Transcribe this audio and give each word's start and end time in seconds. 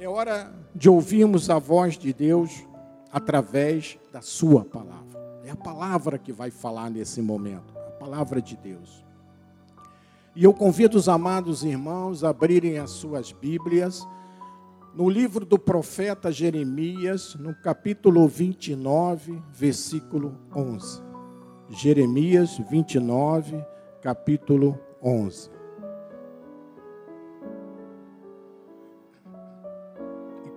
É 0.00 0.08
hora 0.08 0.52
de 0.72 0.88
ouvirmos 0.88 1.50
a 1.50 1.58
voz 1.58 1.98
de 1.98 2.12
Deus 2.12 2.64
através 3.10 3.98
da 4.12 4.22
Sua 4.22 4.64
palavra. 4.64 5.18
É 5.44 5.50
a 5.50 5.56
palavra 5.56 6.16
que 6.16 6.32
vai 6.32 6.52
falar 6.52 6.88
nesse 6.88 7.20
momento, 7.20 7.76
a 7.76 7.90
palavra 7.98 8.40
de 8.40 8.56
Deus. 8.56 9.04
E 10.36 10.44
eu 10.44 10.54
convido 10.54 10.96
os 10.96 11.08
amados 11.08 11.64
irmãos 11.64 12.22
a 12.22 12.28
abrirem 12.28 12.78
as 12.78 12.90
suas 12.90 13.32
Bíblias 13.32 14.06
no 14.94 15.10
livro 15.10 15.44
do 15.44 15.58
profeta 15.58 16.30
Jeremias, 16.30 17.34
no 17.34 17.52
capítulo 17.52 18.28
29, 18.28 19.42
versículo 19.50 20.38
11. 20.54 21.02
Jeremias 21.70 22.56
29, 22.70 23.64
capítulo 24.00 24.78
11. 25.02 25.57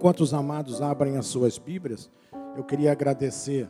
Enquanto 0.02 0.22
os 0.22 0.34
amados 0.34 0.82
abrem 0.82 1.16
as 1.16 1.28
suas 1.28 1.60
Bíblias, 1.60 2.10
eu 2.58 2.64
queria 2.64 2.92
agradecer 2.92 3.70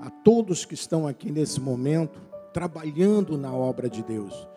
a 0.00 0.10
todos 0.10 0.64
que 0.64 0.74
estão 0.74 1.06
aqui 1.06 1.30
nesse 1.30 1.60
momento, 1.60 2.20
trabalhando 2.52 3.38
na 3.38 3.54
obra 3.54 3.88
de 3.88 4.02
Deus. 4.02 4.48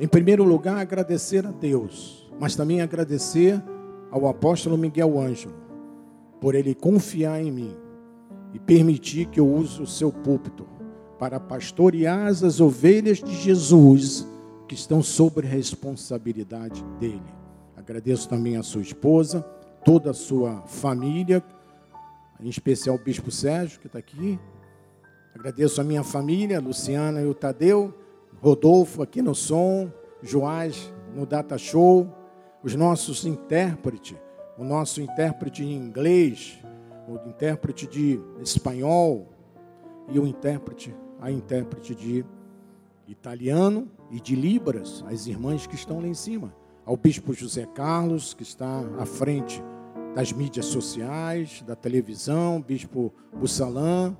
Em 0.00 0.08
primeiro 0.08 0.42
lugar, 0.42 0.78
agradecer 0.78 1.46
a 1.46 1.52
Deus, 1.52 2.28
mas 2.40 2.56
também 2.56 2.80
agradecer 2.80 3.62
ao 4.10 4.26
apóstolo 4.26 4.76
Miguel 4.76 5.16
Ângelo, 5.16 5.54
por 6.40 6.56
ele 6.56 6.74
confiar 6.74 7.40
em 7.40 7.52
mim 7.52 7.76
e 8.52 8.58
permitir 8.58 9.26
que 9.26 9.38
eu 9.38 9.48
use 9.48 9.80
o 9.80 9.86
seu 9.86 10.10
púlpito 10.10 10.66
para 11.20 11.38
pastorear 11.38 12.26
as 12.26 12.60
ovelhas 12.60 13.18
de 13.18 13.32
Jesus 13.32 14.26
que 14.66 14.74
estão 14.74 15.04
sob 15.04 15.40
responsabilidade 15.40 16.84
dele. 16.98 17.22
Agradeço 17.76 18.28
também 18.28 18.56
a 18.56 18.64
sua 18.64 18.82
esposa 18.82 19.48
toda 19.88 20.10
a 20.10 20.14
sua 20.14 20.60
família, 20.66 21.42
em 22.38 22.46
especial 22.46 22.96
o 22.96 22.98
Bispo 22.98 23.30
Sérgio, 23.30 23.80
que 23.80 23.86
está 23.86 23.98
aqui. 23.98 24.38
Agradeço 25.34 25.80
a 25.80 25.84
minha 25.84 26.04
família, 26.04 26.60
Luciana 26.60 27.22
e 27.22 27.26
o 27.26 27.32
Tadeu, 27.32 27.94
Rodolfo 28.38 29.02
aqui 29.02 29.22
no 29.22 29.34
som, 29.34 29.90
Joás 30.22 30.92
no 31.16 31.24
Data 31.24 31.56
Show, 31.56 32.06
os 32.62 32.74
nossos 32.74 33.24
intérpretes, 33.24 34.14
o 34.58 34.62
nosso 34.62 35.00
intérprete 35.00 35.64
em 35.64 35.74
inglês, 35.74 36.58
o 37.08 37.26
intérprete 37.26 37.86
de 37.86 38.20
espanhol 38.42 39.26
e 40.10 40.18
o 40.18 40.26
intérprete, 40.26 40.94
a 41.18 41.32
intérprete 41.32 41.94
de 41.94 42.26
italiano 43.06 43.88
e 44.10 44.20
de 44.20 44.36
libras, 44.36 45.02
as 45.08 45.26
irmãs 45.26 45.66
que 45.66 45.76
estão 45.76 45.98
lá 45.98 46.06
em 46.06 46.12
cima 46.12 46.52
ao 46.84 46.96
bispo 46.96 47.32
José 47.32 47.66
Carlos, 47.74 48.34
que 48.34 48.42
está 48.42 48.82
à 48.98 49.06
frente 49.06 49.62
das 50.18 50.32
mídias 50.32 50.66
sociais, 50.66 51.62
da 51.64 51.76
televisão, 51.76 52.60
bispo 52.60 53.14
Bussalã, 53.32 54.16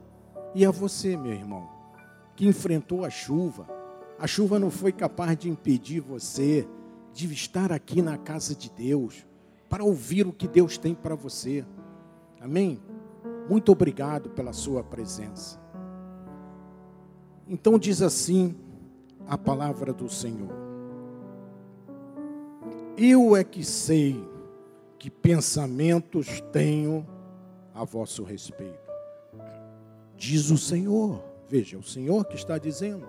e 0.54 0.64
a 0.64 0.70
você, 0.70 1.16
meu 1.16 1.32
irmão, 1.32 1.68
que 2.36 2.46
enfrentou 2.46 3.04
a 3.04 3.10
chuva. 3.10 3.66
A 4.16 4.24
chuva 4.24 4.60
não 4.60 4.70
foi 4.70 4.92
capaz 4.92 5.36
de 5.36 5.50
impedir 5.50 5.98
você 5.98 6.68
de 7.12 7.26
estar 7.32 7.72
aqui 7.72 8.00
na 8.00 8.16
casa 8.16 8.54
de 8.54 8.70
Deus 8.70 9.26
para 9.68 9.82
ouvir 9.82 10.24
o 10.24 10.32
que 10.32 10.46
Deus 10.46 10.78
tem 10.78 10.94
para 10.94 11.16
você. 11.16 11.66
Amém? 12.40 12.80
Muito 13.50 13.72
obrigado 13.72 14.30
pela 14.30 14.52
sua 14.52 14.84
presença. 14.84 15.60
Então 17.48 17.76
diz 17.76 18.02
assim 18.02 18.54
a 19.26 19.36
palavra 19.36 19.92
do 19.92 20.08
Senhor. 20.08 20.54
Eu 22.96 23.34
é 23.34 23.42
que 23.42 23.64
sei 23.64 24.37
que 24.98 25.10
pensamentos 25.10 26.40
tenho 26.52 27.06
a 27.74 27.84
vosso 27.84 28.24
respeito. 28.24 28.88
Diz 30.16 30.50
o 30.50 30.58
Senhor, 30.58 31.22
veja, 31.48 31.78
o 31.78 31.82
Senhor 31.82 32.24
que 32.24 32.34
está 32.34 32.58
dizendo: 32.58 33.06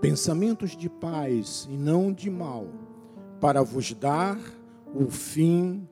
pensamentos 0.00 0.76
de 0.76 0.88
paz 0.88 1.68
e 1.70 1.76
não 1.76 2.12
de 2.12 2.30
mal, 2.30 2.66
para 3.40 3.62
vos 3.62 3.92
dar 3.92 4.38
o 4.94 5.10
fim 5.10 5.86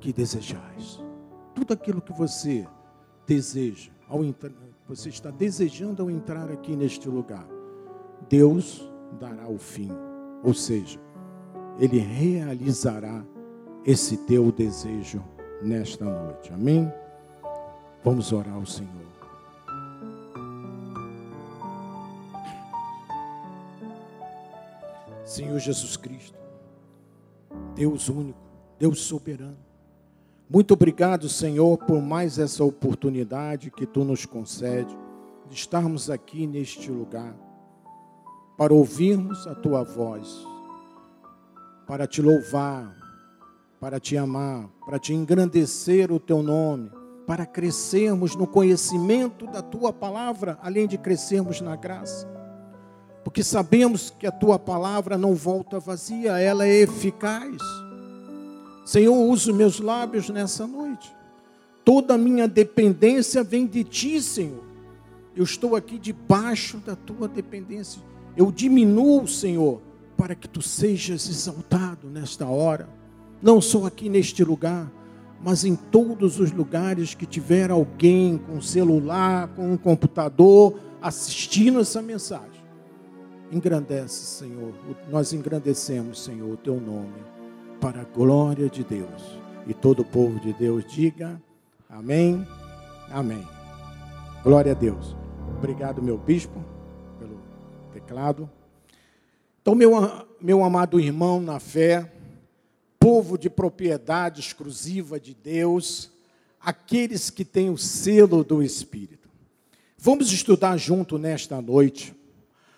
que 0.00 0.12
desejais. 0.12 1.02
Tudo 1.54 1.72
aquilo 1.72 2.02
que 2.02 2.12
você 2.12 2.66
deseja, 3.26 3.90
ao 4.06 4.20
você 4.86 5.08
está 5.08 5.30
desejando 5.30 6.02
ao 6.02 6.10
entrar 6.10 6.50
aqui 6.50 6.76
neste 6.76 7.08
lugar, 7.08 7.48
Deus 8.28 8.86
dará 9.18 9.48
o 9.48 9.56
fim. 9.56 9.90
Ou 10.42 10.52
seja, 10.52 11.00
ele 11.78 11.98
realizará 11.98 13.24
esse 13.86 14.16
teu 14.16 14.50
desejo 14.50 15.22
nesta 15.62 16.04
noite. 16.04 16.52
Amém? 16.52 16.92
Vamos 18.02 18.32
orar 18.32 18.54
ao 18.54 18.66
Senhor. 18.66 19.04
Senhor 25.24 25.58
Jesus 25.58 25.96
Cristo, 25.96 26.38
Deus 27.74 28.08
único, 28.08 28.38
Deus 28.78 29.00
soberano. 29.00 29.56
Muito 30.48 30.74
obrigado, 30.74 31.28
Senhor, 31.28 31.76
por 31.78 32.00
mais 32.00 32.38
essa 32.38 32.62
oportunidade 32.62 33.70
que 33.70 33.86
tu 33.86 34.04
nos 34.04 34.26
concede 34.26 34.96
de 35.48 35.54
estarmos 35.54 36.10
aqui 36.10 36.46
neste 36.46 36.90
lugar 36.90 37.34
para 38.56 38.72
ouvirmos 38.72 39.46
a 39.46 39.54
tua 39.54 39.82
voz 39.82 40.46
para 41.86 42.06
te 42.06 42.22
louvar, 42.22 43.03
para 43.84 44.00
te 44.00 44.16
amar, 44.16 44.70
para 44.86 44.98
te 44.98 45.12
engrandecer 45.12 46.10
o 46.10 46.18
teu 46.18 46.42
nome, 46.42 46.90
para 47.26 47.44
crescermos 47.44 48.34
no 48.34 48.46
conhecimento 48.46 49.46
da 49.46 49.60
tua 49.60 49.92
palavra, 49.92 50.58
além 50.62 50.88
de 50.88 50.96
crescermos 50.96 51.60
na 51.60 51.76
graça. 51.76 52.26
Porque 53.22 53.44
sabemos 53.44 54.08
que 54.08 54.26
a 54.26 54.32
tua 54.32 54.58
palavra 54.58 55.18
não 55.18 55.34
volta 55.34 55.78
vazia, 55.78 56.38
ela 56.38 56.66
é 56.66 56.80
eficaz. 56.80 57.58
Senhor, 58.86 59.14
uso 59.14 59.52
meus 59.52 59.78
lábios 59.78 60.30
nessa 60.30 60.66
noite. 60.66 61.14
Toda 61.84 62.14
a 62.14 62.18
minha 62.18 62.48
dependência 62.48 63.44
vem 63.44 63.66
de 63.66 63.84
ti, 63.84 64.22
Senhor. 64.22 64.64
Eu 65.36 65.44
estou 65.44 65.76
aqui 65.76 65.98
debaixo 65.98 66.78
da 66.78 66.96
tua 66.96 67.28
dependência. 67.28 68.00
Eu 68.34 68.50
diminuo, 68.50 69.28
Senhor, 69.28 69.82
para 70.16 70.34
que 70.34 70.48
tu 70.48 70.62
sejas 70.62 71.28
exaltado 71.28 72.08
nesta 72.08 72.46
hora, 72.46 72.88
não 73.44 73.60
só 73.60 73.84
aqui 73.84 74.08
neste 74.08 74.42
lugar, 74.42 74.90
mas 75.38 75.66
em 75.66 75.76
todos 75.76 76.40
os 76.40 76.50
lugares 76.50 77.14
que 77.14 77.26
tiver 77.26 77.70
alguém 77.70 78.38
com 78.38 78.58
celular, 78.62 79.48
com 79.48 79.74
um 79.74 79.76
computador, 79.76 80.80
assistindo 81.02 81.78
essa 81.78 82.00
mensagem. 82.00 82.64
Engrandece, 83.52 84.24
Senhor, 84.24 84.72
nós 85.10 85.34
engrandecemos, 85.34 86.24
Senhor, 86.24 86.54
o 86.54 86.56
teu 86.56 86.80
nome, 86.80 87.22
para 87.82 88.00
a 88.00 88.04
glória 88.04 88.70
de 88.70 88.82
Deus. 88.82 89.38
E 89.66 89.74
todo 89.74 90.00
o 90.00 90.04
povo 90.06 90.40
de 90.40 90.54
Deus 90.54 90.82
diga 90.90 91.38
amém, 91.90 92.46
amém. 93.10 93.46
Glória 94.42 94.72
a 94.72 94.74
Deus. 94.74 95.14
Obrigado, 95.58 96.00
meu 96.00 96.16
bispo, 96.16 96.64
pelo 97.18 97.38
teclado. 97.92 98.48
Então, 99.60 99.74
meu, 99.74 99.92
meu 100.40 100.64
amado 100.64 100.98
irmão 100.98 101.42
na 101.42 101.60
fé, 101.60 102.10
povo 103.04 103.36
de 103.36 103.50
propriedade 103.50 104.40
exclusiva 104.40 105.20
de 105.20 105.34
Deus, 105.34 106.10
aqueles 106.58 107.28
que 107.28 107.44
têm 107.44 107.68
o 107.68 107.76
selo 107.76 108.42
do 108.42 108.62
Espírito. 108.62 109.28
Vamos 109.98 110.32
estudar 110.32 110.78
junto 110.78 111.18
nesta 111.18 111.60
noite 111.60 112.14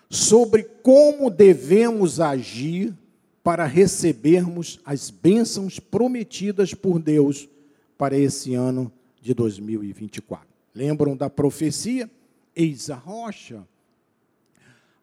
sobre 0.09 0.63
como 0.83 1.29
devemos 1.29 2.19
agir 2.19 2.93
para 3.41 3.65
recebermos 3.65 4.81
as 4.83 5.09
bênçãos 5.09 5.79
prometidas 5.79 6.73
por 6.73 6.99
Deus 6.99 7.47
para 7.97 8.17
esse 8.17 8.53
ano 8.53 8.91
de 9.21 9.33
2024. 9.33 10.45
Lembram 10.75 11.15
da 11.15 11.29
profecia? 11.29 12.11
Eis 12.53 12.89
a 12.89 12.95
rocha 12.95 13.65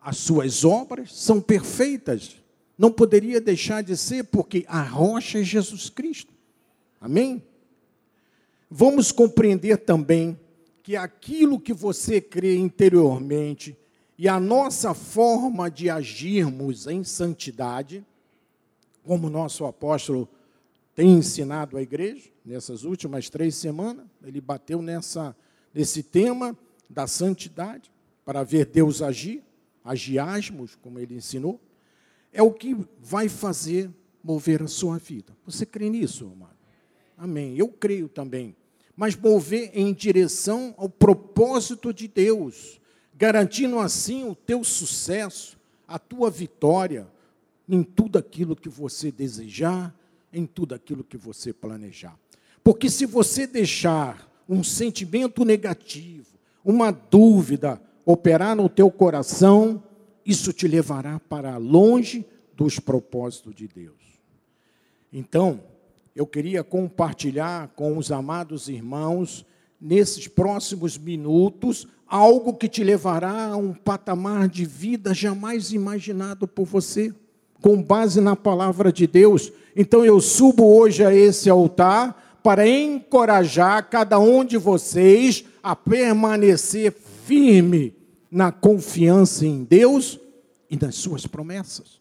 as 0.04 0.19
suas 0.19 0.66
obras 0.66 1.14
são 1.14 1.40
perfeitas. 1.40 2.37
Não 2.76 2.90
poderia 2.90 3.40
deixar 3.40 3.82
de 3.82 3.96
ser, 3.96 4.24
porque 4.24 4.64
a 4.68 4.82
rocha 4.82 5.40
é 5.40 5.44
Jesus 5.44 5.88
Cristo. 5.88 6.32
Amém? 7.00 7.42
Vamos 8.70 9.12
compreender 9.12 9.78
também 9.78 10.38
que 10.82 10.96
aquilo 10.96 11.60
que 11.60 11.72
você 11.72 12.20
crê 12.20 12.56
interiormente 12.56 13.76
e 14.18 14.28
a 14.28 14.38
nossa 14.38 14.94
forma 14.94 15.70
de 15.70 15.88
agirmos 15.88 16.86
em 16.86 17.02
santidade, 17.04 18.04
como 19.02 19.30
nosso 19.30 19.64
apóstolo 19.64 20.28
tem 20.94 21.14
ensinado 21.14 21.76
à 21.76 21.82
igreja 21.82 22.28
nessas 22.44 22.84
últimas 22.84 23.28
três 23.28 23.54
semanas, 23.54 24.06
ele 24.22 24.40
bateu 24.40 24.82
nessa, 24.82 25.34
nesse 25.72 26.02
tema 26.02 26.56
da 26.88 27.06
santidade, 27.06 27.90
para 28.24 28.42
ver 28.42 28.66
Deus 28.66 29.02
agir 29.02 29.42
agiasmos, 29.84 30.76
como 30.76 30.98
ele 30.98 31.14
ensinou, 31.14 31.60
é 32.34 32.42
o 32.42 32.52
que 32.52 32.76
vai 33.00 33.28
fazer 33.28 33.88
mover 34.22 34.62
a 34.62 34.66
sua 34.66 34.98
vida. 34.98 35.32
Você 35.46 35.64
crê 35.64 35.88
nisso, 35.88 36.31
amado? 36.34 36.54
amém. 37.16 37.56
Eu 37.56 37.69
creio 37.69 38.08
também. 38.08 38.54
Mas 38.96 39.16
mover 39.16 39.70
em 39.72 39.92
direção 39.92 40.75
ao 40.76 40.88
propósito 40.88 41.92
de 41.92 42.06
Deus, 42.06 42.81
garantindo 43.16 43.78
assim 43.78 44.28
o 44.28 44.34
teu 44.34 44.62
sucesso, 44.62 45.58
a 45.86 45.98
tua 45.98 46.31
vitória 46.31 47.08
em 47.69 47.82
tudo 47.82 48.19
aquilo 48.19 48.54
que 48.54 48.69
você 48.69 49.10
desejar, 49.10 49.94
em 50.32 50.46
tudo 50.46 50.75
aquilo 50.75 51.02
que 51.02 51.16
você 51.16 51.52
planejar. 51.52 52.19
Porque 52.62 52.90
se 52.90 53.06
você 53.06 53.46
deixar 53.46 54.31
um 54.48 54.62
sentimento 54.62 55.44
negativo, 55.44 56.26
uma 56.64 56.90
dúvida 56.90 57.81
operar 58.04 58.54
no 58.54 58.69
teu 58.69 58.90
coração, 58.90 59.82
isso 60.24 60.52
te 60.52 60.66
levará 60.66 61.20
para 61.20 61.56
longe 61.56 62.24
dos 62.56 62.78
propósitos 62.78 63.54
de 63.54 63.68
Deus. 63.68 63.94
Então, 65.12 65.60
eu 66.14 66.26
queria 66.26 66.62
compartilhar 66.62 67.68
com 67.74 67.98
os 67.98 68.10
amados 68.10 68.68
irmãos, 68.68 69.44
nesses 69.80 70.28
próximos 70.28 70.96
minutos, 70.96 71.86
algo 72.06 72.54
que 72.54 72.68
te 72.68 72.82
levará 72.82 73.48
a 73.48 73.56
um 73.56 73.74
patamar 73.74 74.48
de 74.48 74.64
vida 74.64 75.12
jamais 75.12 75.72
imaginado 75.72 76.46
por 76.46 76.64
você, 76.64 77.12
com 77.60 77.82
base 77.82 78.20
na 78.20 78.36
palavra 78.36 78.92
de 78.92 79.06
Deus. 79.06 79.52
Então, 79.76 80.04
eu 80.04 80.20
subo 80.20 80.76
hoje 80.76 81.04
a 81.04 81.14
esse 81.14 81.50
altar 81.50 82.38
para 82.42 82.68
encorajar 82.68 83.88
cada 83.88 84.18
um 84.18 84.44
de 84.44 84.56
vocês 84.56 85.44
a 85.62 85.74
permanecer 85.74 86.92
firme 87.24 87.94
na 88.34 88.50
confiança 88.50 89.46
em 89.46 89.62
Deus 89.62 90.19
e 90.69 90.76
nas 90.76 90.96
suas 90.96 91.25
promessas. 91.25 92.00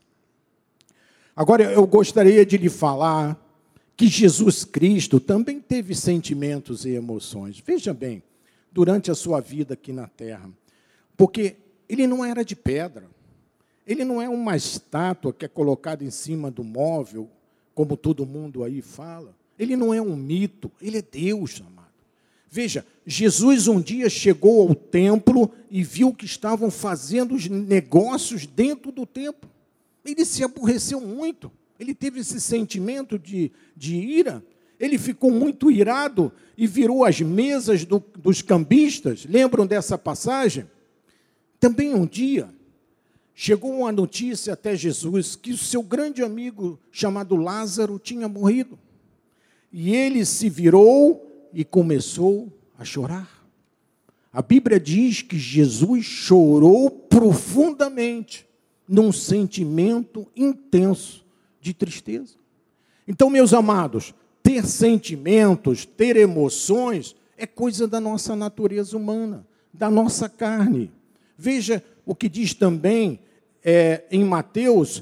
Agora 1.35 1.63
eu 1.71 1.85
gostaria 1.85 2.43
de 2.43 2.57
lhe 2.57 2.69
falar 2.69 3.39
que 3.95 4.07
Jesus 4.07 4.65
Cristo 4.65 5.19
também 5.19 5.61
teve 5.61 5.93
sentimentos 5.93 6.85
e 6.85 6.89
emoções. 6.89 7.61
Veja 7.63 7.93
bem, 7.93 8.23
durante 8.71 9.11
a 9.11 9.15
sua 9.15 9.39
vida 9.41 9.75
aqui 9.75 9.93
na 9.93 10.07
terra, 10.07 10.49
porque 11.15 11.55
ele 11.87 12.07
não 12.07 12.25
era 12.25 12.43
de 12.43 12.55
pedra. 12.55 13.05
Ele 13.85 14.03
não 14.03 14.19
é 14.19 14.27
uma 14.27 14.55
estátua 14.55 15.31
que 15.31 15.45
é 15.45 15.47
colocada 15.47 16.03
em 16.03 16.09
cima 16.09 16.49
do 16.49 16.63
móvel, 16.63 17.29
como 17.75 17.95
todo 17.95 18.25
mundo 18.25 18.63
aí 18.63 18.81
fala. 18.81 19.35
Ele 19.59 19.75
não 19.75 19.93
é 19.93 20.01
um 20.01 20.15
mito, 20.15 20.71
ele 20.81 20.97
é 20.97 21.01
Deus. 21.03 21.61
Veja, 22.55 22.85
Jesus 23.03 23.67
um 23.67 23.81
dia 23.81 24.07
chegou 24.11 24.67
ao 24.67 24.75
templo 24.75 25.51
e 25.71 25.83
viu 25.83 26.13
que 26.13 26.27
estavam 26.27 26.69
fazendo 26.69 27.33
os 27.33 27.47
negócios 27.47 28.45
dentro 28.45 28.91
do 28.91 29.07
templo. 29.07 29.49
Ele 30.05 30.23
se 30.23 30.43
aborreceu 30.43 31.01
muito, 31.01 31.51
ele 31.79 31.95
teve 31.95 32.19
esse 32.19 32.39
sentimento 32.39 33.17
de, 33.17 33.51
de 33.75 33.95
ira, 33.95 34.45
ele 34.79 34.99
ficou 34.99 35.31
muito 35.31 35.71
irado 35.71 36.31
e 36.55 36.67
virou 36.67 37.03
as 37.03 37.19
mesas 37.21 37.85
do, 37.85 37.97
dos 38.19 38.43
cambistas. 38.43 39.25
Lembram 39.25 39.65
dessa 39.65 39.97
passagem? 39.97 40.69
Também 41.59 41.95
um 41.95 42.05
dia 42.05 42.49
chegou 43.33 43.79
uma 43.79 43.91
notícia 43.91 44.53
até 44.53 44.75
Jesus 44.75 45.35
que 45.35 45.53
o 45.53 45.57
seu 45.57 45.81
grande 45.81 46.21
amigo 46.21 46.79
chamado 46.91 47.35
Lázaro 47.35 47.97
tinha 47.97 48.27
morrido. 48.27 48.77
E 49.71 49.95
ele 49.95 50.23
se 50.23 50.51
virou 50.51 51.32
e 51.53 51.63
começou 51.63 52.51
a 52.77 52.83
chorar. 52.83 53.29
A 54.31 54.41
Bíblia 54.41 54.79
diz 54.79 55.21
que 55.21 55.37
Jesus 55.37 56.05
chorou 56.05 56.89
profundamente, 56.89 58.47
num 58.87 59.11
sentimento 59.11 60.27
intenso 60.35 61.23
de 61.61 61.73
tristeza. 61.73 62.35
Então, 63.07 63.29
meus 63.29 63.53
amados, 63.53 64.13
ter 64.41 64.65
sentimentos, 64.65 65.85
ter 65.85 66.17
emoções, 66.17 67.15
é 67.37 67.45
coisa 67.45 67.87
da 67.87 67.99
nossa 67.99 68.35
natureza 68.35 68.97
humana, 68.97 69.47
da 69.73 69.89
nossa 69.89 70.27
carne. 70.27 70.91
Veja 71.37 71.83
o 72.05 72.13
que 72.13 72.27
diz 72.27 72.53
também 72.53 73.19
é, 73.63 74.03
em 74.11 74.23
Mateus, 74.23 75.01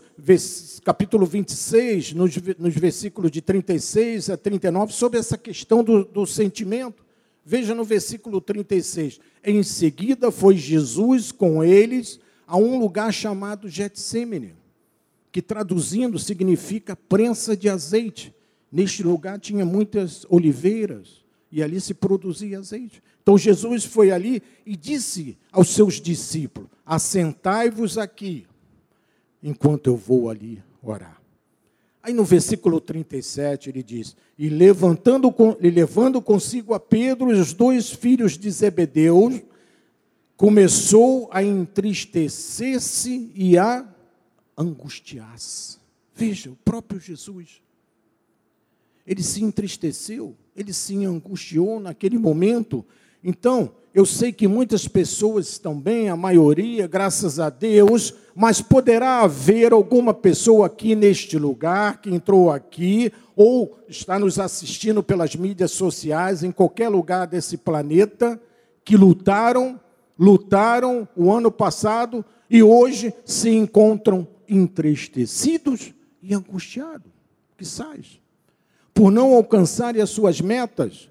capítulo 0.84 1.25
26, 1.25 2.13
nos, 2.13 2.36
nos, 2.60 2.75
versículos 2.75 3.31
de 3.31 3.42
36 3.42 4.30
a 4.30 4.38
39, 4.38 4.94
sobre 4.94 5.18
essa 5.18 5.38
questão 5.38 5.84
do, 5.84 6.06
do 6.06 6.28
sentimento. 6.28 7.04
Veja 7.44 7.74
no 7.74 7.84
versículo 7.84 8.40
36. 8.40 9.19
Em 9.44 9.63
seguida 9.63 10.30
foi 10.30 10.56
Jesus 10.56 11.31
com 11.31 11.63
eles 11.63 12.19
a 12.46 12.56
um 12.56 12.78
lugar 12.78 13.12
chamado 13.12 13.68
Getsemane, 13.68 14.54
que 15.31 15.42
traduzindo 15.42 16.19
significa 16.19 16.96
prensa 16.96 17.57
de 17.57 17.68
azeite. 17.68 18.34
Neste 18.72 19.02
lugar 19.02 19.40
tinha 19.40 19.66
muitas 19.66 20.24
oliveiras 20.30 21.25
e 21.52 21.64
ali 21.64 21.81
se 21.81 21.96
produzia 21.96 22.60
azeite. 22.60 23.02
Então 23.24 23.38
Jesus 23.38 23.86
foi 23.86 24.12
ali 24.12 24.44
e 24.66 24.75
disse 24.75 25.36
aos 25.52 25.69
seus 25.69 26.00
discípulos: 26.00 26.69
Assentai-vos 26.86 27.98
aqui 27.98 28.46
enquanto 29.44 29.88
eu 29.88 29.96
vou 29.96 30.30
ali 30.30 30.64
orar. 30.82 31.22
Aí 32.04 32.14
no 32.14 32.24
versículo 32.24 32.82
37 32.82 33.70
ele 33.70 33.84
diz: 33.84 34.16
E 34.38 34.50
levantando, 34.50 35.34
e 35.60 35.70
levando 35.70 36.22
consigo 36.22 36.74
a 36.74 36.80
Pedro 36.80 37.32
e 37.32 37.40
os 37.40 37.54
dois 37.54 37.92
filhos 37.92 38.38
de 38.38 38.50
Zebedeu, 38.50 39.42
começou 40.36 41.30
a 41.32 41.44
entristecer-se 41.44 43.32
e 43.36 43.58
a 43.58 43.88
angustiar-se. 44.58 45.78
Veja, 46.16 46.50
o 46.50 46.56
próprio 46.56 47.00
Jesus. 47.00 47.62
Ele 49.06 49.24
se 49.24 49.44
entristeceu, 49.44 50.36
ele 50.56 50.74
se 50.74 51.06
angustiou 51.06 51.80
naquele 51.80 52.18
momento. 52.18 52.86
Então, 53.24 53.74
eu 53.94 54.06
sei 54.06 54.32
que 54.32 54.48
muitas 54.48 54.88
pessoas 54.88 55.50
estão 55.50 55.78
bem, 55.78 56.08
a 56.08 56.16
maioria, 56.16 56.88
graças 56.88 57.40
a 57.40 57.50
Deus, 57.50 58.14
mas 58.34 58.62
poderá 58.62 59.20
haver 59.20 59.74
alguma 59.74 60.14
pessoa 60.14 60.68
aqui 60.68 60.96
neste 60.96 61.38
lugar 61.38 62.00
que 62.00 62.10
entrou 62.10 62.50
aqui 62.50 63.12
ou 63.36 63.78
está 63.90 64.18
nos 64.18 64.40
assistindo 64.40 65.04
pelas 65.04 65.36
mídias 65.36 65.72
sociais 65.72 66.42
em 66.42 66.52
qualquer 66.52 66.88
lugar 66.88 67.28
desse 67.28 67.58
planeta 67.58 68.42
que 68.86 68.96
lutaram, 68.96 69.78
lutaram 70.18 71.06
o 71.14 71.30
ano 71.30 71.52
passado 71.52 72.24
e 72.50 72.64
hoje 72.64 73.14
se 73.26 73.50
encontram 73.50 74.26
entristecidos 74.48 75.94
e 76.24 76.34
angustiados, 76.34 77.12
que 77.58 77.66
sais, 77.66 78.22
por 78.94 79.12
não 79.12 79.34
alcançarem 79.34 80.02
as 80.02 80.10
suas 80.10 80.40
metas 80.40 81.11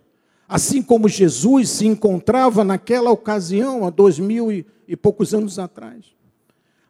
Assim 0.51 0.83
como 0.83 1.09
Jesus 1.09 1.69
se 1.69 1.87
encontrava 1.87 2.65
naquela 2.65 3.09
ocasião, 3.13 3.87
há 3.87 3.91
dois 3.91 4.19
mil 4.19 4.51
e, 4.51 4.67
e 4.89 4.97
poucos 4.97 5.33
anos 5.33 5.61
atrás. 5.61 6.07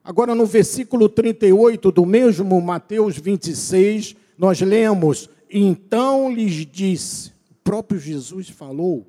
Agora, 0.03 0.35
no 0.35 0.47
versículo 0.47 1.11
38 1.11 1.93
do 1.93 2.07
mesmo 2.07 2.59
Mateus 2.63 3.19
26, 3.19 4.17
nós 4.39 4.63
lemos: 4.63 5.29
Então 5.51 6.33
lhes 6.33 6.65
disse, 6.65 7.33
o 7.51 7.55
próprio 7.63 8.01
Jesus 8.01 8.49
falou, 8.49 9.07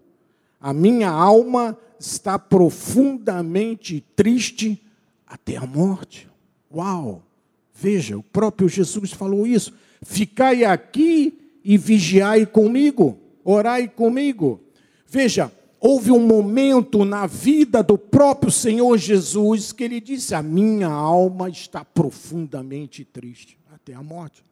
a 0.59 0.73
minha 0.73 1.09
alma 1.09 1.77
está 1.97 2.37
profundamente 2.37 4.03
triste 4.17 4.83
até 5.25 5.55
a 5.55 5.65
morte. 5.65 6.27
Uau! 6.75 7.23
Veja, 7.73 8.17
o 8.17 8.23
próprio 8.23 8.67
Jesus 8.67 9.13
falou 9.13 9.47
isso. 9.47 9.71
Ficai 10.01 10.65
aqui 10.65 11.39
e 11.63 11.77
vigiai 11.77 12.45
comigo 12.45 13.20
orai 13.43 13.87
comigo. 13.87 14.61
Veja, 15.07 15.51
houve 15.79 16.11
um 16.11 16.19
momento 16.19 17.03
na 17.03 17.25
vida 17.25 17.81
do 17.81 17.97
próprio 17.97 18.51
Senhor 18.51 18.97
Jesus 18.97 19.71
que 19.71 19.83
ele 19.83 19.99
disse: 19.99 20.35
A 20.35 20.41
minha 20.41 20.87
alma 20.87 21.49
está 21.49 21.83
profundamente 21.83 23.03
triste 23.03 23.57
até 23.73 23.93
a 23.93 24.03
morte. 24.03 24.43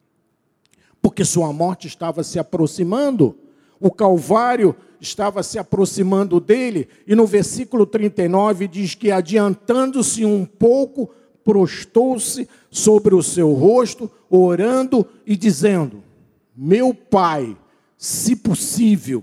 Porque 1.00 1.24
sua 1.24 1.52
morte 1.52 1.86
estava 1.86 2.22
se 2.22 2.38
aproximando, 2.38 3.36
o 3.80 3.90
Calvário 3.90 4.76
estava 5.00 5.42
se 5.42 5.58
aproximando 5.58 6.38
dele, 6.38 6.88
e 7.06 7.14
no 7.14 7.26
versículo 7.26 7.86
39 7.86 8.68
diz 8.68 8.94
que, 8.94 9.10
adiantando-se 9.10 10.26
um 10.26 10.44
pouco, 10.44 11.08
prostou-se 11.42 12.46
sobre 12.70 13.14
o 13.14 13.22
seu 13.22 13.52
rosto, 13.52 14.10
orando 14.28 15.06
e 15.24 15.36
dizendo: 15.36 16.02
Meu 16.54 16.92
pai, 16.92 17.56
se 18.00 18.34
possível, 18.34 19.22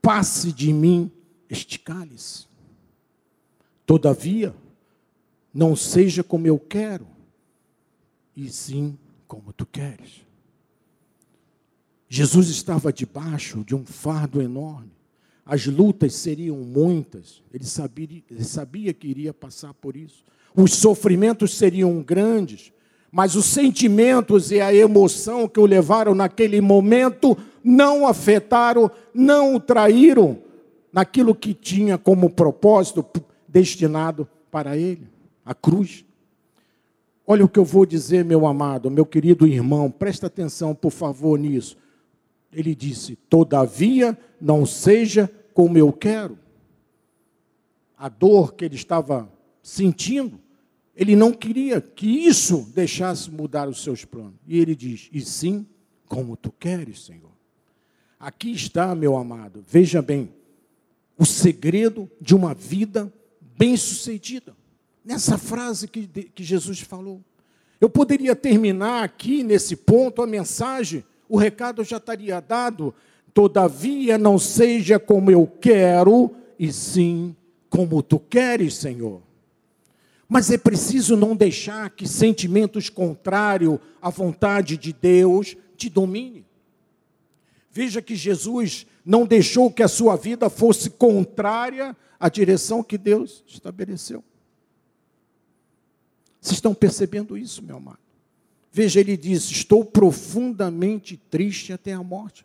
passe 0.00 0.50
de 0.50 0.72
mim 0.72 1.12
este 1.46 1.78
cálice. 1.78 2.46
Todavia, 3.84 4.56
não 5.52 5.76
seja 5.76 6.24
como 6.24 6.46
eu 6.46 6.58
quero, 6.58 7.06
e 8.34 8.48
sim 8.48 8.98
como 9.28 9.52
tu 9.52 9.66
queres. 9.66 10.22
Jesus 12.08 12.48
estava 12.48 12.90
debaixo 12.90 13.62
de 13.62 13.74
um 13.74 13.84
fardo 13.84 14.40
enorme. 14.40 14.92
As 15.44 15.66
lutas 15.66 16.14
seriam 16.14 16.56
muitas. 16.56 17.42
Ele 17.52 17.64
sabia, 17.64 18.24
ele 18.30 18.44
sabia 18.44 18.94
que 18.94 19.06
iria 19.06 19.34
passar 19.34 19.74
por 19.74 19.96
isso. 19.96 20.24
Os 20.56 20.72
sofrimentos 20.72 21.52
seriam 21.58 22.02
grandes. 22.02 22.72
Mas 23.14 23.36
os 23.36 23.46
sentimentos 23.46 24.50
e 24.50 24.60
a 24.60 24.74
emoção 24.74 25.46
que 25.46 25.60
o 25.60 25.66
levaram 25.66 26.16
naquele 26.16 26.60
momento 26.60 27.38
não 27.62 28.08
afetaram, 28.08 28.90
não 29.14 29.54
o 29.54 29.60
traíram 29.60 30.38
naquilo 30.92 31.32
que 31.32 31.54
tinha 31.54 31.96
como 31.96 32.28
propósito 32.28 33.06
destinado 33.46 34.28
para 34.50 34.76
ele 34.76 35.06
a 35.44 35.54
cruz. 35.54 36.04
Olha 37.24 37.44
o 37.44 37.48
que 37.48 37.60
eu 37.60 37.64
vou 37.64 37.86
dizer, 37.86 38.24
meu 38.24 38.48
amado, 38.48 38.90
meu 38.90 39.06
querido 39.06 39.46
irmão, 39.46 39.92
presta 39.92 40.26
atenção, 40.26 40.74
por 40.74 40.90
favor, 40.90 41.38
nisso. 41.38 41.76
Ele 42.52 42.74
disse: 42.74 43.14
Todavia, 43.30 44.18
não 44.40 44.66
seja 44.66 45.30
como 45.52 45.78
eu 45.78 45.92
quero. 45.92 46.36
A 47.96 48.08
dor 48.08 48.54
que 48.54 48.64
ele 48.64 48.74
estava 48.74 49.30
sentindo, 49.62 50.40
ele 50.96 51.16
não 51.16 51.32
queria 51.32 51.80
que 51.80 52.06
isso 52.06 52.70
deixasse 52.74 53.30
mudar 53.30 53.68
os 53.68 53.82
seus 53.82 54.04
planos. 54.04 54.34
E 54.46 54.58
ele 54.58 54.76
diz: 54.76 55.08
E 55.12 55.20
sim, 55.20 55.66
como 56.06 56.36
tu 56.36 56.52
queres, 56.52 57.04
Senhor. 57.04 57.32
Aqui 58.18 58.52
está, 58.52 58.94
meu 58.94 59.16
amado, 59.16 59.64
veja 59.66 60.00
bem, 60.00 60.32
o 61.18 61.26
segredo 61.26 62.10
de 62.20 62.34
uma 62.34 62.54
vida 62.54 63.12
bem-sucedida. 63.58 64.56
Nessa 65.04 65.36
frase 65.36 65.86
que, 65.86 66.06
que 66.06 66.42
Jesus 66.42 66.80
falou. 66.80 67.20
Eu 67.80 67.90
poderia 67.90 68.34
terminar 68.34 69.04
aqui 69.04 69.42
nesse 69.42 69.76
ponto 69.76 70.22
a 70.22 70.26
mensagem, 70.26 71.04
o 71.28 71.36
recado 71.36 71.84
já 71.84 71.98
estaria 71.98 72.40
dado. 72.40 72.94
Todavia, 73.34 74.16
não 74.16 74.38
seja 74.38 74.98
como 74.98 75.30
eu 75.30 75.46
quero, 75.60 76.30
e 76.58 76.72
sim 76.72 77.36
como 77.68 78.02
tu 78.02 78.18
queres, 78.18 78.74
Senhor. 78.74 79.20
Mas 80.28 80.50
é 80.50 80.58
preciso 80.58 81.16
não 81.16 81.36
deixar 81.36 81.90
que 81.90 82.08
sentimentos 82.08 82.88
contrários 82.88 83.78
à 84.00 84.10
vontade 84.10 84.76
de 84.76 84.92
Deus 84.92 85.56
te 85.76 85.88
domine. 85.88 86.46
Veja 87.70 88.00
que 88.00 88.14
Jesus 88.14 88.86
não 89.04 89.26
deixou 89.26 89.70
que 89.70 89.82
a 89.82 89.88
sua 89.88 90.16
vida 90.16 90.48
fosse 90.48 90.90
contrária 90.90 91.96
à 92.18 92.28
direção 92.28 92.82
que 92.82 92.96
Deus 92.96 93.44
estabeleceu. 93.46 94.24
Vocês 96.40 96.56
estão 96.56 96.74
percebendo 96.74 97.36
isso, 97.36 97.62
meu 97.62 97.78
amado? 97.78 97.98
Veja, 98.70 99.00
ele 99.00 99.16
diz: 99.16 99.50
Estou 99.50 99.84
profundamente 99.84 101.16
triste 101.30 101.72
até 101.72 101.92
a 101.92 102.02
morte. 102.02 102.44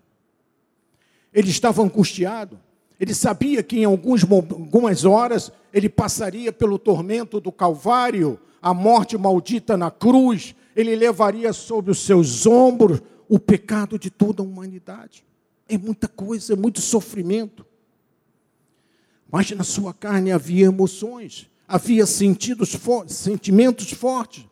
Ele 1.34 1.50
estava 1.50 1.82
angustiado. 1.82 2.60
Ele 3.00 3.14
sabia 3.14 3.64
que 3.64 3.80
em 3.80 3.86
alguns, 3.86 4.24
algumas 4.24 5.06
horas 5.06 5.52
ele 5.74 5.88
passaria 5.88 6.52
pelo 6.52 6.78
tormento 6.78 7.40
do 7.40 7.52
Calvário, 7.52 8.40
a 8.62 8.74
morte 8.74 9.18
maldita 9.18 9.78
na 9.78 9.90
cruz. 9.90 10.54
Ele 10.76 10.96
levaria 10.96 11.54
sobre 11.54 11.92
os 11.92 12.00
seus 12.00 12.46
ombros 12.46 13.02
o 13.28 13.40
pecado 13.40 13.98
de 13.98 14.10
toda 14.10 14.42
a 14.42 14.46
humanidade. 14.46 15.24
É 15.68 15.78
muita 15.78 16.08
coisa, 16.08 16.54
é 16.54 16.56
muito 16.56 16.82
sofrimento. 16.82 17.66
Mas 19.32 19.52
na 19.52 19.64
sua 19.64 19.94
carne 19.94 20.32
havia 20.32 20.66
emoções, 20.66 21.48
havia 21.68 22.06
sentidos 22.06 22.76
sentimentos 23.08 23.92
fortes. 23.92 24.46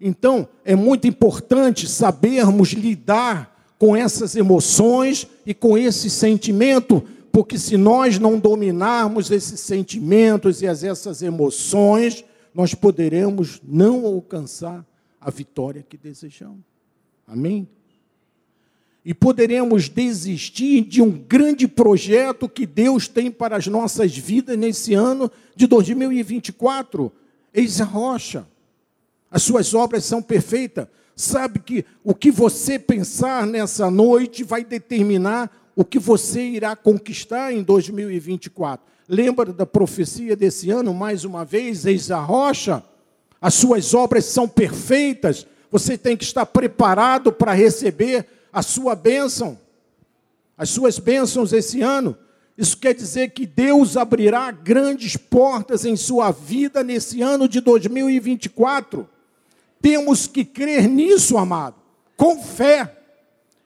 Então, 0.00 0.46
é 0.64 0.76
muito 0.76 1.08
importante 1.08 1.88
sabermos 1.88 2.68
lidar 2.72 3.74
com 3.78 3.96
essas 3.96 4.36
emoções 4.36 5.26
e 5.46 5.54
com 5.54 5.78
esse 5.78 6.10
sentimento, 6.10 7.02
porque 7.32 7.58
se 7.58 7.76
nós 7.76 8.18
não 8.18 8.38
dominarmos 8.38 9.30
esses 9.30 9.60
sentimentos 9.60 10.62
e 10.62 10.66
essas 10.66 11.22
emoções, 11.22 12.24
nós 12.54 12.74
poderemos 12.74 13.60
não 13.62 14.06
alcançar 14.06 14.84
a 15.20 15.30
vitória 15.30 15.84
que 15.88 15.96
desejamos. 15.96 16.64
Amém? 17.26 17.68
e 19.08 19.14
poderemos 19.14 19.88
desistir 19.88 20.82
de 20.82 21.00
um 21.00 21.10
grande 21.10 21.66
projeto 21.66 22.46
que 22.46 22.66
Deus 22.66 23.08
tem 23.08 23.30
para 23.30 23.56
as 23.56 23.66
nossas 23.66 24.14
vidas 24.14 24.58
nesse 24.58 24.92
ano 24.92 25.32
de 25.56 25.66
2024. 25.66 27.10
Eis 27.54 27.80
a 27.80 27.84
rocha. 27.84 28.46
As 29.30 29.42
suas 29.42 29.72
obras 29.72 30.04
são 30.04 30.20
perfeitas. 30.20 30.88
Sabe 31.16 31.58
que 31.60 31.86
o 32.04 32.14
que 32.14 32.30
você 32.30 32.78
pensar 32.78 33.46
nessa 33.46 33.90
noite 33.90 34.44
vai 34.44 34.62
determinar 34.62 35.67
o 35.78 35.84
que 35.84 36.00
você 36.00 36.42
irá 36.42 36.74
conquistar 36.74 37.52
em 37.52 37.62
2024. 37.62 38.84
Lembra 39.08 39.52
da 39.52 39.64
profecia 39.64 40.34
desse 40.34 40.72
ano, 40.72 40.92
mais 40.92 41.24
uma 41.24 41.44
vez, 41.44 41.86
eis 41.86 42.10
a 42.10 42.18
rocha? 42.18 42.82
As 43.40 43.54
suas 43.54 43.94
obras 43.94 44.24
são 44.24 44.48
perfeitas. 44.48 45.46
Você 45.70 45.96
tem 45.96 46.16
que 46.16 46.24
estar 46.24 46.44
preparado 46.46 47.32
para 47.32 47.52
receber 47.52 48.26
a 48.52 48.60
sua 48.60 48.96
bênção, 48.96 49.56
as 50.56 50.68
suas 50.68 50.98
bênçãos 50.98 51.52
esse 51.52 51.80
ano. 51.80 52.18
Isso 52.56 52.76
quer 52.76 52.92
dizer 52.92 53.30
que 53.30 53.46
Deus 53.46 53.96
abrirá 53.96 54.50
grandes 54.50 55.16
portas 55.16 55.84
em 55.84 55.94
sua 55.94 56.32
vida 56.32 56.82
nesse 56.82 57.22
ano 57.22 57.48
de 57.48 57.60
2024. 57.60 59.08
Temos 59.80 60.26
que 60.26 60.44
crer 60.44 60.88
nisso, 60.88 61.38
amado, 61.38 61.76
com 62.16 62.42
fé. 62.42 62.97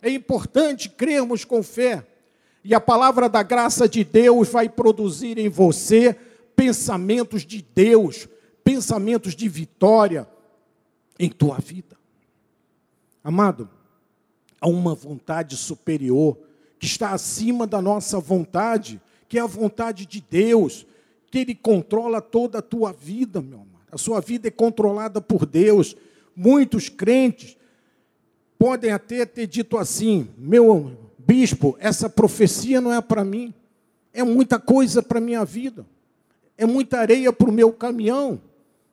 É 0.02 0.10
importante 0.10 0.88
crermos 0.88 1.44
com 1.44 1.62
fé. 1.62 2.04
E 2.64 2.74
a 2.74 2.80
palavra 2.80 3.28
da 3.28 3.42
graça 3.42 3.88
de 3.88 4.02
Deus 4.02 4.48
vai 4.48 4.68
produzir 4.68 5.38
em 5.38 5.48
você 5.48 6.16
pensamentos 6.56 7.46
de 7.46 7.64
Deus, 7.74 8.28
pensamentos 8.64 9.34
de 9.34 9.48
vitória 9.48 10.28
em 11.18 11.30
tua 11.30 11.58
vida. 11.58 11.96
Amado, 13.22 13.70
a 14.60 14.68
uma 14.68 14.94
vontade 14.94 15.56
superior, 15.56 16.36
que 16.78 16.86
está 16.86 17.12
acima 17.12 17.66
da 17.66 17.80
nossa 17.80 18.18
vontade, 18.18 19.00
que 19.28 19.38
é 19.38 19.40
a 19.40 19.46
vontade 19.46 20.04
de 20.04 20.20
Deus, 20.20 20.84
que 21.30 21.38
Ele 21.38 21.54
controla 21.54 22.20
toda 22.20 22.58
a 22.58 22.62
tua 22.62 22.92
vida, 22.92 23.40
meu 23.40 23.60
amado. 23.60 23.72
A 23.90 23.98
sua 23.98 24.20
vida 24.20 24.48
é 24.48 24.50
controlada 24.50 25.20
por 25.20 25.46
Deus. 25.46 25.96
Muitos 26.34 26.88
crentes 26.88 27.56
podem 28.62 28.92
até 28.92 29.26
ter 29.26 29.48
dito 29.48 29.76
assim: 29.76 30.28
meu 30.38 30.96
bispo, 31.18 31.76
essa 31.80 32.08
profecia 32.08 32.80
não 32.80 32.94
é 32.94 33.00
para 33.00 33.24
mim, 33.24 33.52
é 34.12 34.22
muita 34.22 34.56
coisa 34.56 35.02
para 35.02 35.18
a 35.18 35.20
minha 35.20 35.44
vida, 35.44 35.84
é 36.56 36.64
muita 36.64 37.00
areia 37.00 37.32
para 37.32 37.50
o 37.50 37.52
meu 37.52 37.72
caminhão. 37.72 38.40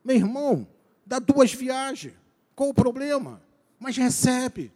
Meu 0.03 0.15
irmão, 0.15 0.65
dá 1.05 1.19
duas 1.19 1.53
viagens, 1.53 2.15
qual 2.55 2.69
o 2.69 2.73
problema? 2.73 3.39
Mas 3.79 3.95
recebe, 3.95 4.71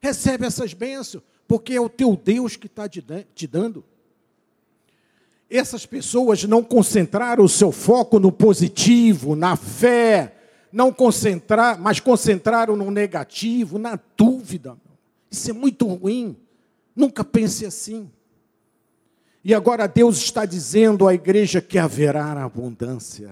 Recebe 0.00 0.46
essas 0.46 0.72
bênçãos, 0.72 1.24
porque 1.48 1.72
é 1.72 1.80
o 1.80 1.88
teu 1.88 2.16
Deus 2.16 2.54
que 2.54 2.68
está 2.68 2.88
te 2.88 3.46
dando. 3.48 3.82
Essas 5.50 5.84
pessoas 5.84 6.44
não 6.44 6.62
concentraram 6.62 7.42
o 7.42 7.48
seu 7.48 7.72
foco 7.72 8.20
no 8.20 8.30
positivo, 8.30 9.34
na 9.34 9.56
fé, 9.56 10.35
não 10.72 10.92
concentrar, 10.92 11.80
mas 11.80 12.00
concentraram 12.00 12.76
no 12.76 12.90
negativo, 12.90 13.78
na 13.78 13.98
dúvida. 14.16 14.76
Isso 15.30 15.50
é 15.50 15.52
muito 15.52 15.86
ruim. 15.86 16.36
Nunca 16.94 17.24
pense 17.24 17.64
assim. 17.66 18.10
E 19.44 19.54
agora 19.54 19.86
Deus 19.86 20.18
está 20.18 20.44
dizendo 20.44 21.06
à 21.06 21.14
igreja 21.14 21.60
que 21.60 21.78
haverá 21.78 22.32
abundância, 22.42 23.30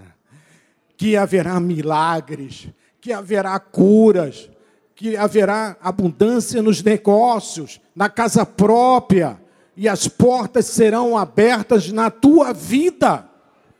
que 0.97 1.17
haverá 1.17 1.59
milagres, 1.59 2.69
que 3.01 3.13
haverá 3.13 3.59
curas, 3.59 4.49
que 4.95 5.17
haverá 5.17 5.77
abundância 5.81 6.63
nos 6.63 6.83
negócios, 6.83 7.81
na 7.95 8.09
casa 8.09 8.47
própria, 8.47 9.41
e 9.77 9.89
as 9.89 10.07
portas 10.07 10.67
serão 10.67 11.19
abertas 11.19 11.91
na 11.91 12.11
tua 12.11 12.53
vida. 12.53 13.29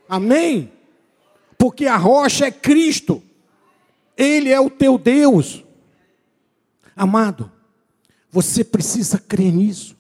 Amém? 0.09 0.73
Porque 1.57 1.87
a 1.87 1.97
rocha 1.97 2.47
é 2.47 2.51
Cristo, 2.51 3.23
Ele 4.17 4.51
é 4.51 4.61
o 4.61 4.71
teu 4.71 4.97
Deus. 4.97 5.65
Amado, 6.95 7.51
você 8.31 8.65
precisa 8.65 9.19
crer 9.19 9.53
nisso, 9.53 9.97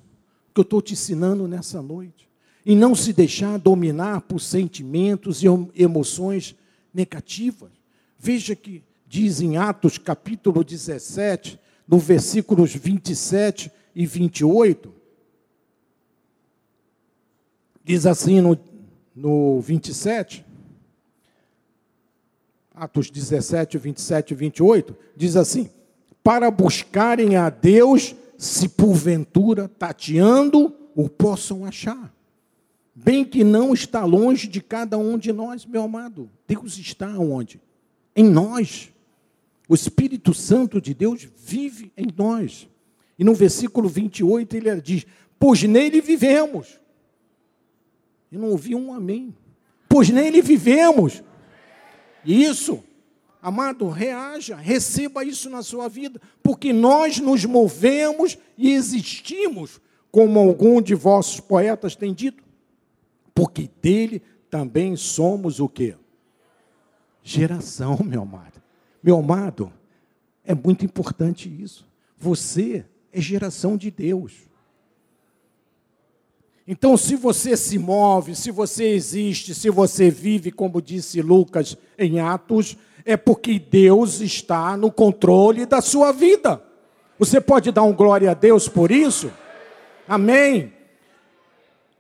que 0.53 0.61
eu 0.61 0.63
estou 0.63 0.81
te 0.81 0.93
ensinando 0.93 1.49
nessa 1.49 1.83
noite, 1.83 2.29
e 2.65 2.75
não 2.75 2.95
se 2.95 3.13
deixar 3.13 3.59
dominar 3.59 4.23
por 4.23 4.41
sentimentos 4.41 5.43
e 5.43 5.47
emoções 5.75 6.55
negativas. 6.93 7.71
Veja 8.19 8.57
que 8.57 8.83
diz 9.07 9.41
em 9.41 9.57
Atos 9.57 9.99
capítulo 9.99 10.65
17, 10.65 11.61
no 11.87 11.99
versículos 11.99 12.75
27 12.75 13.71
e 13.95 14.07
28, 14.07 14.93
diz 17.85 18.07
assim 18.07 18.41
no, 18.41 18.59
no 19.15 19.61
27, 19.61 20.45
Atos 22.75 23.09
17, 23.09 23.79
27 23.79 24.33
e 24.33 24.35
28, 24.35 24.97
diz 25.17 25.37
assim: 25.37 25.71
Para 26.23 26.51
buscarem 26.51 27.37
a 27.37 27.49
Deus, 27.49 28.17
se 28.37 28.69
porventura 28.69 29.69
tateando, 29.69 30.75
o 30.95 31.09
possam 31.09 31.65
achar. 31.65 32.13
Bem 32.95 33.25
que 33.25 33.45
não 33.45 33.73
está 33.73 34.05
longe 34.05 34.49
de 34.49 34.61
cada 34.61 34.99
um 34.99 35.17
de 35.17 35.33
nós, 35.33 35.65
meu 35.65 35.83
amado. 35.83 36.29
Deus 36.47 36.77
está 36.79 37.09
onde? 37.19 37.61
Em 38.15 38.25
nós. 38.25 38.93
O 39.69 39.75
Espírito 39.75 40.35
Santo 40.35 40.81
de 40.81 40.93
Deus 40.95 41.27
vive 41.37 41.93
em 41.97 42.09
nós. 42.17 42.69
E 43.19 43.25
no 43.25 43.35
versículo 43.35 43.89
28 43.89 44.57
ele 44.57 44.81
diz: 44.81 45.07
Pois 45.39 45.63
nele 45.63 46.01
vivemos. 46.01 46.81
E 48.31 48.37
não 48.37 48.51
ouvi 48.51 48.75
um 48.75 48.93
amém. 48.93 49.35
Pois 49.89 50.11
nele 50.11 50.43
vivemos. 50.43 51.23
Isso, 52.25 52.83
amado, 53.43 53.89
reaja, 53.89 54.57
receba 54.57 55.25
isso 55.25 55.51
na 55.51 55.63
sua 55.63 55.89
vida, 55.89 56.21
porque 56.43 56.73
nós 56.73 57.19
nos 57.19 57.45
movemos 57.45 58.39
e 58.57 58.73
existimos, 58.73 59.81
como 60.11 60.39
algum 60.39 60.81
de 60.81 60.95
vossos 60.95 61.41
poetas 61.41 61.95
tem 61.97 62.15
dito, 62.15 62.43
porque 63.35 63.69
dele 63.83 64.23
também 64.49 64.97
somos 64.97 65.59
o 65.61 65.69
quê? 65.69 65.97
Geração, 67.23 67.99
meu 68.05 68.23
amado. 68.23 68.63
Meu 69.03 69.19
amado, 69.19 69.73
é 70.45 70.55
muito 70.55 70.85
importante 70.85 71.49
isso. 71.49 71.87
Você 72.17 72.87
é 73.13 73.21
geração 73.21 73.77
de 73.77 73.91
Deus. 73.91 74.33
Então, 76.67 76.97
se 76.97 77.15
você 77.15 77.57
se 77.57 77.79
move, 77.79 78.35
se 78.35 78.51
você 78.51 78.85
existe, 78.85 79.55
se 79.55 79.69
você 79.69 80.11
vive, 80.11 80.51
como 80.51 80.81
disse 80.81 81.21
Lucas 81.21 81.77
em 81.99 82.21
Atos, 82.21 82.77
é 83.05 83.17
porque 83.17 83.59
Deus 83.59 84.21
está 84.21 84.77
no 84.77 84.91
controle 84.91 85.67
da 85.67 85.83
sua 85.83 86.11
vida. 86.11 86.63
Você 87.19 87.39
pode 87.41 87.71
dar 87.71 87.83
um 87.83 87.93
glória 87.93 88.31
a 88.31 88.35
Deus 88.35 88.67
por 88.67 88.91
isso? 88.91 89.31
Amém. 90.09 90.73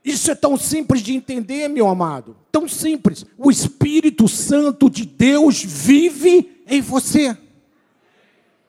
Isso 0.02 0.30
é 0.30 0.34
tão 0.34 0.56
simples 0.56 1.02
de 1.02 1.14
entender, 1.14 1.68
meu 1.68 1.88
amado. 1.88 2.36
Tão 2.50 2.66
simples. 2.66 3.24
O 3.36 3.50
Espírito 3.50 4.28
Santo 4.28 4.88
de 4.88 5.04
Deus 5.04 5.62
vive 5.62 6.62
em 6.66 6.80
você. 6.80 7.36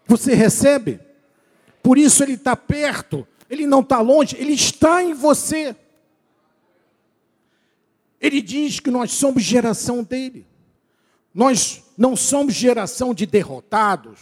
Você 0.07 0.33
recebe? 0.33 0.99
Por 1.81 1.97
isso 1.97 2.23
ele 2.23 2.33
está 2.33 2.55
perto, 2.55 3.27
ele 3.49 3.65
não 3.67 3.81
está 3.81 4.01
longe, 4.01 4.35
ele 4.39 4.53
está 4.53 5.03
em 5.03 5.13
você. 5.13 5.75
Ele 8.25 8.41
diz 8.41 8.79
que 8.79 8.89
nós 8.89 9.11
somos 9.11 9.43
geração 9.43 10.03
dele. 10.03 10.47
Nós 11.31 11.83
não 11.95 12.15
somos 12.15 12.55
geração 12.55 13.13
de 13.13 13.23
derrotados, 13.23 14.17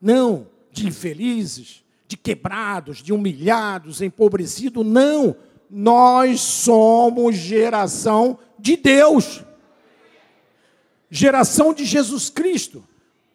não, 0.00 0.46
de 0.70 0.86
infelizes, 0.86 1.82
de 2.06 2.16
quebrados, 2.16 3.02
de 3.02 3.12
humilhados, 3.12 4.00
empobrecidos, 4.00 4.86
não. 4.86 5.34
Nós 5.68 6.40
somos 6.40 7.34
geração 7.34 8.38
de 8.56 8.76
Deus. 8.76 9.42
Geração 11.10 11.74
de 11.74 11.84
Jesus 11.84 12.30
Cristo. 12.30 12.84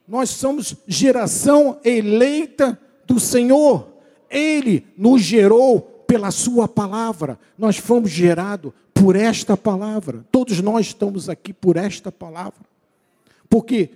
Nós 0.07 0.29
somos 0.29 0.73
geração 0.87 1.81
eleita 1.83 2.79
do 3.05 3.19
Senhor. 3.19 3.89
Ele 4.29 4.87
nos 4.97 5.21
gerou 5.21 5.81
pela 6.07 6.31
Sua 6.31 6.65
palavra. 6.65 7.37
Nós 7.57 7.75
fomos 7.77 8.09
gerados 8.09 8.71
por 8.93 9.15
esta 9.15 9.57
palavra. 9.57 10.25
Todos 10.31 10.61
nós 10.61 10.87
estamos 10.87 11.29
aqui 11.29 11.51
por 11.51 11.75
esta 11.75 12.11
palavra. 12.11 12.61
Porque 13.49 13.89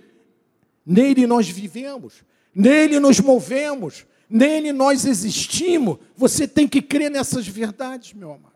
nele 0.84 1.26
nós 1.26 1.48
vivemos, 1.48 2.24
nele 2.54 3.00
nos 3.00 3.20
movemos, 3.20 4.06
nele 4.28 4.72
nós 4.72 5.04
existimos. 5.04 5.98
Você 6.16 6.46
tem 6.46 6.68
que 6.68 6.82
crer 6.82 7.10
nessas 7.10 7.46
verdades, 7.46 8.12
meu 8.12 8.32
amado. 8.32 8.52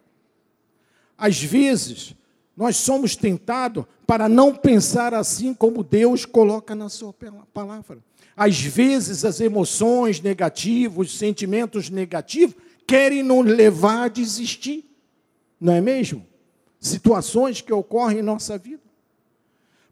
Às 1.17 1.43
vezes, 1.43 2.15
nós 2.57 2.77
somos 2.77 3.17
tentados 3.17 3.85
para 4.07 4.29
não 4.29 4.55
pensar 4.55 5.15
assim 5.15 5.55
como 5.55 5.83
Deus 5.85 6.25
coloca 6.25 6.75
na 6.75 6.89
sua 6.89 7.15
palavra. 7.53 7.99
Às 8.37 8.61
vezes, 8.61 9.25
as 9.25 9.41
emoções 9.41 10.21
negativas, 10.21 11.09
os 11.09 11.19
sentimentos 11.19 11.91
negativos, 11.91 12.57
querem 12.87 13.23
nos 13.23 13.47
levar 13.47 14.05
a 14.05 14.09
desistir, 14.09 14.85
não 15.61 15.73
é 15.73 15.81
mesmo? 15.81 16.27
Situações 16.83 17.61
que 17.61 17.73
ocorrem 17.73 18.19
em 18.19 18.23
nossa 18.23 18.59
vida. 18.59 18.83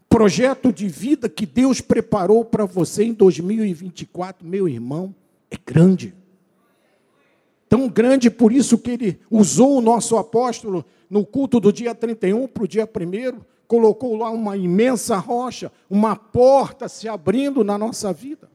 Projeto 0.09 0.73
de 0.73 0.89
vida 0.89 1.29
que 1.29 1.45
Deus 1.45 1.79
preparou 1.79 2.43
para 2.43 2.65
você 2.65 3.05
em 3.05 3.13
2024, 3.13 4.45
meu 4.45 4.67
irmão, 4.67 5.15
é 5.49 5.55
grande. 5.65 6.13
Tão 7.69 7.87
grande 7.87 8.29
por 8.29 8.51
isso 8.51 8.77
que 8.77 8.91
ele 8.91 9.19
usou 9.29 9.77
o 9.77 9.81
nosso 9.81 10.17
apóstolo 10.17 10.83
no 11.09 11.25
culto 11.25 11.61
do 11.61 11.71
dia 11.71 11.95
31 11.95 12.45
para 12.45 12.63
o 12.63 12.67
dia 12.67 12.83
1 12.83 13.39
colocou 13.65 14.17
lá 14.17 14.29
uma 14.29 14.57
imensa 14.57 15.15
rocha, 15.15 15.71
uma 15.89 16.13
porta 16.13 16.89
se 16.89 17.07
abrindo 17.07 17.63
na 17.63 17.77
nossa 17.77 18.11
vida. 18.11 18.49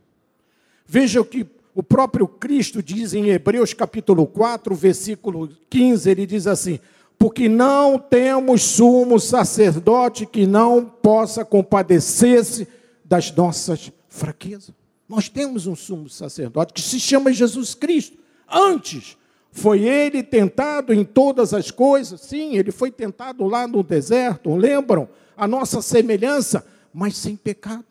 Veja 0.84 1.22
o 1.22 1.24
que 1.24 1.46
o 1.74 1.82
próprio 1.82 2.28
Cristo 2.28 2.82
diz 2.82 3.14
em 3.14 3.30
Hebreus 3.30 3.72
capítulo 3.72 4.26
4, 4.26 4.74
versículo 4.74 5.48
15, 5.70 6.10
ele 6.10 6.26
diz 6.26 6.46
assim: 6.46 6.78
Porque 7.18 7.48
não 7.48 7.98
temos 7.98 8.62
sumo 8.62 9.18
sacerdote 9.18 10.26
que 10.26 10.46
não 10.46 10.84
possa 10.84 11.44
compadecer-se 11.44 12.68
das 13.04 13.30
nossas 13.32 13.90
fraquezas. 14.08 14.74
Nós 15.08 15.28
temos 15.28 15.66
um 15.66 15.76
sumo 15.76 16.08
sacerdote 16.08 16.72
que 16.72 16.80
se 16.82 16.98
chama 16.98 17.32
Jesus 17.32 17.74
Cristo. 17.74 18.18
Antes, 18.48 19.16
foi 19.52 19.82
ele 19.84 20.22
tentado 20.22 20.92
em 20.92 21.04
todas 21.04 21.54
as 21.54 21.70
coisas? 21.70 22.20
Sim, 22.20 22.56
ele 22.56 22.70
foi 22.70 22.90
tentado 22.90 23.46
lá 23.46 23.66
no 23.66 23.82
deserto, 23.82 24.54
lembram? 24.54 25.08
A 25.36 25.46
nossa 25.46 25.80
semelhança, 25.80 26.66
mas 26.92 27.16
sem 27.16 27.36
pecado. 27.36 27.84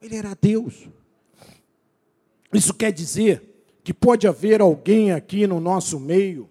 Ele 0.00 0.16
era 0.16 0.36
Deus. 0.40 0.88
Isso 2.52 2.72
quer 2.72 2.92
dizer 2.92 3.42
que 3.82 3.92
pode 3.92 4.26
haver 4.26 4.60
alguém 4.60 5.12
aqui 5.12 5.46
no 5.46 5.60
nosso 5.60 5.98
meio, 5.98 6.48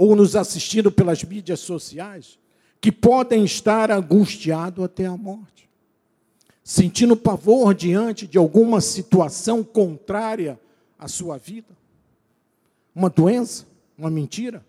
ou 0.00 0.16
nos 0.16 0.34
assistindo 0.34 0.90
pelas 0.90 1.22
mídias 1.22 1.60
sociais, 1.60 2.38
que 2.80 2.90
podem 2.90 3.44
estar 3.44 3.90
angustiados 3.90 4.82
até 4.82 5.04
a 5.04 5.14
morte, 5.14 5.68
sentindo 6.64 7.14
pavor 7.14 7.74
diante 7.74 8.26
de 8.26 8.38
alguma 8.38 8.80
situação 8.80 9.62
contrária 9.62 10.58
à 10.98 11.06
sua 11.06 11.36
vida, 11.36 11.76
uma 12.94 13.10
doença, 13.10 13.66
uma 13.98 14.08
mentira, 14.08 14.64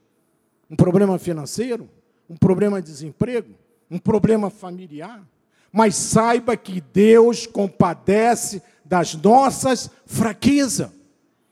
um 0.70 0.76
problema 0.76 1.18
financeiro, 1.18 1.90
um 2.30 2.36
problema 2.36 2.82
de 2.82 2.92
desemprego, 2.92 3.56
um 3.90 3.98
problema 3.98 4.50
familiar. 4.50 5.26
Mas 5.72 5.96
saiba 5.96 6.58
que 6.58 6.82
Deus 6.82 7.48
compadece 7.48 8.62
das 8.84 9.16
nossas 9.16 9.90
fraquezas, 10.06 10.92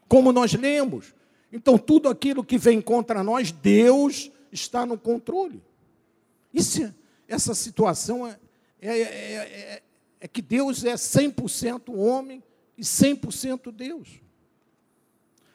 como 0.05 0.33
nós 0.33 0.51
lemos. 0.53 1.13
Então, 1.51 1.77
tudo 1.77 2.09
aquilo 2.09 2.43
que 2.43 2.57
vem 2.57 2.81
contra 2.81 3.23
nós, 3.23 3.51
Deus 3.51 4.31
está 4.51 4.85
no 4.85 4.97
controle. 4.97 5.61
Isso, 6.53 6.93
essa 7.27 7.53
situação 7.53 8.27
é, 8.27 8.37
é, 8.81 9.01
é, 9.01 9.81
é 10.21 10.27
que 10.27 10.41
Deus 10.41 10.83
é 10.83 10.93
100% 10.93 11.93
homem 11.95 12.43
e 12.77 12.81
100% 12.81 13.71
Deus. 13.71 14.07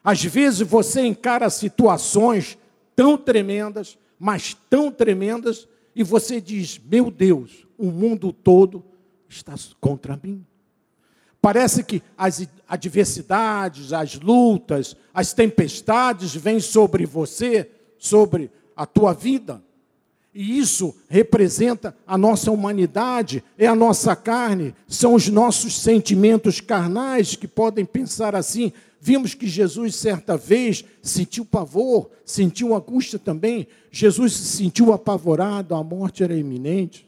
Às 0.03 0.23
vezes 0.23 0.61
você 0.61 1.01
encara 1.01 1.49
situações 1.49 2.59
tão 2.95 3.17
tremendas, 3.17 3.99
mas 4.19 4.55
tão 4.69 4.91
tremendas, 4.91 5.67
e 5.97 6.03
você 6.03 6.41
diz: 6.41 6.79
Meu 6.79 7.11
Deus, 7.11 7.67
o 7.79 7.87
mundo 7.87 8.33
todo 8.33 8.85
está 9.29 9.55
contra 9.81 10.19
mim. 10.23 10.45
Parece 11.45 11.85
que 11.85 12.03
as 12.17 12.49
adversidades, 12.67 13.93
as 13.93 14.19
lutas, 14.19 14.97
as 15.13 15.35
tempestades 15.35 16.35
vêm 16.35 16.59
sobre 16.59 17.05
você, 17.05 17.69
sobre 17.99 18.51
a 18.75 18.87
tua 18.87 19.13
vida. 19.13 19.63
E 20.35 20.59
isso 20.59 20.97
representa 21.07 21.95
a 22.07 22.17
nossa 22.17 22.51
humanidade, 22.51 23.45
é 23.59 23.67
a 23.67 23.75
nossa 23.75 24.17
carne, 24.17 24.75
são 24.89 25.13
os 25.13 25.29
nossos 25.29 25.79
sentimentos 25.79 26.63
carnais 26.63 27.37
que 27.37 27.47
podem 27.47 27.85
pensar 27.85 28.35
assim: 28.35 28.73
Vimos 28.99 29.35
que 29.35 29.47
Jesus, 29.47 29.97
certa 29.97 30.39
vez, 30.39 30.83
sentiu 31.03 31.45
pavor, 31.45 32.09
sentiu 32.25 32.75
angústia 32.75 33.19
também. 33.19 33.67
Jesus 33.91 34.33
se 34.33 34.57
sentiu 34.57 34.95
apavorado, 34.95 35.75
a 35.75 35.85
morte 35.85 36.25
era 36.25 36.35
iminente. 36.35 37.07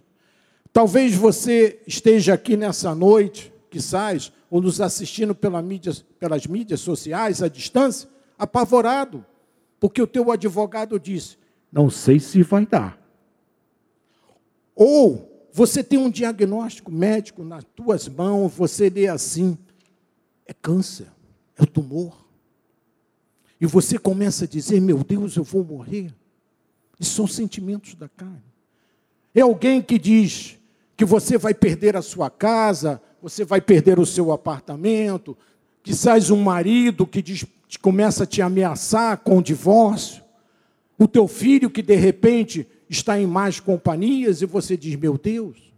Talvez 0.75 1.15
você 1.15 1.81
esteja 1.87 2.35
aqui 2.35 2.55
nessa 2.55 2.95
noite, 2.95 3.56
quizás, 3.77 4.33
ou 4.51 4.63
nos 4.63 4.81
assistindo 4.81 5.35
pela 5.35 5.61
mídia, 5.61 5.93
pelas 6.19 6.47
mídias 6.47 6.81
sociais, 6.81 7.43
à 7.43 7.49
distância, 7.49 8.09
apavorado, 8.39 9.25
porque 9.79 10.01
o 10.01 10.07
teu 10.07 10.31
advogado 10.31 10.99
disse: 10.99 11.37
Não 11.71 11.91
sei 11.91 12.19
se 12.19 12.43
vai 12.43 12.65
dar. 12.65 12.99
Ou 14.75 15.49
você 15.53 15.85
tem 15.85 15.99
um 15.99 16.11
diagnóstico 16.11 16.91
médico 16.91 17.45
nas 17.45 17.65
tuas 17.65 18.09
mãos, 18.09 18.53
você 18.55 18.89
lê 18.89 19.09
assim: 19.09 19.59
é 20.47 20.55
câncer 20.55 21.09
é 21.59 21.65
tumor. 21.65 22.27
E 23.61 23.67
você 23.67 23.99
começa 23.99 24.45
a 24.45 24.49
dizer: 24.49 24.81
Meu 24.81 25.03
Deus, 25.03 25.37
eu 25.37 25.45
vou 25.45 25.65
morrer. 25.65 26.15
Isso 27.01 27.15
são 27.15 27.27
sentimentos 27.27 27.95
da 27.95 28.09
carne. 28.09 28.43
É 29.35 29.41
alguém 29.41 29.83
que 29.83 29.99
diz 29.99 30.59
que 30.97 31.05
você 31.05 31.37
vai 31.37 31.53
perder 31.53 31.97
a 31.97 32.03
sua 32.03 32.31
casa, 32.31 33.01
você 33.29 33.45
vai 33.45 33.61
perder 33.61 33.99
o 33.99 34.07
seu 34.07 34.31
apartamento, 34.31 35.37
quizás 35.83 36.31
um 36.31 36.41
marido 36.41 37.05
que 37.05 37.21
diz, 37.21 37.45
começa 37.83 38.23
a 38.23 38.27
te 38.27 38.41
ameaçar 38.41 39.19
com 39.19 39.39
o 39.39 39.43
divórcio, 39.43 40.23
o 40.97 41.09
teu 41.09 41.27
filho 41.27 41.69
que 41.69 41.83
de 41.83 41.97
repente 41.97 42.69
está 42.89 43.21
em 43.21 43.27
más 43.27 43.59
companhias 43.59 44.43
e 44.43 44.47
você 44.47 44.77
diz: 44.77 44.95
Meu 44.95 45.19
Deus, 45.19 45.75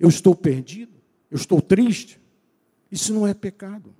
eu 0.00 0.08
estou 0.08 0.34
perdido, 0.34 0.94
eu 1.30 1.36
estou 1.36 1.62
triste. 1.62 2.20
Isso 2.90 3.14
não 3.14 3.28
é 3.28 3.32
pecado. 3.32 3.94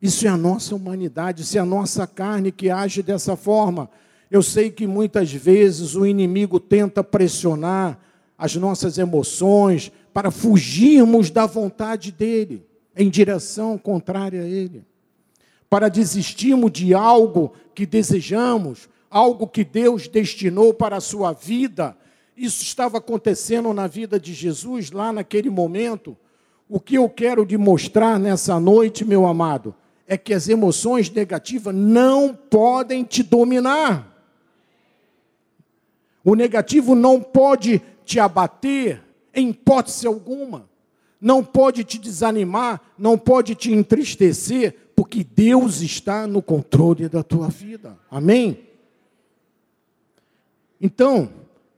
Isso 0.00 0.24
é 0.24 0.30
a 0.30 0.36
nossa 0.36 0.76
humanidade, 0.76 1.42
isso 1.42 1.58
é 1.58 1.60
a 1.60 1.66
nossa 1.66 2.06
carne 2.06 2.52
que 2.52 2.70
age 2.70 3.02
dessa 3.02 3.34
forma. 3.34 3.90
Eu 4.30 4.40
sei 4.40 4.70
que 4.70 4.86
muitas 4.86 5.32
vezes 5.32 5.96
o 5.96 6.06
inimigo 6.06 6.60
tenta 6.60 7.02
pressionar 7.02 8.05
as 8.38 8.54
nossas 8.56 8.98
emoções 8.98 9.90
para 10.12 10.30
fugirmos 10.30 11.30
da 11.30 11.46
vontade 11.46 12.12
dele, 12.12 12.64
em 12.96 13.08
direção 13.08 13.76
contrária 13.76 14.42
a 14.42 14.46
ele. 14.46 14.84
Para 15.68 15.88
desistirmos 15.88 16.72
de 16.72 16.94
algo 16.94 17.52
que 17.74 17.84
desejamos, 17.84 18.88
algo 19.10 19.46
que 19.46 19.64
Deus 19.64 20.08
destinou 20.08 20.72
para 20.72 20.96
a 20.96 21.00
sua 21.00 21.32
vida. 21.32 21.96
Isso 22.36 22.62
estava 22.62 22.98
acontecendo 22.98 23.72
na 23.72 23.86
vida 23.86 24.18
de 24.18 24.32
Jesus 24.32 24.90
lá 24.90 25.12
naquele 25.12 25.50
momento. 25.50 26.16
O 26.68 26.80
que 26.80 26.96
eu 26.96 27.08
quero 27.08 27.44
demonstrar 27.44 28.18
nessa 28.18 28.58
noite, 28.58 29.04
meu 29.04 29.26
amado, 29.26 29.74
é 30.06 30.16
que 30.16 30.32
as 30.32 30.48
emoções 30.48 31.10
negativas 31.10 31.74
não 31.74 32.34
podem 32.34 33.02
te 33.04 33.22
dominar. 33.22 34.14
O 36.24 36.34
negativo 36.34 36.94
não 36.94 37.20
pode 37.20 37.80
te 38.06 38.20
abater 38.20 39.02
em 39.34 39.50
hipótese 39.50 40.06
alguma. 40.06 40.66
Não 41.20 41.44
pode 41.44 41.82
te 41.82 41.98
desanimar, 41.98 42.80
não 42.96 43.18
pode 43.18 43.54
te 43.54 43.72
entristecer, 43.72 44.74
porque 44.94 45.24
Deus 45.24 45.80
está 45.82 46.26
no 46.26 46.40
controle 46.40 47.08
da 47.08 47.22
tua 47.22 47.48
vida. 47.48 47.98
Amém? 48.10 48.60
Então, 50.80 51.28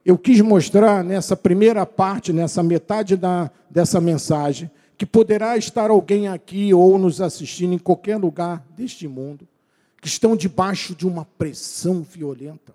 eu 0.05 0.19
quis 0.19 0.41
mostrar 0.41 1.03
nessa 1.03 1.37
primeira 1.37 1.87
parte, 1.87 2.33
nessa 2.33 2.62
metade 2.62 3.17
da, 3.17 3.51
dessa 3.71 4.01
mensagem, 4.01 4.71
que 4.99 5.07
poderá 5.07 5.57
estar 5.57 5.91
alguém 5.91 6.29
aqui 6.29 6.75
ou 6.75 6.99
nos 6.99 7.21
assistindo 7.21 7.73
em 7.73 7.79
qualquer 7.79 8.17
lugar 8.17 8.64
deste 8.77 9.09
mundo, 9.09 9.49
que 10.01 10.09
estão 10.09 10.37
debaixo 10.37 10.95
de 10.95 11.07
uma 11.07 11.25
pressão 11.25 12.03
violenta, 12.03 12.75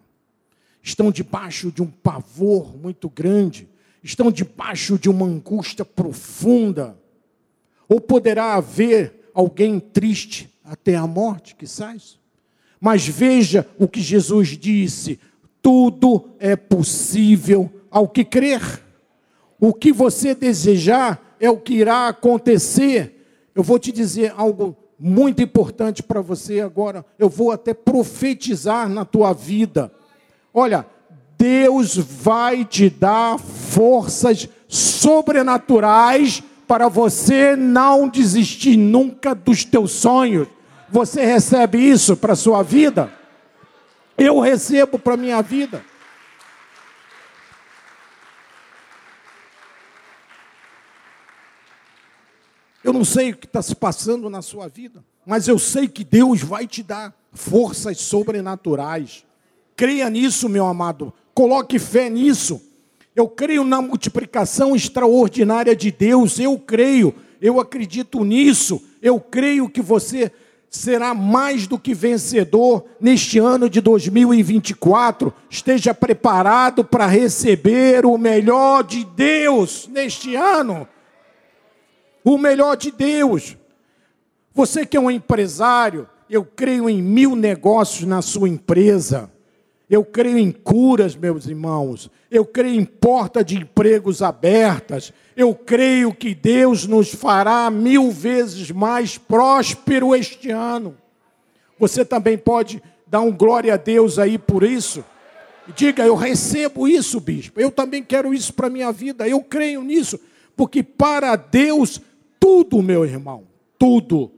estão 0.84 1.10
debaixo 1.10 1.72
de 1.72 1.82
um 1.82 1.88
pavor 1.88 2.78
muito 2.78 3.10
grande, 3.10 3.69
estão 4.04 4.30
debaixo 4.30 5.00
de 5.00 5.10
uma 5.10 5.26
angústia 5.26 5.86
profunda, 5.86 7.00
ou 7.88 8.02
poderá 8.02 8.56
haver 8.56 9.30
alguém 9.34 9.80
triste 9.80 10.54
até 10.63 10.96
a 10.96 11.08
morte, 11.08 11.56
que 11.56 11.65
sai. 11.65 11.98
Mas 12.80 13.08
veja 13.08 13.65
o 13.80 13.88
que 13.88 14.02
Jesus 14.02 14.50
disse: 14.58 15.19
tudo 15.62 16.30
é 16.38 16.58
possível 16.58 17.72
ao 17.89 18.08
que 18.08 18.26
crer. 18.26 18.84
O 19.60 19.74
que 19.74 19.93
você 19.93 20.36
desejar 20.36 21.38
é 21.39 21.50
o 21.50 21.58
que 21.58 21.76
irá 21.76 22.10
acontecer. 22.10 23.50
Eu 23.56 23.63
vou 23.63 23.80
te 23.80 23.91
dizer 23.91 24.34
algo 24.36 24.76
muito 25.00 25.41
importante 25.41 26.04
para 26.04 26.19
você 26.19 26.60
agora. 26.60 27.06
Eu 27.17 27.30
vou 27.30 27.52
até 27.52 27.74
profetizar 27.74 28.89
na 28.89 29.06
tua 29.06 29.32
vida. 29.32 29.89
Olha, 30.54 30.86
Deus 31.38 31.98
vai 31.98 32.63
te 32.63 32.89
dar 32.89 33.39
forças 33.39 34.48
sobrenaturais 34.68 36.44
para 36.68 36.88
você 36.88 37.56
não 37.56 38.08
desistir 38.08 38.78
nunca 38.78 39.34
dos 39.34 39.66
teus 39.66 39.92
sonhos. 39.92 40.48
Você 40.89 41.26
recebe 41.26 41.80
isso 41.80 42.16
para 42.16 42.34
a 42.34 42.36
sua 42.36 42.62
vida? 42.62 43.12
Eu 44.18 44.39
recebo 44.39 45.00
para 45.00 45.16
a 45.16 45.18
minha 45.18 45.42
vida. 45.42 45.84
Eu 52.84 52.94
não 52.94 53.04
sei 53.04 53.32
o 53.32 53.38
que 53.38 53.48
está 53.48 53.62
se 53.62 53.74
passando 53.76 54.30
na 54.30 54.42
sua 54.42 54.68
vida, 54.68 55.04
mas 55.26 55.48
eu 55.48 55.58
sei 55.58 55.88
que 55.88 56.04
Deus 56.04 56.42
vai 56.42 56.68
te 56.68 56.84
dar 56.84 57.13
forças 57.32 57.98
sobrenaturais. 58.00 59.26
Creia 59.76 60.10
nisso, 60.10 60.48
meu 60.48 60.66
amado. 60.66 61.14
Coloque 61.34 61.80
fé 61.80 62.10
nisso. 62.10 62.62
Eu 63.16 63.28
creio 63.28 63.64
na 63.64 63.82
multiplicação 63.82 64.76
extraordinária 64.76 65.76
de 65.76 65.92
Deus. 65.92 66.40
Eu 66.40 66.58
creio, 66.58 67.14
eu 67.42 67.60
acredito 67.60 68.24
nisso. 68.24 68.82
Eu 69.02 69.20
creio 69.20 69.70
que 69.70 69.82
você 69.82 70.32
será 70.70 71.14
mais 71.14 71.68
do 71.68 71.78
que 71.78 71.94
vencedor 71.94 72.86
neste 73.00 73.38
ano 73.38 73.70
de 73.70 73.80
2024. 73.80 75.32
Esteja 75.50 75.94
preparado 75.94 76.84
para 76.84 77.06
receber 77.06 78.06
o 78.06 78.18
melhor 78.18 78.84
de 78.84 79.04
Deus 79.04 79.88
neste 79.88 80.36
ano. 80.36 80.88
O 82.24 82.38
melhor 82.38 82.76
de 82.76 82.90
Deus. 82.90 83.56
Você 84.54 84.86
que 84.86 84.98
é 84.98 85.00
um 85.00 85.12
empresário, 85.12 86.08
eu 86.30 86.44
creio 86.44 86.90
em 86.90 87.02
mil 87.02 87.36
negócios 87.36 88.08
na 88.08 88.22
sua 88.22 88.50
empresa. 88.50 89.33
Eu 89.94 90.04
creio 90.04 90.40
em 90.40 90.52
curas, 90.52 91.16
meus 91.16 91.46
irmãos. 91.46 92.10
Eu 92.32 92.44
creio 92.44 92.82
em 92.82 92.84
porta 92.84 93.44
de 93.44 93.58
empregos 93.58 94.24
abertas. 94.24 95.14
Eu 95.38 95.54
creio 95.54 96.12
que 96.12 96.34
Deus 96.34 96.88
nos 96.88 97.14
fará 97.14 97.70
mil 97.70 98.10
vezes 98.10 98.72
mais 98.72 99.20
próspero 99.20 100.16
este 100.16 100.50
ano. 100.50 100.98
Você 101.78 102.04
também 102.04 102.40
pode 102.40 102.82
dar 103.06 103.22
um 103.22 103.32
glória 103.32 103.76
a 103.76 103.78
Deus 103.78 104.18
aí 104.18 104.40
por 104.40 104.64
isso. 104.64 105.06
Diga, 105.76 106.04
eu 106.04 106.16
recebo 106.16 106.88
isso, 106.88 107.20
bispo. 107.20 107.62
Eu 107.62 107.70
também 107.70 108.02
quero 108.02 108.34
isso 108.34 108.52
para 108.52 108.66
a 108.66 108.72
minha 108.72 108.92
vida. 108.92 109.28
Eu 109.28 109.44
creio 109.44 109.84
nisso. 109.84 110.20
Porque 110.56 110.82
para 110.82 111.36
Deus, 111.36 112.02
tudo, 112.40 112.82
meu 112.82 113.06
irmão, 113.06 113.44
tudo 113.78 114.32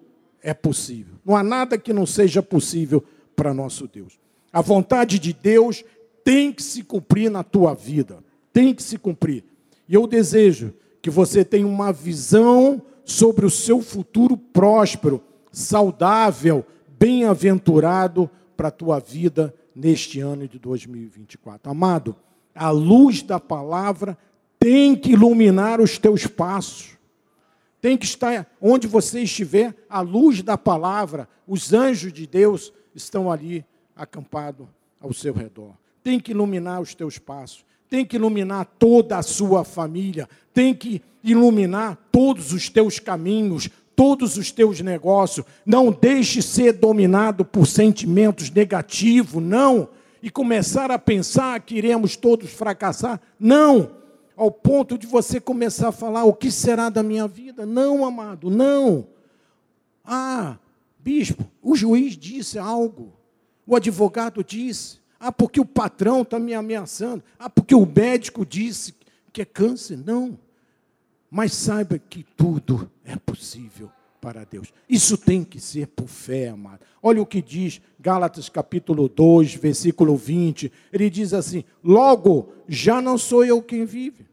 é 0.44 0.54
possível. 0.54 1.16
Não 1.24 1.34
há 1.34 1.42
nada 1.42 1.78
que 1.78 1.94
não 1.94 2.06
seja 2.06 2.44
possível 2.44 3.02
para 3.38 3.54
nosso 3.54 3.88
Deus. 3.88 4.25
A 4.56 4.62
vontade 4.62 5.20
de 5.20 5.34
Deus 5.34 5.84
tem 6.24 6.54
que 6.54 6.64
se 6.64 6.82
cumprir 6.82 7.30
na 7.30 7.44
tua 7.44 7.74
vida. 7.74 8.24
Tem 8.54 8.74
que 8.74 8.82
se 8.82 8.98
cumprir. 8.98 9.44
E 9.86 9.94
eu 9.94 10.08
desejo 10.08 10.74
que 11.02 11.10
você 11.10 11.44
tenha 11.44 11.68
uma 11.68 11.92
visão 11.92 12.82
sobre 13.04 13.46
o 13.46 13.50
seu 13.50 13.82
futuro 13.82 14.38
próspero, 14.38 15.22
saudável, 15.52 16.66
bem-aventurado 16.98 18.32
para 18.56 18.70
a 18.70 18.72
tua 18.72 18.98
vida 18.98 19.54
neste 19.76 20.22
ano 20.22 20.48
de 20.48 20.58
2024. 20.58 21.70
Amado, 21.70 22.16
a 22.56 22.70
luz 22.70 23.22
da 23.22 23.42
palavra 23.42 24.18
tem 24.58 24.96
que 24.96 25.12
iluminar 25.12 25.82
os 25.82 25.98
teus 25.98 26.28
passos. 26.28 26.92
Tem 27.82 27.98
que 27.98 28.06
estar 28.06 28.50
onde 28.62 28.88
você 28.88 29.20
estiver, 29.20 29.76
a 29.90 30.00
luz 30.00 30.42
da 30.42 30.58
palavra, 30.58 31.28
os 31.46 31.74
anjos 31.74 32.14
de 32.14 32.26
Deus 32.26 32.72
estão 32.96 33.30
ali 33.30 33.66
acampado 33.96 34.68
ao 35.00 35.14
seu 35.14 35.34
redor. 35.34 35.74
Tem 36.04 36.20
que 36.20 36.32
iluminar 36.32 36.82
os 36.82 36.94
teus 36.94 37.18
passos, 37.18 37.66
tem 37.90 38.06
que 38.06 38.16
iluminar 38.16 38.66
toda 38.78 39.18
a 39.18 39.24
sua 39.24 39.64
família, 39.64 40.28
tem 40.54 40.74
que 40.74 41.02
iluminar 41.24 41.98
todos 42.12 42.52
os 42.52 42.70
teus 42.70 43.00
caminhos, 43.00 43.70
todos 43.96 44.38
os 44.38 44.52
teus 44.52 44.82
negócios. 44.82 45.46
Não 45.66 45.92
deixe 45.92 46.42
ser 46.42 46.74
dominado 46.74 47.46
por 47.46 47.66
sentimentos 47.66 48.50
negativos, 48.50 49.42
não. 49.42 49.90
E 50.22 50.30
começar 50.30 50.92
a 50.92 51.00
pensar 51.00 51.60
que 51.62 51.76
iremos 51.76 52.16
todos 52.16 52.50
fracassar, 52.50 53.22
não. 53.40 53.92
Ao 54.36 54.52
ponto 54.52 54.98
de 54.98 55.08
você 55.08 55.40
começar 55.40 55.90
a 55.90 55.94
falar: 55.94 56.26
o 56.26 56.34
que 56.34 56.52
será 56.52 56.90
da 56.90 57.02
minha 57.02 57.28
vida? 57.28 57.66
Não, 57.66 58.04
amado, 58.04 58.50
não. 58.50 59.08
Ah, 60.04 60.58
bispo, 61.00 61.46
o 61.62 61.76
juiz 61.76 62.18
disse 62.18 62.60
algo. 62.60 63.14
O 63.66 63.76
advogado 63.76 64.44
disse: 64.44 65.00
ah, 65.20 65.32
porque 65.32 65.60
o 65.60 65.66
patrão 65.66 66.22
está 66.22 66.38
me 66.38 66.54
ameaçando. 66.54 67.24
Ah, 67.40 67.50
porque 67.50 67.74
o 67.74 67.86
médico 67.86 68.46
disse 68.46 68.94
que 69.32 69.42
é 69.42 69.46
câncer. 69.46 69.98
Não. 69.98 70.38
Mas 71.32 71.54
saiba 71.54 71.98
que 71.98 72.24
tudo 72.24 72.90
é 73.04 73.16
possível 73.16 73.92
para 74.22 74.44
Deus. 74.44 74.74
Isso 74.90 75.18
tem 75.18 75.44
que 75.44 75.60
ser 75.60 75.88
por 75.88 76.08
fé, 76.08 76.50
amado. 76.50 76.80
Olha 77.02 77.22
o 77.22 77.26
que 77.26 77.42
diz 77.42 77.82
Gálatas 78.00 78.50
capítulo 78.50 79.08
2, 79.10 79.56
versículo 79.56 80.16
20. 80.16 80.72
Ele 80.92 81.10
diz 81.10 81.34
assim: 81.34 81.64
Logo, 81.84 82.54
já 82.68 83.02
não 83.02 83.18
sou 83.18 83.44
eu 83.46 83.62
quem 83.62 83.86
vive. 83.86 84.26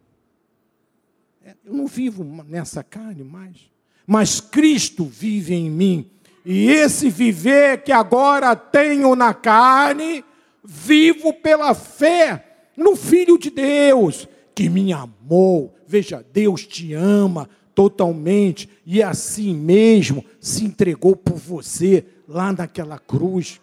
É, 1.45 1.55
eu 1.65 1.75
não 1.75 1.87
vivo 1.87 2.25
nessa 2.47 2.83
carne 2.83 3.25
mais. 3.25 3.71
Mas 4.07 4.41
Cristo 4.41 5.05
vive 5.05 5.55
em 5.55 5.71
mim. 5.71 6.11
E 6.45 6.71
esse 6.71 7.09
viver 7.09 7.83
que 7.83 7.93
agora 7.93 8.57
tenho 8.57 9.15
na 9.15 9.33
carne, 9.33 10.25
vivo 10.65 11.33
pela 11.33 11.75
fé 11.75 12.69
no 12.77 12.97
Filho 12.97 13.39
de 13.39 13.51
Deus, 13.51 14.29
que 14.55 14.69
me 14.69 14.93
amou. 14.93 15.75
Veja, 15.87 16.25
Deus 16.33 16.67
te 16.67 16.95
ama 16.95 17.49
totalmente 17.75 18.69
e 18.85 19.03
assim 19.03 19.55
mesmo 19.55 20.25
se 20.41 20.65
entregou 20.65 21.17
por 21.17 21.37
você 21.37 22.05
lá 22.29 22.53
naquela 22.53 22.99
cruz. 22.99 23.61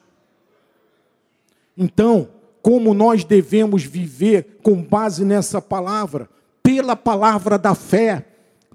Então, 1.78 2.30
como 2.62 2.94
nós 2.94 3.24
devemos 3.24 3.84
viver 3.84 4.60
com 4.62 4.82
base 4.82 5.24
nessa 5.24 5.62
palavra? 5.62 6.30
Pela 6.62 6.96
palavra 6.96 7.58
da 7.58 7.74
fé. 7.74 8.26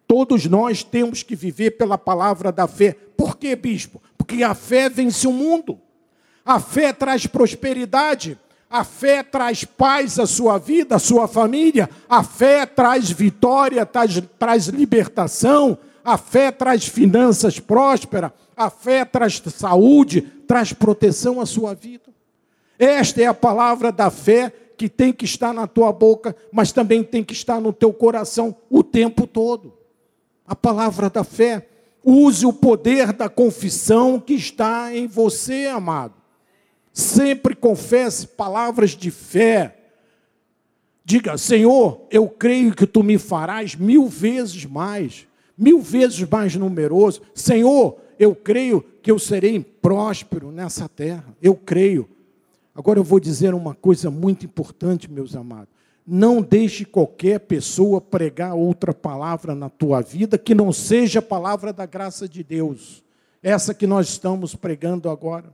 Todos 0.07 0.47
nós 0.47 0.83
temos 0.83 1.23
que 1.23 1.35
viver 1.35 1.73
pela 1.73 1.97
palavra 1.97 2.53
da 2.53 2.67
fé. 2.67 2.97
Por 3.17 3.37
quê, 3.37 3.57
bispo? 3.57 4.03
Porque 4.19 4.43
a 4.43 4.55
fé 4.55 4.89
vence 4.89 5.27
o 5.27 5.33
mundo. 5.33 5.79
A 6.45 6.61
fé 6.61 6.93
traz 6.93 7.27
prosperidade. 7.27 8.39
A 8.69 8.85
fé 8.85 9.23
traz 9.23 9.65
paz 9.65 10.19
à 10.19 10.27
sua 10.27 10.59
vida, 10.59 10.97
à 10.97 10.99
sua 10.99 11.27
família. 11.27 11.89
A 12.09 12.23
fé 12.23 12.67
traz 12.67 13.11
vitória, 13.11 13.87
traz, 13.87 14.23
traz 14.39 14.67
libertação. 14.67 15.79
A 16.05 16.19
fé 16.19 16.51
traz 16.51 16.87
finanças 16.87 17.59
prósperas. 17.59 18.33
A 18.57 18.69
fé 18.69 19.05
traz 19.05 19.43
saúde, 19.55 20.21
traz 20.21 20.73
proteção 20.73 21.41
à 21.41 21.47
sua 21.47 21.75
vida. 21.75 22.13
Esta 22.79 23.23
é 23.23 23.27
a 23.27 23.35
palavra 23.35 23.91
da 23.91 24.11
fé 24.11 24.53
que 24.77 24.89
tem 24.89 25.13
que 25.13 25.25
estar 25.25 25.53
na 25.53 25.67
tua 25.67 25.93
boca, 25.93 26.35
mas 26.53 26.73
também 26.73 27.03
tem 27.03 27.23
que 27.23 27.33
estar 27.33 27.61
no 27.61 27.73
teu 27.73 27.93
coração 27.93 28.57
o 28.69 28.83
tempo 28.83 29.27
todo. 29.27 29.84
A 30.47 30.55
palavra 30.55 31.09
da 31.09 31.25
fé. 31.25 31.69
Use 32.05 32.45
o 32.45 32.53
poder 32.53 33.13
da 33.13 33.29
confissão 33.29 34.21
que 34.21 34.35
está 34.35 34.95
em 34.95 35.07
você, 35.07 35.67
amado. 35.67 36.15
Sempre 36.93 37.55
confesse 37.55 38.27
palavras 38.27 38.91
de 38.91 39.11
fé. 39.11 39.77
Diga, 41.05 41.37
Senhor, 41.37 42.07
eu 42.11 42.29
creio 42.29 42.75
que 42.75 42.87
tu 42.87 43.03
me 43.03 43.19
farás 43.19 43.75
mil 43.75 44.07
vezes 44.07 44.65
mais, 44.65 45.27
mil 45.57 45.81
vezes 45.81 46.29
mais 46.29 46.55
numeroso. 46.57 47.23
Senhor, 47.35 47.99
eu 48.19 48.35
creio 48.35 48.85
que 49.03 49.11
eu 49.11 49.19
serei 49.19 49.61
próspero 49.61 50.51
nessa 50.53 50.89
terra. 50.89 51.37
Eu 51.43 51.55
creio. 51.55 52.09
Agora 52.75 52.99
eu 52.99 53.05
vou 53.05 53.21
dizer 53.21 53.55
uma 53.55 53.75
coisa 53.75 54.11
muito 54.11 54.45
importante, 54.47 55.11
meus 55.11 55.35
amados. 55.35 55.74
Não 56.07 56.43
deixe 56.43 56.85
qualquer 56.85 57.41
pessoa 57.41 58.01
pregar 58.01 58.55
outra 58.55 58.93
palavra 58.93 59.55
na 59.55 59.71
tua 59.71 60.03
vida 60.03 60.37
que 60.37 60.55
não 60.55 60.73
seja 60.73 61.21
a 61.21 61.23
palavra 61.23 61.73
da 61.73 61.87
graça 61.87 62.29
de 62.29 62.43
Deus. 62.43 63.03
Essa 63.43 63.73
que 63.73 63.87
nós 63.87 64.09
estamos 64.09 64.55
pregando 64.55 65.09
agora. 65.09 65.47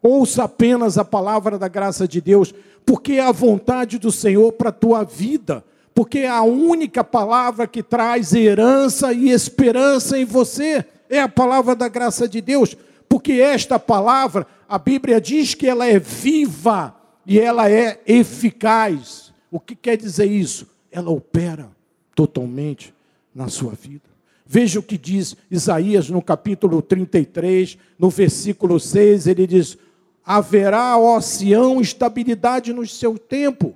Ouça 0.00 0.44
apenas 0.44 0.96
a 0.96 1.04
palavra 1.04 1.58
da 1.58 1.66
graça 1.66 2.06
de 2.06 2.20
Deus, 2.20 2.54
porque 2.86 3.14
é 3.14 3.24
a 3.24 3.32
vontade 3.32 3.98
do 3.98 4.12
Senhor 4.12 4.52
para 4.52 4.68
a 4.68 4.72
tua 4.72 5.02
vida, 5.02 5.64
porque 5.92 6.20
é 6.20 6.28
a 6.28 6.42
única 6.42 7.02
palavra 7.02 7.66
que 7.66 7.82
traz 7.82 8.32
herança 8.32 9.12
e 9.12 9.30
esperança 9.30 10.16
em 10.16 10.24
você. 10.24 10.84
É 11.10 11.20
a 11.20 11.28
palavra 11.28 11.74
da 11.74 11.88
graça 11.88 12.28
de 12.28 12.40
Deus, 12.40 12.76
porque 13.08 13.32
esta 13.32 13.78
palavra 13.78 14.46
a 14.68 14.78
Bíblia 14.78 15.20
diz 15.20 15.54
que 15.54 15.66
ela 15.66 15.86
é 15.86 15.98
viva 15.98 16.94
e 17.26 17.40
ela 17.40 17.70
é 17.70 18.00
eficaz. 18.06 19.27
O 19.50 19.58
que 19.58 19.74
quer 19.74 19.96
dizer 19.96 20.26
isso? 20.26 20.66
Ela 20.90 21.10
opera 21.10 21.70
totalmente 22.14 22.94
na 23.34 23.48
sua 23.48 23.72
vida. 23.72 24.08
Veja 24.44 24.80
o 24.80 24.82
que 24.82 24.96
diz 24.96 25.36
Isaías 25.50 26.08
no 26.08 26.22
capítulo 26.22 26.80
33, 26.80 27.76
no 27.98 28.08
versículo 28.08 28.80
6, 28.80 29.26
ele 29.26 29.46
diz: 29.46 29.76
Haverá, 30.24 30.98
ó 30.98 31.20
Sião, 31.20 31.80
estabilidade 31.80 32.72
no 32.72 32.86
seu 32.86 33.18
tempo, 33.18 33.74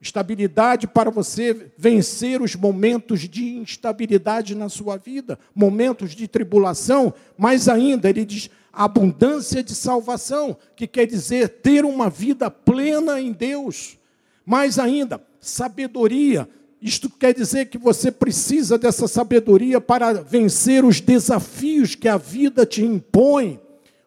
estabilidade 0.00 0.88
para 0.88 1.10
você 1.10 1.70
vencer 1.78 2.42
os 2.42 2.56
momentos 2.56 3.20
de 3.28 3.56
instabilidade 3.56 4.54
na 4.56 4.68
sua 4.68 4.96
vida, 4.96 5.38
momentos 5.54 6.10
de 6.10 6.26
tribulação, 6.26 7.14
mas 7.38 7.68
ainda, 7.68 8.10
ele 8.10 8.24
diz: 8.24 8.50
abundância 8.72 9.62
de 9.62 9.74
salvação, 9.76 10.56
que 10.74 10.86
quer 10.86 11.06
dizer 11.06 11.48
ter 11.48 11.84
uma 11.84 12.10
vida 12.10 12.50
plena 12.50 13.20
em 13.20 13.30
Deus. 13.30 13.99
Mais 14.50 14.80
ainda, 14.80 15.22
sabedoria. 15.40 16.48
Isto 16.82 17.08
quer 17.08 17.32
dizer 17.32 17.66
que 17.66 17.78
você 17.78 18.10
precisa 18.10 18.76
dessa 18.76 19.06
sabedoria 19.06 19.80
para 19.80 20.12
vencer 20.12 20.84
os 20.84 21.00
desafios 21.00 21.94
que 21.94 22.08
a 22.08 22.16
vida 22.16 22.66
te 22.66 22.82
impõe. 22.82 23.60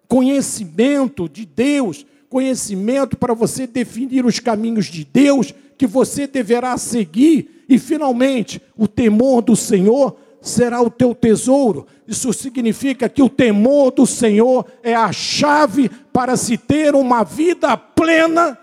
Conhecimento 0.05 1.29
de 1.29 1.45
Deus, 1.45 2.05
conhecimento 2.29 3.15
para 3.15 3.33
você 3.33 3.65
definir 3.65 4.25
os 4.25 4.37
caminhos 4.41 4.87
de 4.87 5.05
Deus 5.05 5.53
que 5.77 5.87
você 5.87 6.27
deverá 6.27 6.77
seguir. 6.77 7.63
E, 7.69 7.79
finalmente, 7.79 8.61
o 8.75 8.85
temor 8.85 9.41
do 9.41 9.55
Senhor 9.55 10.17
será 10.41 10.81
o 10.81 10.89
teu 10.89 11.15
tesouro. 11.15 11.87
Isso 12.05 12.33
significa 12.33 13.07
que 13.07 13.23
o 13.23 13.29
temor 13.29 13.91
do 13.91 14.05
Senhor 14.05 14.65
é 14.83 14.93
a 14.93 15.09
chave 15.13 15.89
para 16.11 16.35
se 16.35 16.57
ter 16.57 16.95
uma 16.95 17.23
vida 17.23 17.77
plena, 17.77 18.59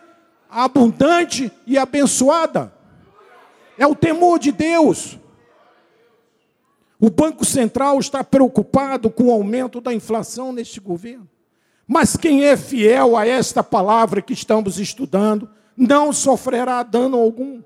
abundante 0.51 1.51
e 1.67 1.79
abençoada. 1.79 2.73
É 3.79 3.87
o 3.87 3.95
temor 3.95 4.39
de 4.39 4.53
Deus. 4.53 5.19
O 6.99 7.09
Banco 7.09 7.45
Central 7.45 7.99
está 7.99 8.23
preocupado 8.23 9.09
com 9.09 9.25
o 9.25 9.33
aumento 9.33 9.81
da 9.81 9.95
inflação 9.95 10.53
neste 10.53 10.81
governo. 10.81 11.29
Mas 11.87 12.17
quem 12.17 12.45
é 12.45 12.57
fiel 12.57 13.17
a 13.17 13.27
esta 13.27 13.65
palavra 13.65 14.21
que 14.21 14.33
estamos 14.33 14.79
estudando, 14.79 15.49
não 15.77 16.13
sofrerá 16.13 16.83
dano 16.83 17.19
algum. 17.19 17.63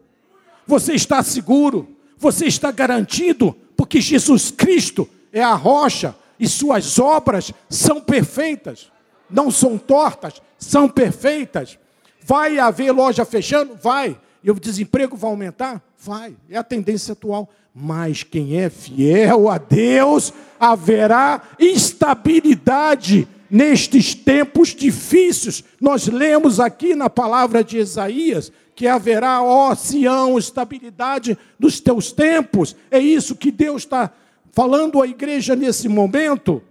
Você 0.66 0.94
está 0.94 1.23
seguro, 1.23 1.88
você 2.16 2.47
está 2.47 2.70
garantido, 2.70 3.55
porque 3.77 4.01
Jesus 4.01 4.51
Cristo 4.51 5.09
é 5.33 5.42
a 5.42 5.55
rocha 5.55 6.14
e 6.38 6.49
suas 6.49 6.99
obras 6.99 7.53
são 7.68 8.01
perfeitas, 8.01 8.90
não 9.29 9.51
são 9.51 9.77
tortas, 9.77 10.40
são 10.59 10.88
perfeitas. 10.88 11.79
Vai 12.24 12.58
haver 12.58 12.90
loja 12.90 13.24
fechando? 13.24 13.76
Vai. 13.76 14.18
E 14.42 14.50
o 14.50 14.58
desemprego 14.58 15.16
vai 15.16 15.30
aumentar? 15.30 15.82
Vai. 15.98 16.34
É 16.48 16.56
a 16.56 16.64
tendência 16.64 17.12
atual. 17.12 17.50
Mas 17.74 18.22
quem 18.22 18.56
é 18.56 18.70
fiel 18.70 19.48
a 19.48 19.58
Deus, 19.58 20.32
haverá 20.58 21.42
estabilidade 21.58 23.28
nestes 23.50 24.14
tempos 24.14 24.68
difíceis. 24.74 25.62
Nós 25.80 26.06
lemos 26.06 26.60
aqui 26.60 26.94
na 26.94 27.10
palavra 27.10 27.62
de 27.62 27.78
Isaías 27.78 28.50
que 28.74 28.87
haverá, 28.88 29.42
ó 29.42 29.74
Sião, 29.74 30.38
estabilidade 30.38 31.38
dos 31.58 31.78
teus 31.78 32.10
tempos. 32.10 32.74
É 32.90 32.98
isso 32.98 33.37
que 33.37 33.50
Deus 33.50 33.82
está 33.82 34.10
falando 34.50 35.00
à 35.00 35.06
igreja 35.06 35.54
nesse 35.54 35.88
momento. 35.88 36.62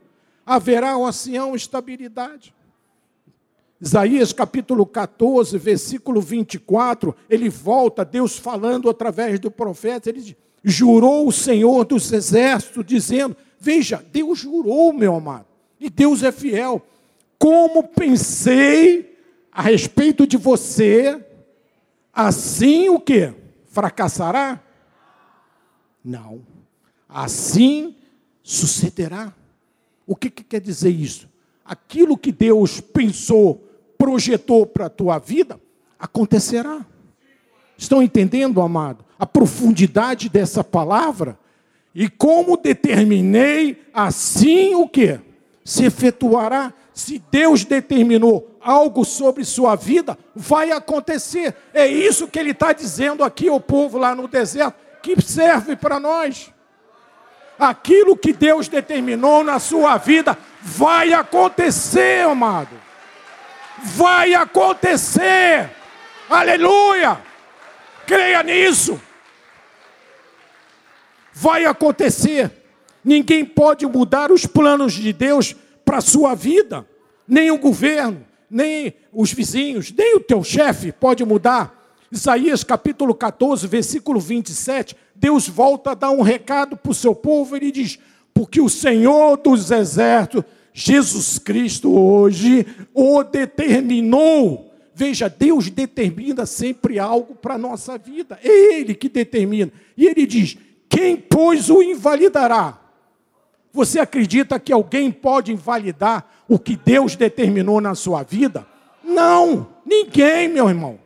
Haverá, 0.45 0.97
ó 0.97 1.11
Sião, 1.11 1.55
estabilidade. 1.55 2.53
Isaías 3.83 4.31
capítulo 4.31 4.85
14, 4.85 5.57
versículo 5.57 6.21
24, 6.21 7.15
ele 7.29 7.49
volta, 7.49 8.05
Deus 8.05 8.37
falando 8.37 8.89
através 8.89 9.39
do 9.39 9.51
profeta, 9.51 10.09
ele 10.09 10.21
diz, 10.21 10.35
jurou 10.63 11.27
o 11.27 11.31
Senhor 11.31 11.83
dos 11.83 12.11
exércitos, 12.13 12.85
dizendo: 12.85 13.35
Veja, 13.59 14.03
Deus 14.11 14.39
jurou, 14.39 14.93
meu 14.93 15.15
amado, 15.15 15.45
e 15.79 15.89
Deus 15.89 16.23
é 16.23 16.31
fiel. 16.31 16.81
Como 17.37 17.83
pensei 17.83 19.17
a 19.51 19.61
respeito 19.61 20.25
de 20.25 20.37
você, 20.37 21.21
Assim 22.13 22.89
o 22.89 22.99
que? 22.99 23.33
Fracassará? 23.65 24.61
Não. 26.05 26.45
Assim 27.09 27.95
sucederá. 28.43 29.33
O 30.05 30.15
que, 30.15 30.29
que 30.29 30.43
quer 30.43 30.61
dizer 30.61 30.91
isso? 30.91 31.27
Aquilo 31.65 32.15
que 32.15 32.31
Deus 32.31 32.79
pensou, 32.79 33.62
projetou 34.03 34.65
para 34.65 34.87
a 34.87 34.89
tua 34.89 35.17
vida, 35.17 35.57
acontecerá. 35.97 36.85
Estão 37.77 38.03
entendendo, 38.03 38.59
amado? 38.59 39.05
A 39.17 39.25
profundidade 39.25 40.27
dessa 40.27 40.61
palavra? 40.61 41.39
E 41.95 42.09
como 42.09 42.57
determinei, 42.57 43.81
assim 43.93 44.75
o 44.75 44.89
que? 44.89 45.21
Se 45.63 45.85
efetuará. 45.85 46.73
Se 46.93 47.23
Deus 47.31 47.63
determinou 47.63 48.59
algo 48.59 49.05
sobre 49.05 49.45
sua 49.45 49.77
vida, 49.77 50.17
vai 50.35 50.71
acontecer. 50.71 51.55
É 51.73 51.87
isso 51.87 52.27
que 52.27 52.37
ele 52.37 52.51
está 52.51 52.73
dizendo 52.73 53.23
aqui 53.23 53.47
ao 53.47 53.61
povo 53.61 53.97
lá 53.97 54.13
no 54.13 54.27
deserto, 54.27 54.75
que 55.01 55.21
serve 55.21 55.77
para 55.77 55.97
nós. 55.97 56.51
Aquilo 57.57 58.17
que 58.17 58.33
Deus 58.33 58.67
determinou 58.67 59.45
na 59.45 59.59
sua 59.59 59.95
vida 59.95 60.37
vai 60.61 61.13
acontecer, 61.13 62.27
amado. 62.27 62.82
Vai 63.83 64.33
acontecer. 64.33 65.69
Aleluia! 66.29 67.21
Creia 68.07 68.41
nisso. 68.41 68.99
Vai 71.33 71.65
acontecer. 71.65 72.51
Ninguém 73.03 73.43
pode 73.43 73.85
mudar 73.85 74.31
os 74.31 74.45
planos 74.45 74.93
de 74.93 75.11
Deus 75.11 75.55
para 75.83 75.97
a 75.97 76.01
sua 76.01 76.33
vida, 76.33 76.87
nem 77.27 77.51
o 77.51 77.57
governo, 77.57 78.25
nem 78.49 78.93
os 79.11 79.33
vizinhos, 79.33 79.91
nem 79.91 80.15
o 80.15 80.21
teu 80.21 80.43
chefe 80.43 80.91
pode 80.91 81.25
mudar. 81.25 81.83
Isaías 82.09 82.63
capítulo 82.63 83.13
14, 83.13 83.67
versículo 83.67 84.19
27, 84.19 84.95
Deus 85.15 85.49
volta 85.49 85.91
a 85.91 85.95
dar 85.95 86.11
um 86.11 86.21
recado 86.21 86.77
para 86.77 86.91
o 86.91 86.95
seu 86.95 87.13
povo, 87.13 87.55
ele 87.55 87.71
diz: 87.71 87.99
Porque 88.33 88.61
o 88.61 88.69
Senhor 88.69 89.35
dos 89.37 89.71
exércitos, 89.71 90.43
Jesus 90.73 91.39
Cristo, 91.39 91.93
hoje 91.93 92.65
o 92.93 93.23
determinou. 93.23 94.73
Veja, 94.95 95.27
Deus 95.29 95.69
determina 95.69 96.45
sempre 96.45 96.99
algo 96.99 97.35
para 97.35 97.55
a 97.55 97.57
nossa 97.57 97.97
vida, 97.97 98.39
é 98.43 98.75
Ele 98.75 98.93
que 98.93 99.09
determina. 99.09 99.71
E 99.95 100.05
Ele 100.05 100.25
diz: 100.25 100.57
Quem, 100.89 101.17
pois, 101.17 101.69
o 101.69 101.81
invalidará? 101.81 102.79
Você 103.71 103.99
acredita 103.99 104.59
que 104.59 104.71
alguém 104.71 105.11
pode 105.11 105.51
invalidar 105.51 106.29
o 106.47 106.59
que 106.59 106.75
Deus 106.75 107.15
determinou 107.15 107.81
na 107.81 107.95
sua 107.95 108.21
vida? 108.21 108.67
Não, 109.03 109.67
ninguém, 109.85 110.47
meu 110.47 110.69
irmão 110.69 111.03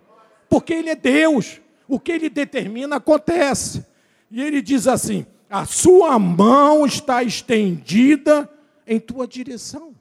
porque 0.50 0.74
Ele 0.74 0.90
é 0.90 0.96
Deus. 0.96 1.60
O 1.88 2.00
que 2.00 2.12
Ele 2.12 2.30
determina 2.30 2.98
acontece. 2.98 3.86
E 4.30 4.42
Ele 4.42 4.62
diz 4.62 4.88
assim: 4.88 5.26
a 5.50 5.66
sua 5.66 6.18
mão 6.20 6.86
está 6.86 7.24
estendida 7.24 8.50
em 8.88 9.00
tua 9.00 9.28
direção. 9.28 9.94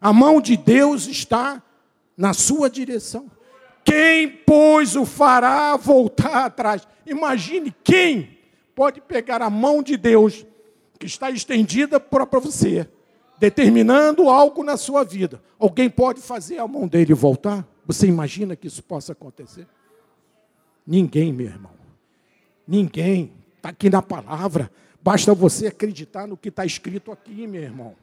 A 0.00 0.12
mão 0.12 0.40
de 0.40 0.56
Deus 0.56 1.06
está 1.06 1.62
na 2.16 2.32
sua 2.32 2.70
direção. 2.70 3.30
Quem, 3.84 4.28
pois, 4.28 4.96
o 4.96 5.04
fará 5.04 5.76
voltar 5.76 6.46
atrás? 6.46 6.86
Imagine 7.06 7.74
quem 7.84 8.38
pode 8.74 9.00
pegar 9.00 9.40
a 9.42 9.48
mão 9.48 9.82
de 9.82 9.96
Deus, 9.96 10.44
que 10.98 11.06
está 11.06 11.30
estendida 11.30 12.00
para 12.00 12.24
você, 12.40 12.88
determinando 13.38 14.28
algo 14.28 14.64
na 14.64 14.76
sua 14.76 15.04
vida. 15.04 15.40
Alguém 15.58 15.88
pode 15.88 16.20
fazer 16.20 16.58
a 16.58 16.66
mão 16.66 16.88
dele 16.88 17.14
voltar? 17.14 17.66
Você 17.86 18.06
imagina 18.06 18.56
que 18.56 18.66
isso 18.66 18.82
possa 18.82 19.12
acontecer? 19.12 19.66
Ninguém, 20.86 21.32
meu 21.32 21.46
irmão. 21.46 21.72
Ninguém. 22.66 23.32
Está 23.56 23.68
aqui 23.68 23.88
na 23.88 24.02
palavra. 24.02 24.70
Basta 25.06 25.32
você 25.32 25.68
acreditar 25.68 26.26
no 26.26 26.36
que 26.36 26.48
está 26.48 26.66
escrito 26.66 27.12
aqui, 27.12 27.46
meu 27.46 27.62
irmão. 27.62 27.94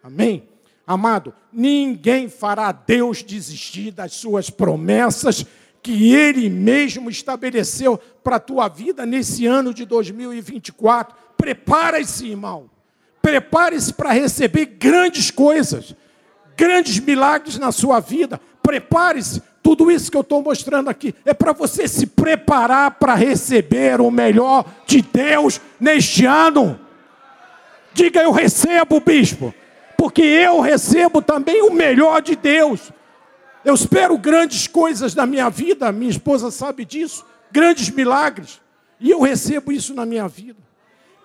Amém? 0.00 0.48
Amado, 0.86 1.34
ninguém 1.52 2.28
fará 2.28 2.70
Deus 2.70 3.20
desistir 3.20 3.90
das 3.90 4.12
suas 4.12 4.48
promessas 4.48 5.44
que 5.82 6.14
Ele 6.14 6.48
mesmo 6.48 7.10
estabeleceu 7.10 7.98
para 8.22 8.36
a 8.36 8.40
tua 8.40 8.68
vida 8.68 9.04
nesse 9.04 9.44
ano 9.44 9.74
de 9.74 9.84
2024. 9.84 11.16
Prepare-se, 11.36 12.28
irmão. 12.28 12.70
Prepare-se 13.20 13.92
para 13.92 14.12
receber 14.12 14.66
grandes 14.66 15.32
coisas, 15.32 15.96
grandes 16.56 17.00
milagres 17.00 17.58
na 17.58 17.72
sua 17.72 17.98
vida 17.98 18.40
prepare-se. 18.70 19.42
Tudo 19.62 19.90
isso 19.90 20.10
que 20.10 20.16
eu 20.16 20.22
estou 20.22 20.42
mostrando 20.42 20.88
aqui 20.88 21.14
é 21.24 21.34
para 21.34 21.52
você 21.52 21.86
se 21.86 22.06
preparar 22.06 22.92
para 22.92 23.14
receber 23.14 24.00
o 24.00 24.10
melhor 24.10 24.64
de 24.86 25.02
Deus 25.02 25.60
neste 25.78 26.24
ano. 26.24 26.78
Diga 27.92 28.22
eu 28.22 28.30
recebo, 28.30 29.00
bispo, 29.00 29.54
porque 29.98 30.22
eu 30.22 30.60
recebo 30.60 31.20
também 31.20 31.62
o 31.62 31.72
melhor 31.72 32.22
de 32.22 32.36
Deus. 32.36 32.90
Eu 33.64 33.74
espero 33.74 34.16
grandes 34.16 34.66
coisas 34.66 35.14
na 35.14 35.26
minha 35.26 35.50
vida, 35.50 35.92
minha 35.92 36.10
esposa 36.10 36.50
sabe 36.50 36.84
disso, 36.84 37.26
grandes 37.52 37.90
milagres, 37.90 38.60
e 38.98 39.10
eu 39.10 39.20
recebo 39.20 39.70
isso 39.70 39.92
na 39.92 40.06
minha 40.06 40.26
vida. 40.26 40.58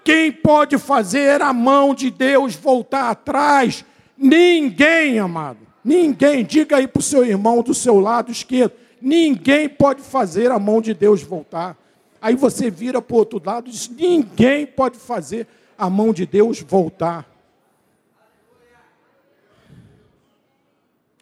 Quem 0.04 0.32
pode 0.32 0.78
fazer 0.78 1.42
a 1.42 1.54
mão 1.54 1.96
de 1.96 2.12
Deus 2.12 2.56
voltar 2.56 3.10
atrás? 3.10 3.86
Ninguém, 4.18 5.18
amado. 5.20 5.65
Ninguém, 5.86 6.44
diga 6.44 6.78
aí 6.78 6.88
para 6.88 7.00
o 7.00 7.04
seu 7.04 7.24
irmão 7.24 7.62
do 7.62 7.72
seu 7.72 8.00
lado 8.00 8.32
esquerdo, 8.32 8.74
ninguém 9.00 9.70
pode 9.70 10.02
fazer 10.02 10.50
a 10.50 10.58
mão 10.58 10.82
de 10.82 10.96
Deus 10.96 11.22
voltar. 11.22 11.78
Aí 12.20 12.36
você 12.36 12.72
vira 12.72 13.00
para 13.00 13.14
o 13.14 13.20
outro 13.20 13.40
lado 13.46 13.70
e 13.70 13.72
diz: 13.72 13.88
ninguém 13.88 14.66
pode 14.66 14.98
fazer 14.98 15.48
a 15.78 15.88
mão 15.88 16.12
de 16.12 16.26
Deus 16.26 16.60
voltar. 16.62 17.32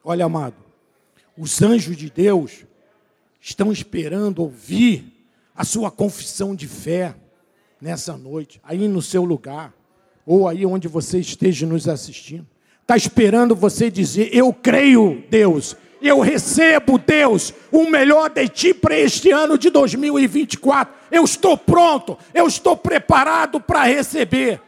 Olha, 0.02 0.24
amado, 0.24 0.56
os 1.38 1.62
anjos 1.62 1.98
de 1.98 2.10
Deus 2.10 2.64
estão 3.42 3.70
esperando 3.70 4.40
ouvir 4.40 5.28
a 5.54 5.66
sua 5.66 5.92
confissão 5.92 6.56
de 6.56 6.70
fé 6.70 7.14
nessa 7.82 8.16
noite, 8.16 8.62
aí 8.64 8.88
no 8.88 9.02
seu 9.02 9.26
lugar, 9.26 9.74
ou 10.26 10.48
aí 10.48 10.66
onde 10.66 10.88
você 10.88 11.20
esteja 11.20 11.68
nos 11.68 11.86
assistindo 11.90 12.53
está 12.84 12.96
esperando 12.96 13.56
você 13.56 13.90
dizer: 13.90 14.30
Eu 14.32 14.54
creio, 14.54 15.24
Deus, 15.30 15.76
eu 16.02 16.20
recebo, 16.20 16.98
Deus, 16.98 17.54
o 17.72 17.90
melhor 17.90 18.30
de 18.30 18.48
ti 18.50 18.74
para 18.74 18.98
este 18.98 19.32
ano 19.32 19.58
de 19.58 19.70
2024. 19.70 20.94
Eu 21.10 21.24
estou 21.24 21.58
pronto, 21.58 22.18
eu 22.34 22.46
estou 22.46 22.76
preparado 22.78 23.60
para 23.60 23.84
receber. 23.84 24.62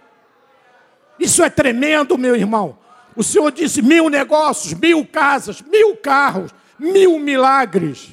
Isso 1.19 1.43
é 1.43 1.49
tremendo, 1.49 2.17
meu 2.17 2.36
irmão. 2.36 2.78
O 3.15 3.23
Senhor 3.23 3.51
disse: 3.51 3.82
mil 3.82 4.10
negócios, 4.10 4.73
mil 4.73 5.06
casas, 5.06 5.62
mil 5.62 5.95
carros, 5.97 6.51
mil 6.80 7.19
milagres. 7.19 8.10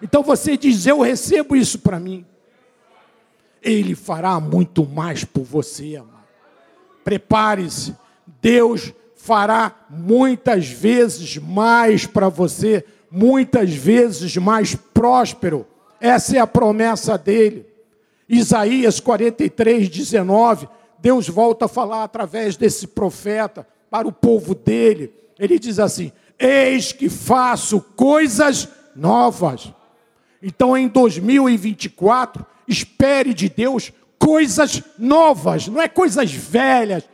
Então 0.00 0.22
você 0.22 0.56
diz: 0.56 0.86
Eu 0.86 1.00
recebo 1.00 1.56
isso 1.56 1.78
para 1.78 1.98
mim. 1.98 2.26
Ele 3.62 3.94
fará 3.94 4.38
muito 4.40 4.84
mais 4.84 5.24
por 5.24 5.44
você, 5.44 5.96
amado. 5.96 6.26
Prepare-se. 7.04 7.96
Deus 8.40 8.92
fará 9.22 9.72
muitas 9.88 10.66
vezes 10.66 11.36
mais 11.36 12.04
para 12.04 12.28
você, 12.28 12.84
muitas 13.08 13.72
vezes 13.72 14.36
mais 14.36 14.74
próspero. 14.74 15.64
Essa 16.00 16.38
é 16.38 16.40
a 16.40 16.46
promessa 16.46 17.16
dele. 17.16 17.64
Isaías 18.28 18.98
43, 18.98 19.88
19, 19.88 20.68
Deus 20.98 21.28
volta 21.28 21.66
a 21.66 21.68
falar 21.68 22.02
através 22.02 22.56
desse 22.56 22.88
profeta 22.88 23.64
para 23.88 24.08
o 24.08 24.12
povo 24.12 24.56
dele. 24.56 25.12
Ele 25.38 25.56
diz 25.56 25.78
assim: 25.78 26.10
Eis 26.36 26.90
que 26.90 27.08
faço 27.08 27.80
coisas 27.94 28.68
novas. 28.96 29.72
Então, 30.42 30.76
em 30.76 30.88
2024, 30.88 32.44
espere 32.66 33.32
de 33.32 33.48
Deus 33.48 33.92
coisas 34.18 34.82
novas, 34.98 35.68
não 35.68 35.80
é 35.80 35.86
coisas 35.86 36.32
velhas, 36.32 37.04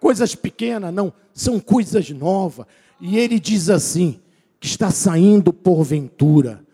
coisas 0.00 0.34
pequenas, 0.34 0.92
não, 0.92 1.12
são 1.32 1.60
coisas 1.60 2.08
novas. 2.10 2.66
E 3.00 3.18
ele 3.18 3.38
diz 3.38 3.68
assim: 3.70 4.20
que 4.60 4.66
está 4.66 4.90
saindo 4.90 5.52
porventura. 5.52 6.64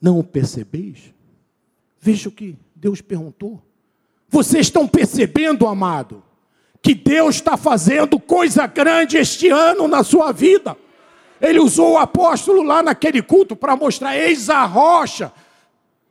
Não 0.00 0.18
o 0.18 0.24
percebeis? 0.24 1.14
Veja 1.98 2.28
o 2.28 2.32
que 2.32 2.56
Deus 2.74 3.00
perguntou. 3.00 3.62
Vocês 4.28 4.66
estão 4.66 4.86
percebendo, 4.86 5.66
amado, 5.66 6.22
que 6.80 6.94
Deus 6.94 7.36
está 7.36 7.56
fazendo 7.56 8.18
coisa 8.18 8.66
grande 8.66 9.16
este 9.16 9.48
ano 9.48 9.86
na 9.86 10.02
sua 10.02 10.32
vida. 10.32 10.76
Ele 11.40 11.58
usou 11.58 11.92
o 11.92 11.98
apóstolo 11.98 12.62
lá 12.62 12.82
naquele 12.82 13.22
culto 13.22 13.56
para 13.56 13.76
mostrar: 13.76 14.16
eis 14.16 14.48
a 14.48 14.64
rocha, 14.64 15.32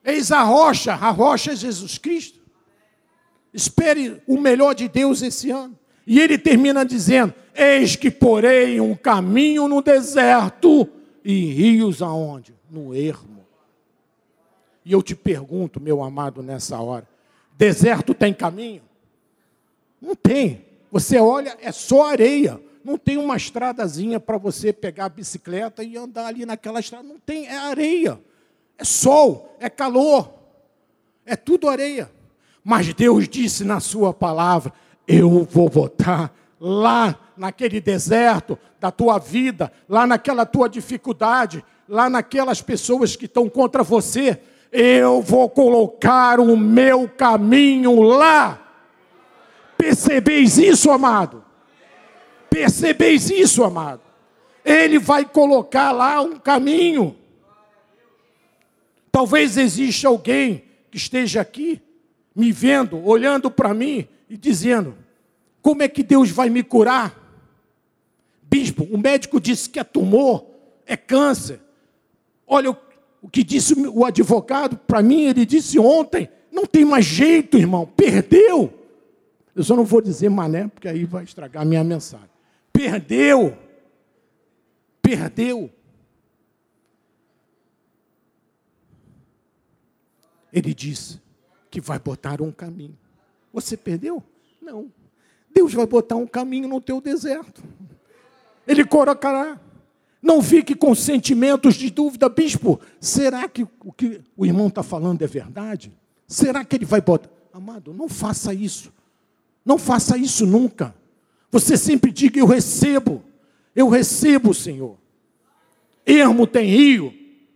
eis 0.04 0.32
a 0.32 0.44
rocha, 0.44 0.94
a 0.94 1.10
rocha 1.10 1.54
é 1.54 1.56
Jesus 1.56 1.98
Cristo. 1.98 2.40
Espere 3.54 4.22
o 4.28 4.40
melhor 4.40 4.76
de 4.76 4.88
Deus 4.88 5.22
esse 5.22 5.50
ano. 5.50 5.79
E 6.10 6.20
ele 6.20 6.40
termina 6.40 6.84
dizendo: 6.84 7.36
Eis 7.54 7.96
que 7.96 8.10
porei 8.10 8.82
um 8.82 8.96
caminho 8.96 9.68
no 9.68 9.80
deserto 9.80 10.90
e 11.24 11.46
rios 11.54 12.02
aonde? 12.02 12.56
No 12.68 12.96
ermo. 12.96 13.46
E 14.84 14.92
eu 14.92 15.04
te 15.04 15.16
pergunto, 15.16 15.80
meu 15.80 16.02
amado, 16.02 16.42
nessa 16.42 16.82
hora: 16.82 17.08
deserto 17.56 18.16
tem 18.16 18.34
caminho? 18.34 18.82
Não 20.02 20.16
tem. 20.16 20.66
Você 20.92 21.20
olha, 21.20 21.56
é 21.62 21.72
só 21.72 22.08
areia. 22.08 22.60
Não 22.84 22.98
tem 22.98 23.18
uma 23.18 23.38
estradazinha 23.38 24.20
para 24.20 24.40
você 24.40 24.74
pegar 24.74 25.06
a 25.06 25.10
bicicleta 25.10 25.84
e 25.84 25.96
andar 25.96 26.26
ali 26.26 26.44
naquela 26.44 26.80
estrada. 26.80 27.08
Não 27.08 27.20
tem, 27.20 27.46
é 27.46 27.56
areia. 27.56 28.20
É 28.80 28.84
sol, 28.84 29.56
é 29.60 29.70
calor. 29.70 30.34
É 31.24 31.36
tudo 31.36 31.70
areia. 31.70 32.10
Mas 32.64 32.92
Deus 32.96 33.30
disse 33.30 33.64
na 33.64 33.80
sua 33.80 34.12
palavra: 34.12 34.74
eu 35.10 35.44
vou 35.50 35.68
botar 35.68 36.32
lá 36.62 37.18
naquele 37.36 37.82
deserto 37.82 38.60
da 38.80 38.92
tua 38.92 39.18
vida, 39.18 39.74
lá 39.90 40.06
naquela 40.06 40.46
tua 40.46 40.70
dificuldade, 40.70 41.66
lá 41.88 42.08
naquelas 42.08 42.62
pessoas 42.62 43.16
que 43.16 43.26
estão 43.26 43.50
contra 43.50 43.82
você, 43.82 44.40
eu 44.72 45.20
vou 45.20 45.50
colocar 45.50 46.40
o 46.40 46.56
meu 46.56 47.10
caminho 47.10 48.04
lá. 48.04 48.60
Percebeis 49.76 50.60
isso, 50.60 50.92
amado? 50.92 51.44
Percebeis 52.48 53.32
isso, 53.32 53.64
amado? 53.64 54.02
Ele 54.64 55.00
vai 55.00 55.26
colocar 55.26 55.92
lá 55.92 56.22
um 56.22 56.38
caminho. 56.38 57.16
Talvez 59.12 59.58
exista 59.58 60.08
alguém 60.08 60.66
que 60.92 60.98
esteja 60.98 61.42
aqui 61.42 61.82
me 62.36 62.52
vendo, 62.52 63.04
olhando 63.04 63.50
para 63.50 63.74
mim 63.74 64.08
e 64.30 64.38
dizendo: 64.38 64.96
Como 65.70 65.84
é 65.84 65.88
que 65.88 66.02
Deus 66.02 66.32
vai 66.32 66.50
me 66.50 66.64
curar? 66.64 67.16
Bispo, 68.42 68.86
o 68.86 68.98
médico 68.98 69.40
disse 69.40 69.70
que 69.70 69.80
é 69.80 69.84
tumor, 69.84 70.44
é 70.84 70.98
câncer. 70.98 71.62
Olha, 72.48 72.76
o 73.22 73.30
que 73.30 73.44
disse 73.44 73.76
o 73.76 74.04
advogado 74.04 74.80
para 74.80 75.04
mim, 75.04 75.26
ele 75.26 75.46
disse 75.46 75.78
ontem, 75.78 76.28
não 76.52 76.66
tem 76.66 76.84
mais 76.84 77.06
jeito, 77.06 77.56
irmão, 77.56 77.86
perdeu. 77.86 78.74
Eu 79.54 79.64
só 79.64 79.76
não 79.76 79.86
vou 79.86 80.02
dizer 80.02 80.28
mané, 80.28 80.68
porque 80.68 80.88
aí 80.88 81.06
vai 81.06 81.24
estragar 81.24 81.62
a 81.62 81.66
minha 81.66 81.84
mensagem. 81.84 82.32
Perdeu. 82.74 83.56
Perdeu. 85.04 85.70
Ele 90.52 90.74
disse 90.74 91.22
que 91.70 91.80
vai 91.80 92.00
botar 92.00 92.42
um 92.42 92.52
caminho. 92.52 92.98
Você 93.54 93.78
perdeu? 93.78 94.24
Não. 94.60 94.92
Deus 95.54 95.74
vai 95.74 95.86
botar 95.86 96.16
um 96.16 96.28
caminho 96.28 96.68
no 96.68 96.80
teu 96.80 97.02
deserto. 97.02 97.64
Ele 98.68 98.86
colocará. 98.86 99.60
Não 100.22 100.42
fique 100.42 100.76
com 100.76 100.94
sentimentos 100.94 101.76
de 101.76 101.90
dúvida, 101.90 102.28
bispo. 102.28 102.80
Será 103.00 103.48
que 103.48 103.64
o 103.64 103.94
que 103.94 104.22
o 104.36 104.46
irmão 104.46 104.68
está 104.68 104.84
falando 104.84 105.22
é 105.22 105.28
verdade? 105.28 105.94
Será 106.28 106.66
que 106.66 106.76
ele 106.76 106.86
vai 106.86 107.00
botar? 107.00 107.30
Amado, 107.54 107.94
não 107.94 108.10
faça 108.10 108.54
isso. 108.54 108.92
Não 109.66 109.78
faça 109.78 110.18
isso 110.18 110.46
nunca. 110.46 110.94
Você 111.50 111.78
sempre 111.78 112.12
diga: 112.12 112.40
Eu 112.40 112.46
recebo. 112.46 113.24
Eu 113.76 113.88
recebo, 113.88 114.54
Senhor. 114.54 114.98
Ermo 116.06 116.46
tem 116.46 116.70
rio? 116.70 117.14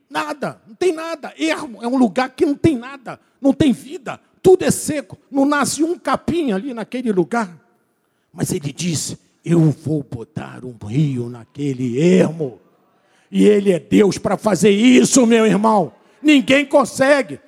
Nada, 0.09 0.61
não 0.67 0.75
tem 0.75 0.93
nada. 0.93 1.33
Ermo 1.37 1.79
é 1.81 1.87
um 1.87 1.97
lugar 1.97 2.29
que 2.29 2.45
não 2.45 2.55
tem 2.55 2.77
nada, 2.77 3.19
não 3.41 3.51
tem 3.51 3.73
vida, 3.73 4.19
tudo 4.43 4.63
é 4.63 4.69
seco, 4.69 5.17
não 5.31 5.43
nasce 5.43 5.83
um 5.83 5.97
capim 5.97 6.51
ali 6.51 6.71
naquele 6.71 7.11
lugar. 7.11 7.62
Mas 8.33 8.51
ele 8.51 8.73
disse: 8.73 9.17
Eu 9.45 9.69
vou 9.69 10.03
botar 10.03 10.65
um 10.65 10.75
rio 10.87 11.29
naquele 11.29 12.01
ermo. 12.01 12.59
E 13.31 13.45
ele 13.47 13.71
é 13.71 13.79
Deus 13.79 14.17
para 14.17 14.37
fazer 14.37 14.71
isso, 14.71 15.25
meu 15.25 15.45
irmão. 15.45 15.93
Ninguém 16.21 16.65
consegue. 16.65 17.39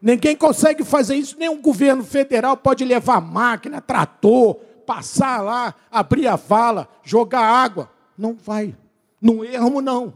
Ninguém 0.00 0.36
consegue 0.36 0.84
fazer 0.84 1.16
isso, 1.16 1.36
nem 1.38 1.48
um 1.48 1.60
governo 1.60 2.04
federal 2.04 2.56
pode 2.56 2.84
levar 2.84 3.20
máquina, 3.20 3.80
trator, 3.80 4.54
passar 4.86 5.42
lá, 5.42 5.74
abrir 5.90 6.28
a 6.28 6.36
vala, 6.36 6.88
jogar 7.02 7.40
água. 7.40 7.90
Não 8.16 8.34
vai. 8.34 8.76
No 9.20 9.44
ermo, 9.44 9.80
não. 9.80 10.14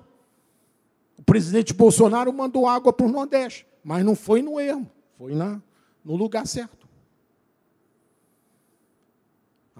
O 1.18 1.22
presidente 1.22 1.74
Bolsonaro 1.74 2.32
mandou 2.32 2.68
água 2.68 2.92
para 2.92 3.06
o 3.06 3.10
Nordeste, 3.10 3.66
mas 3.82 4.04
não 4.04 4.14
foi 4.14 4.42
no 4.42 4.60
ermo, 4.60 4.88
foi 5.18 5.34
na, 5.34 5.60
no 6.04 6.14
lugar 6.14 6.46
certo. 6.46 6.79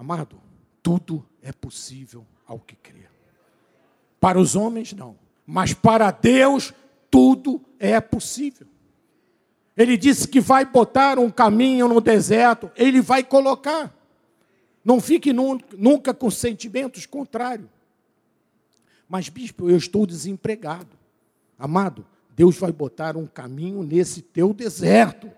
Amado, 0.01 0.41
tudo 0.81 1.23
é 1.43 1.51
possível 1.51 2.25
ao 2.47 2.57
que 2.57 2.75
crê. 2.75 3.07
Para 4.19 4.39
os 4.39 4.55
homens, 4.55 4.93
não. 4.93 5.15
Mas 5.45 5.75
para 5.75 6.09
Deus, 6.09 6.73
tudo 7.11 7.61
é 7.77 8.01
possível. 8.01 8.65
Ele 9.77 9.95
disse 9.95 10.27
que 10.27 10.41
vai 10.41 10.65
botar 10.65 11.19
um 11.19 11.29
caminho 11.29 11.87
no 11.87 12.01
deserto, 12.01 12.71
ele 12.75 12.99
vai 12.99 13.23
colocar. 13.23 13.95
Não 14.83 14.99
fique 14.99 15.31
nunca 15.31 16.15
com 16.15 16.31
sentimentos 16.31 17.05
contrários. 17.05 17.69
Mas, 19.07 19.29
bispo, 19.29 19.69
eu 19.69 19.77
estou 19.77 20.07
desempregado. 20.07 20.97
Amado, 21.59 22.03
Deus 22.35 22.57
vai 22.57 22.71
botar 22.71 23.15
um 23.15 23.27
caminho 23.27 23.83
nesse 23.83 24.23
teu 24.23 24.51
deserto. 24.51 25.29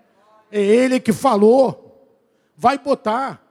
É 0.50 0.58
Ele 0.58 0.98
que 0.98 1.12
falou. 1.12 2.08
Vai 2.56 2.78
botar. 2.78 3.43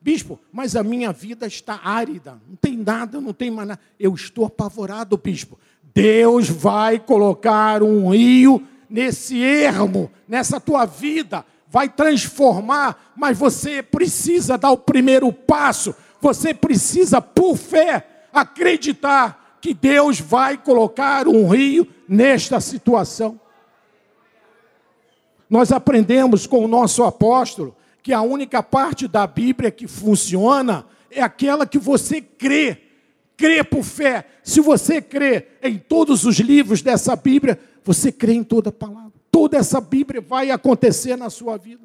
Bispo, 0.00 0.40
mas 0.50 0.76
a 0.76 0.82
minha 0.82 1.12
vida 1.12 1.46
está 1.46 1.78
árida. 1.84 2.40
Não 2.48 2.56
tem 2.56 2.76
nada, 2.76 3.20
não 3.20 3.34
tem 3.34 3.50
mais 3.50 3.68
nada. 3.68 3.80
Eu 3.98 4.14
estou 4.14 4.46
apavorado, 4.46 5.16
bispo. 5.18 5.58
Deus 5.94 6.48
vai 6.48 6.98
colocar 6.98 7.82
um 7.82 8.08
rio 8.10 8.66
nesse 8.88 9.42
ermo, 9.42 10.10
nessa 10.26 10.58
tua 10.58 10.86
vida. 10.86 11.44
Vai 11.68 11.88
transformar, 11.88 13.12
mas 13.14 13.38
você 13.38 13.82
precisa 13.82 14.56
dar 14.56 14.70
o 14.70 14.78
primeiro 14.78 15.30
passo. 15.32 15.94
Você 16.20 16.54
precisa, 16.54 17.20
por 17.20 17.56
fé, 17.56 18.06
acreditar 18.32 19.58
que 19.60 19.74
Deus 19.74 20.18
vai 20.18 20.56
colocar 20.56 21.28
um 21.28 21.46
rio 21.46 21.86
nesta 22.08 22.58
situação. 22.58 23.38
Nós 25.48 25.70
aprendemos 25.72 26.46
com 26.46 26.64
o 26.64 26.68
nosso 26.68 27.04
apóstolo 27.04 27.76
que 28.02 28.12
a 28.12 28.22
única 28.22 28.62
parte 28.62 29.06
da 29.06 29.26
Bíblia 29.26 29.70
que 29.70 29.86
funciona 29.86 30.86
é 31.10 31.22
aquela 31.22 31.66
que 31.66 31.78
você 31.78 32.20
crê. 32.20 32.82
Crê 33.36 33.64
por 33.64 33.82
fé. 33.82 34.26
Se 34.42 34.60
você 34.60 35.00
crê 35.00 35.48
em 35.62 35.78
todos 35.78 36.24
os 36.24 36.36
livros 36.36 36.82
dessa 36.82 37.16
Bíblia, 37.16 37.58
você 37.84 38.12
crê 38.12 38.34
em 38.34 38.44
toda 38.44 38.70
a 38.70 38.72
palavra. 38.72 39.12
Toda 39.30 39.56
essa 39.56 39.80
Bíblia 39.80 40.20
vai 40.20 40.50
acontecer 40.50 41.16
na 41.16 41.30
sua 41.30 41.56
vida. 41.56 41.84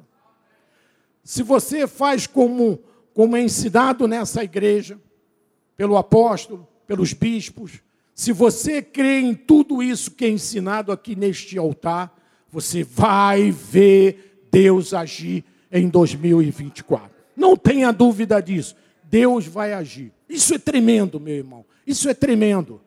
Se 1.24 1.42
você 1.44 1.88
faz 1.88 2.28
como, 2.28 2.80
como 3.14 3.36
é 3.36 3.42
ensinado 3.42 4.08
nessa 4.08 4.44
igreja, 4.44 5.00
pelo 5.76 5.98
apóstolo, 5.98 6.68
pelos 6.88 7.14
bispos. 7.14 7.82
Se 8.14 8.32
você 8.32 8.82
crê 8.82 9.20
em 9.20 9.34
tudo 9.34 9.84
isso 9.84 10.12
que 10.12 10.26
é 10.26 10.30
ensinado 10.30 10.92
aqui 10.92 11.16
neste 11.16 11.58
altar, 11.58 12.16
você 12.50 12.84
vai 12.84 13.52
ver 13.52 14.48
Deus 14.52 14.94
agir 14.94 15.44
em 15.72 15.90
2024. 15.90 17.10
Não 17.36 17.56
tenha 17.56 17.92
dúvida 17.92 18.42
disso. 18.42 18.76
Deus 19.04 19.46
vai 19.46 19.74
agir. 19.74 20.12
Isso 20.28 20.54
é 20.54 20.58
tremendo, 20.58 21.20
meu 21.20 21.36
irmão. 21.36 21.66
Isso 21.86 22.10
é 22.10 22.14
tremendo. 22.14 22.82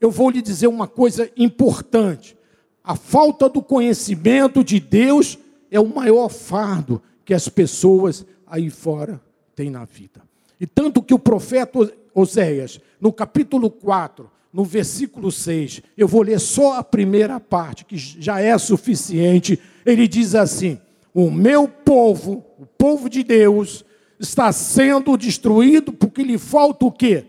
Eu 0.00 0.10
vou 0.10 0.30
lhe 0.30 0.42
dizer 0.42 0.66
uma 0.66 0.86
coisa 0.86 1.30
importante. 1.36 2.36
A 2.82 2.94
falta 2.94 3.48
do 3.48 3.62
conhecimento 3.62 4.62
de 4.62 4.78
Deus 4.78 5.38
é 5.70 5.80
o 5.80 5.86
maior 5.86 6.28
fardo 6.28 7.02
que 7.24 7.32
as 7.32 7.48
pessoas 7.48 8.26
aí 8.46 8.68
fora 8.68 9.20
têm 9.56 9.70
na 9.70 9.84
vida. 9.84 10.22
E 10.60 10.66
tanto 10.66 11.02
que 11.02 11.14
o 11.14 11.18
profeta 11.18 11.92
Oséias, 12.14 12.80
no 13.00 13.12
capítulo 13.12 13.70
4, 13.70 14.30
no 14.52 14.64
versículo 14.64 15.32
6, 15.32 15.82
eu 15.96 16.06
vou 16.06 16.22
ler 16.22 16.38
só 16.38 16.78
a 16.78 16.84
primeira 16.84 17.40
parte, 17.40 17.84
que 17.84 17.96
já 17.96 18.40
é 18.40 18.56
suficiente. 18.56 19.58
Ele 19.84 20.06
diz 20.06 20.34
assim: 20.34 20.78
O 21.14 21.30
meu 21.30 21.66
povo, 21.66 22.44
o 22.58 22.66
povo 22.66 23.08
de 23.08 23.22
Deus, 23.22 23.84
está 24.18 24.52
sendo 24.52 25.16
destruído 25.16 25.92
porque 25.92 26.22
lhe 26.22 26.36
falta 26.36 26.84
o 26.84 26.92
quê? 26.92 27.26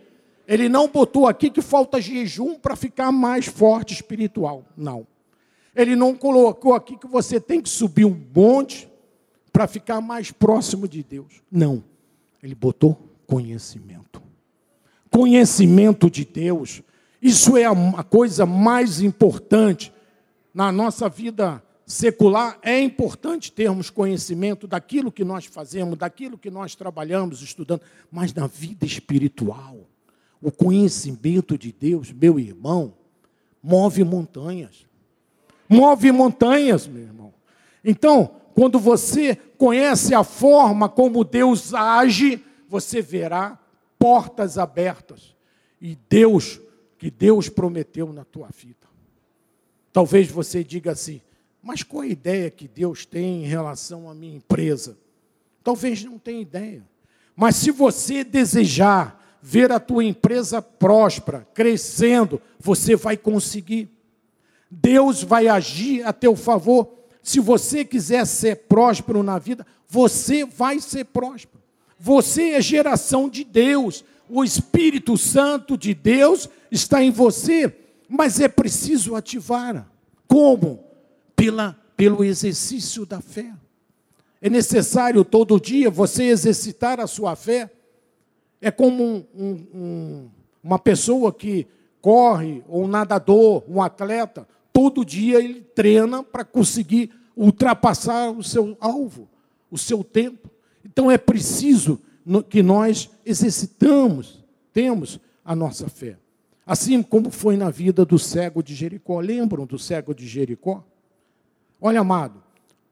Ele 0.47 0.67
não 0.67 0.87
botou 0.89 1.27
aqui 1.27 1.49
que 1.49 1.61
falta 1.61 2.01
jejum 2.01 2.55
para 2.55 2.75
ficar 2.75 3.11
mais 3.11 3.45
forte 3.45 3.93
espiritual. 3.93 4.65
Não. 4.75 5.07
Ele 5.75 5.95
não 5.95 6.15
colocou 6.15 6.73
aqui 6.73 6.97
que 6.97 7.07
você 7.07 7.39
tem 7.39 7.61
que 7.61 7.69
subir 7.69 8.05
um 8.05 8.25
monte 8.35 8.91
para 9.53 9.67
ficar 9.67 10.01
mais 10.01 10.31
próximo 10.31 10.87
de 10.87 11.03
Deus. 11.03 11.41
Não. 11.51 11.83
Ele 12.41 12.55
botou 12.55 12.97
conhecimento 13.25 14.25
conhecimento 15.15 16.09
de 16.09 16.25
Deus. 16.25 16.83
Isso 17.21 17.55
é 17.55 17.63
a 17.63 18.03
coisa 18.03 18.45
mais 18.45 18.99
importante 18.99 19.93
na 20.53 20.73
nossa 20.73 21.07
vida 21.07 21.63
secular. 21.85 22.57
É 22.61 22.79
importante 22.79 23.51
termos 23.51 23.89
conhecimento 23.89 24.67
daquilo 24.67 25.11
que 25.11 25.23
nós 25.23 25.45
fazemos, 25.45 25.97
daquilo 25.97 26.37
que 26.37 26.49
nós 26.49 26.75
trabalhamos, 26.75 27.41
estudando, 27.41 27.81
mas 28.11 28.33
na 28.33 28.47
vida 28.47 28.85
espiritual, 28.85 29.77
o 30.41 30.51
conhecimento 30.51 31.57
de 31.57 31.71
Deus, 31.71 32.11
meu 32.11 32.39
irmão, 32.39 32.93
move 33.61 34.03
montanhas. 34.03 34.85
Move 35.67 36.11
montanhas, 36.11 36.87
meu 36.87 37.03
irmão. 37.03 37.33
Então, 37.83 38.35
quando 38.53 38.79
você 38.79 39.35
conhece 39.57 40.13
a 40.13 40.23
forma 40.23 40.87
como 40.87 41.23
Deus 41.23 41.73
age, 41.73 42.43
você 42.67 43.01
verá 43.01 43.59
portas 43.97 44.57
abertas 44.57 45.35
e 45.81 45.97
Deus, 46.09 46.59
que 46.97 47.09
Deus 47.09 47.49
prometeu 47.49 48.11
na 48.13 48.23
tua 48.23 48.49
vida. 48.55 48.87
Talvez 49.91 50.29
você 50.29 50.63
diga 50.63 50.91
assim, 50.91 51.21
mas 51.65 51.81
qual 51.81 52.03
a 52.03 52.07
ideia 52.07 52.51
que 52.51 52.67
Deus 52.67 53.07
tem 53.07 53.43
em 53.43 53.47
relação 53.47 54.07
à 54.07 54.13
minha 54.13 54.35
empresa? 54.35 54.95
Talvez 55.63 56.03
não 56.03 56.19
tenha 56.19 56.39
ideia. 56.39 56.83
Mas 57.35 57.55
se 57.55 57.71
você 57.71 58.23
desejar 58.23 59.19
ver 59.41 59.71
a 59.71 59.79
tua 59.79 60.03
empresa 60.03 60.61
próspera, 60.61 61.47
crescendo, 61.55 62.39
você 62.59 62.95
vai 62.95 63.17
conseguir. 63.17 63.89
Deus 64.69 65.23
vai 65.23 65.47
agir 65.47 66.05
a 66.05 66.13
teu 66.13 66.35
favor. 66.35 66.87
Se 67.23 67.39
você 67.39 67.83
quiser 67.83 68.27
ser 68.27 68.67
próspero 68.67 69.23
na 69.23 69.39
vida, 69.39 69.65
você 69.87 70.45
vai 70.45 70.79
ser 70.79 71.05
próspero. 71.05 71.63
Você 71.99 72.51
é 72.51 72.61
geração 72.61 73.27
de 73.27 73.43
Deus. 73.43 74.05
O 74.29 74.43
Espírito 74.43 75.17
Santo 75.17 75.75
de 75.75 75.95
Deus 75.95 76.47
está 76.69 77.01
em 77.01 77.09
você, 77.09 77.75
mas 78.07 78.39
é 78.39 78.47
preciso 78.47 79.15
ativar. 79.15 79.89
Como? 80.27 80.84
Pela, 81.35 81.79
pelo 81.97 82.23
exercício 82.23 83.05
da 83.05 83.21
fé. 83.21 83.53
É 84.41 84.49
necessário 84.49 85.23
todo 85.25 85.59
dia 85.59 85.89
você 85.89 86.25
exercitar 86.25 86.99
a 86.99 87.07
sua 87.07 87.35
fé. 87.35 87.71
É 88.61 88.71
como 88.71 89.25
um, 89.35 89.67
um, 89.73 90.29
uma 90.63 90.79
pessoa 90.79 91.33
que 91.33 91.67
corre, 92.01 92.63
ou 92.67 92.83
um 92.83 92.87
nadador, 92.87 93.63
um 93.67 93.81
atleta, 93.81 94.47
todo 94.71 95.03
dia 95.03 95.43
ele 95.43 95.61
treina 95.61 96.21
para 96.21 96.45
conseguir 96.45 97.09
ultrapassar 97.35 98.29
o 98.29 98.43
seu 98.43 98.77
alvo, 98.79 99.27
o 99.71 99.77
seu 99.77 100.03
tempo. 100.03 100.49
Então 100.83 101.09
é 101.09 101.17
preciso 101.17 101.99
que 102.49 102.61
nós 102.61 103.09
exercitamos, 103.25 104.43
temos 104.71 105.19
a 105.43 105.55
nossa 105.55 105.89
fé. 105.89 106.17
Assim 106.65 107.01
como 107.01 107.29
foi 107.29 107.57
na 107.57 107.69
vida 107.69 108.03
do 108.05 108.17
cego 108.17 108.63
de 108.63 108.73
Jericó. 108.73 109.19
Lembram 109.19 109.65
do 109.65 109.77
cego 109.77 110.13
de 110.13 110.27
Jericó? 110.27 110.83
Olha, 111.87 111.99
amado, 111.99 112.41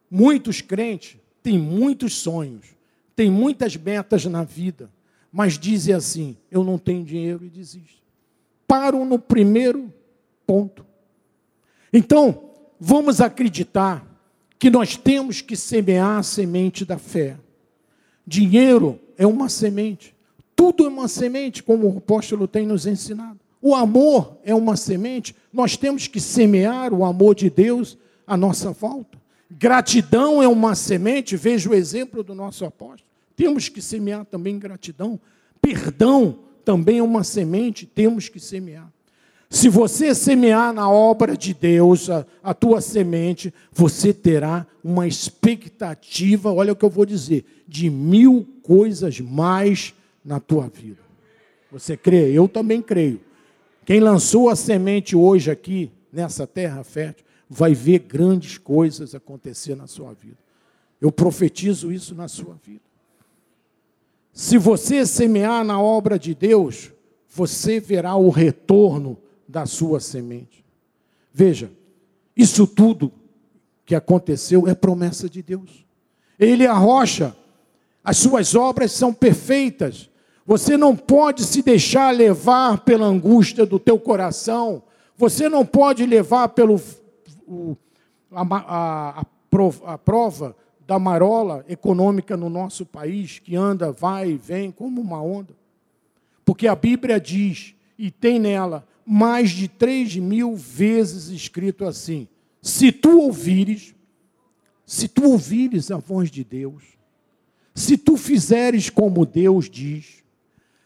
muitos 0.07 0.61
crentes 0.61 1.17
têm 1.41 1.57
muitos 1.57 2.13
sonhos, 2.13 2.75
têm 3.15 3.27
muitas 3.27 3.75
metas 3.75 4.23
na 4.25 4.43
vida, 4.43 4.87
mas 5.31 5.57
dizem 5.57 5.95
assim: 5.95 6.37
eu 6.51 6.63
não 6.63 6.77
tenho 6.77 7.03
dinheiro 7.03 7.43
e 7.43 7.49
desistem. 7.49 8.03
Param 8.67 9.03
no 9.03 9.17
primeiro 9.17 9.91
ponto. 10.45 10.85
Então, 11.91 12.51
vamos 12.79 13.19
acreditar 13.19 14.05
que 14.59 14.69
nós 14.69 14.95
temos 14.95 15.41
que 15.41 15.55
semear 15.55 16.19
a 16.19 16.23
semente 16.23 16.85
da 16.85 16.99
fé. 16.99 17.37
Dinheiro 18.27 18.99
é 19.17 19.25
uma 19.25 19.49
semente, 19.49 20.15
tudo 20.55 20.85
é 20.85 20.87
uma 20.87 21.07
semente, 21.07 21.63
como 21.63 21.91
o 21.91 21.97
apóstolo 21.97 22.47
tem 22.47 22.67
nos 22.67 22.85
ensinado. 22.85 23.39
O 23.59 23.73
amor 23.73 24.37
é 24.43 24.53
uma 24.53 24.77
semente, 24.77 25.35
nós 25.51 25.75
temos 25.75 26.05
que 26.05 26.19
semear 26.19 26.93
o 26.93 27.03
amor 27.03 27.33
de 27.33 27.49
Deus 27.49 27.97
à 28.25 28.37
nossa 28.37 28.71
volta. 28.71 29.17
Gratidão 29.49 30.41
é 30.41 30.47
uma 30.47 30.75
semente, 30.75 31.37
veja 31.37 31.69
o 31.69 31.75
exemplo 31.75 32.23
do 32.23 32.33
nosso 32.33 32.65
apóstolo. 32.65 33.09
Temos 33.35 33.69
que 33.69 33.81
semear 33.81 34.25
também 34.25 34.57
gratidão. 34.57 35.19
Perdão 35.61 36.39
também 36.65 36.99
é 36.99 37.03
uma 37.03 37.23
semente, 37.23 37.85
temos 37.85 38.29
que 38.29 38.39
semear. 38.39 38.91
Se 39.49 39.69
você 39.69 40.15
semear 40.15 40.73
na 40.73 40.89
obra 40.89 41.37
de 41.37 41.53
Deus 41.53 42.09
a, 42.09 42.25
a, 42.41 42.55
tua 42.55 42.81
semente, 42.81 43.53
você 43.71 44.11
terá 44.11 44.65
uma 44.83 45.07
expectativa, 45.07 46.51
olha 46.51 46.73
o 46.73 46.75
que 46.75 46.83
eu 46.83 46.89
vou 46.89 47.05
dizer, 47.05 47.45
de 47.67 47.87
mil 47.87 48.47
coisas 48.63 49.19
mais 49.19 49.93
na 50.25 50.39
tua 50.39 50.67
vida. 50.67 51.01
Você 51.71 51.95
crê? 51.95 52.31
Eu 52.31 52.47
também 52.47 52.81
creio. 52.81 53.21
Quem 53.85 53.99
lançou 53.99 54.49
a 54.49 54.55
semente 54.55 55.15
hoje 55.15 55.51
aqui, 55.51 55.91
nessa 56.11 56.47
terra 56.47 56.83
fértil, 56.83 57.25
vai 57.53 57.75
ver 57.75 57.99
grandes 57.99 58.57
coisas 58.57 59.13
acontecer 59.13 59.75
na 59.75 59.85
sua 59.85 60.11
vida. 60.13 60.37
Eu 60.99 61.11
profetizo 61.11 61.91
isso 61.91 62.15
na 62.15 62.27
sua 62.27 62.55
vida. 62.65 62.81
Se 64.33 64.57
você 64.57 65.05
semear 65.05 65.63
na 65.63 65.79
obra 65.79 66.17
de 66.17 66.33
Deus, 66.33 66.91
você 67.29 67.79
verá 67.79 68.15
o 68.15 68.29
retorno 68.29 69.19
da 69.47 69.67
sua 69.67 69.99
semente. 69.99 70.65
Veja, 71.31 71.71
isso 72.35 72.65
tudo 72.65 73.11
que 73.85 73.93
aconteceu 73.93 74.67
é 74.67 74.73
promessa 74.73 75.29
de 75.29 75.43
Deus. 75.43 75.85
Ele 76.39 76.63
é 76.63 76.67
a 76.67 76.73
rocha, 76.73 77.35
as 78.03 78.17
suas 78.17 78.55
obras 78.55 78.91
são 78.91 79.13
perfeitas. 79.13 80.09
Você 80.43 80.75
não 80.75 80.95
pode 80.95 81.43
se 81.43 81.61
deixar 81.61 82.09
levar 82.09 82.79
pela 82.79 83.05
angústia 83.05 83.63
do 83.63 83.77
teu 83.77 83.99
coração. 83.99 84.81
Você 85.15 85.47
não 85.47 85.63
pode 85.63 86.03
levar 86.03 86.49
pelo 86.49 86.79
o, 87.47 87.77
a, 88.31 88.41
a, 88.41 89.19
a, 89.21 89.97
prova, 89.97 90.55
da 90.85 90.99
marola 90.99 91.63
econômica 91.67 92.35
no 92.35 92.49
nosso 92.49 92.85
país, 92.85 93.39
que 93.39 93.55
anda, 93.55 93.91
vai 93.91 94.31
e 94.31 94.37
vem 94.37 94.71
como 94.71 95.01
uma 95.01 95.21
onda. 95.21 95.55
Porque 96.43 96.67
a 96.67 96.75
Bíblia 96.75 97.19
diz, 97.19 97.75
e 97.97 98.11
tem 98.11 98.39
nela 98.39 98.85
mais 99.05 99.51
de 99.51 99.67
três 99.67 100.15
mil 100.15 100.55
vezes 100.55 101.27
escrito 101.27 101.85
assim: 101.85 102.27
se 102.61 102.91
tu 102.91 103.19
ouvires, 103.21 103.93
se 104.85 105.07
tu 105.07 105.29
ouvires 105.29 105.91
a 105.91 105.97
voz 105.97 106.29
de 106.29 106.43
Deus, 106.43 106.83
se 107.73 107.97
tu 107.97 108.17
fizeres 108.17 108.89
como 108.89 109.25
Deus 109.25 109.69
diz, 109.69 110.23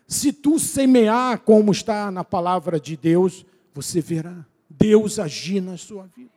se 0.08 0.32
tu 0.32 0.60
semear 0.60 1.40
como 1.40 1.72
está 1.72 2.10
na 2.12 2.24
palavra 2.24 2.80
de 2.80 2.96
Deus, 2.96 3.46
você 3.74 4.00
verá 4.00 4.46
Deus 4.70 5.20
agir 5.20 5.62
na 5.62 5.78
sua 5.78 6.08
vida. 6.16 6.37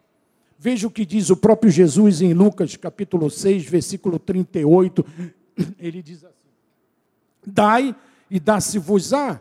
Veja 0.62 0.86
o 0.86 0.90
que 0.90 1.06
diz 1.06 1.30
o 1.30 1.36
próprio 1.36 1.72
Jesus 1.72 2.20
em 2.20 2.34
Lucas 2.34 2.76
capítulo 2.76 3.30
6, 3.30 3.64
versículo 3.64 4.18
38. 4.18 5.04
Ele 5.80 6.02
diz 6.02 6.22
assim: 6.22 6.50
Dai 7.46 7.96
e 8.30 8.38
dá-se-vos-á. 8.38 9.40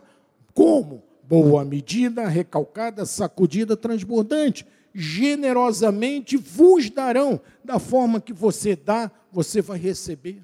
Como? 0.54 1.10
boa 1.30 1.64
medida, 1.64 2.26
recalcada, 2.26 3.06
sacudida, 3.06 3.76
transbordante. 3.76 4.66
Generosamente 4.92 6.36
vos 6.36 6.90
darão. 6.90 7.40
Da 7.64 7.78
forma 7.78 8.20
que 8.20 8.32
você 8.32 8.74
dá, 8.74 9.08
você 9.30 9.62
vai 9.62 9.78
receber. 9.78 10.42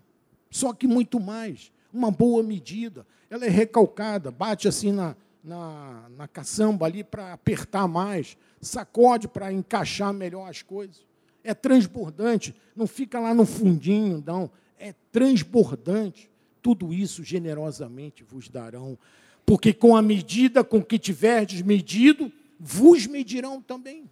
Só 0.48 0.72
que 0.72 0.86
muito 0.86 1.18
mais. 1.18 1.72
Uma 1.92 2.12
boa 2.12 2.40
medida. 2.40 3.04
Ela 3.28 3.46
é 3.46 3.48
recalcada, 3.48 4.30
bate 4.30 4.68
assim 4.68 4.92
na, 4.92 5.16
na, 5.42 6.08
na 6.16 6.28
caçamba 6.28 6.86
ali 6.86 7.02
para 7.02 7.32
apertar 7.32 7.88
mais, 7.88 8.36
sacode 8.60 9.28
para 9.28 9.52
encaixar 9.52 10.12
melhor 10.12 10.48
as 10.48 10.62
coisas. 10.62 11.04
É 11.44 11.54
transbordante, 11.54 12.54
não 12.74 12.86
fica 12.86 13.20
lá 13.20 13.32
no 13.32 13.46
fundinho, 13.46 14.22
não. 14.26 14.50
É 14.78 14.94
transbordante. 15.12 16.30
Tudo 16.60 16.92
isso 16.92 17.22
generosamente 17.22 18.24
vos 18.24 18.48
darão 18.48 18.98
porque 19.46 19.72
com 19.72 19.96
a 19.96 20.02
medida 20.02 20.64
com 20.64 20.82
que 20.82 20.98
tiverdes 20.98 21.62
medido, 21.62 22.32
vos 22.58 23.06
medirão 23.06 23.62
também. 23.62 24.10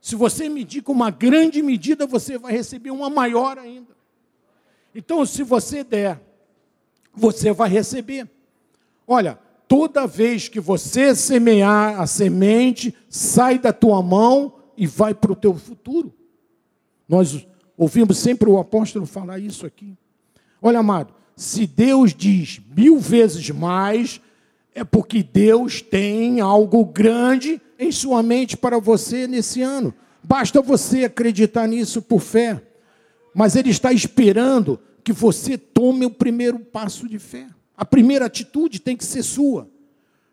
Se 0.00 0.14
você 0.14 0.48
medir 0.48 0.82
com 0.82 0.92
uma 0.92 1.10
grande 1.10 1.60
medida, 1.60 2.06
você 2.06 2.38
vai 2.38 2.52
receber 2.52 2.92
uma 2.92 3.10
maior 3.10 3.58
ainda. 3.58 3.96
Então, 4.94 5.26
se 5.26 5.42
você 5.42 5.82
der, 5.82 6.22
você 7.12 7.52
vai 7.52 7.68
receber. 7.68 8.30
Olha, 9.04 9.36
toda 9.68 10.06
vez 10.06 10.48
que 10.48 10.60
você 10.60 11.14
semear 11.14 12.00
a 12.00 12.06
semente, 12.06 12.94
sai 13.08 13.58
da 13.58 13.72
tua 13.72 14.02
mão 14.02 14.54
e 14.76 14.86
vai 14.86 15.14
para 15.14 15.32
o 15.32 15.36
teu 15.36 15.54
futuro. 15.54 16.12
Nós 17.08 17.46
ouvimos 17.76 18.18
sempre 18.18 18.48
o 18.48 18.58
apóstolo 18.58 19.06
falar 19.06 19.38
isso 19.38 19.66
aqui. 19.66 19.96
Olha, 20.60 20.80
amado, 20.80 21.14
se 21.34 21.66
Deus 21.66 22.14
diz 22.14 22.60
mil 22.74 22.98
vezes 22.98 23.50
mais, 23.50 24.20
é 24.74 24.84
porque 24.84 25.22
Deus 25.22 25.80
tem 25.80 26.40
algo 26.40 26.84
grande 26.84 27.60
em 27.78 27.92
sua 27.92 28.22
mente 28.22 28.56
para 28.56 28.78
você 28.78 29.26
nesse 29.26 29.62
ano. 29.62 29.94
Basta 30.22 30.60
você 30.60 31.04
acreditar 31.04 31.66
nisso 31.66 32.02
por 32.02 32.20
fé. 32.20 32.60
Mas 33.34 33.54
Ele 33.54 33.70
está 33.70 33.92
esperando 33.92 34.80
que 35.04 35.12
você 35.12 35.56
tome 35.56 36.04
o 36.04 36.10
primeiro 36.10 36.58
passo 36.58 37.08
de 37.08 37.18
fé. 37.18 37.46
A 37.76 37.84
primeira 37.84 38.26
atitude 38.26 38.80
tem 38.80 38.96
que 38.96 39.04
ser 39.04 39.22
sua. 39.22 39.68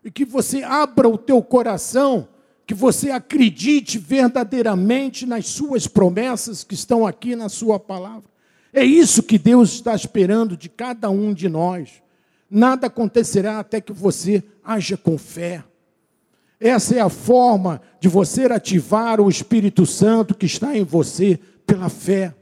E 0.04 0.10
que 0.10 0.24
você 0.24 0.62
abra 0.62 1.08
o 1.08 1.18
teu 1.18 1.42
coração, 1.42 2.28
que 2.66 2.74
você 2.74 3.10
acredite 3.10 3.98
verdadeiramente 3.98 5.26
nas 5.26 5.46
suas 5.46 5.86
promessas 5.86 6.64
que 6.64 6.74
estão 6.74 7.06
aqui 7.06 7.36
na 7.36 7.48
sua 7.48 7.78
palavra. 7.78 8.28
É 8.72 8.84
isso 8.84 9.22
que 9.22 9.38
Deus 9.38 9.72
está 9.72 9.94
esperando 9.94 10.56
de 10.56 10.68
cada 10.68 11.10
um 11.10 11.32
de 11.32 11.48
nós 11.48 12.04
nada 12.54 12.86
acontecerá 12.86 13.58
até 13.58 13.80
que 13.80 13.92
você 13.92 14.42
haja 14.62 14.96
com 14.96 15.18
fé. 15.18 15.64
Essa 16.60 16.94
é 16.94 17.00
a 17.00 17.08
forma 17.08 17.82
de 18.00 18.08
você 18.08 18.44
ativar 18.44 19.20
o 19.20 19.28
Espírito 19.28 19.84
Santo 19.84 20.36
que 20.36 20.46
está 20.46 20.76
em 20.76 20.84
você 20.84 21.38
pela 21.66 21.88
fé. 21.88 22.32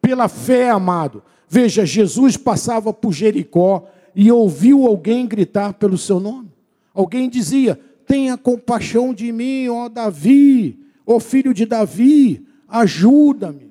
Pela 0.00 0.28
fé, 0.28 0.70
amado. 0.70 1.22
Veja, 1.46 1.84
Jesus 1.84 2.38
passava 2.38 2.90
por 2.90 3.12
Jericó 3.12 3.86
e 4.14 4.30
ouviu 4.30 4.86
alguém 4.86 5.26
gritar 5.26 5.74
pelo 5.74 5.98
seu 5.98 6.20
nome. 6.20 6.50
Alguém 6.94 7.28
dizia: 7.28 7.78
Tenha 8.06 8.36
compaixão 8.36 9.14
de 9.14 9.30
mim, 9.32 9.68
ó 9.68 9.88
Davi, 9.88 10.78
ó 11.06 11.20
filho 11.20 11.54
de 11.54 11.64
Davi, 11.64 12.46
ajuda-me. 12.68 13.70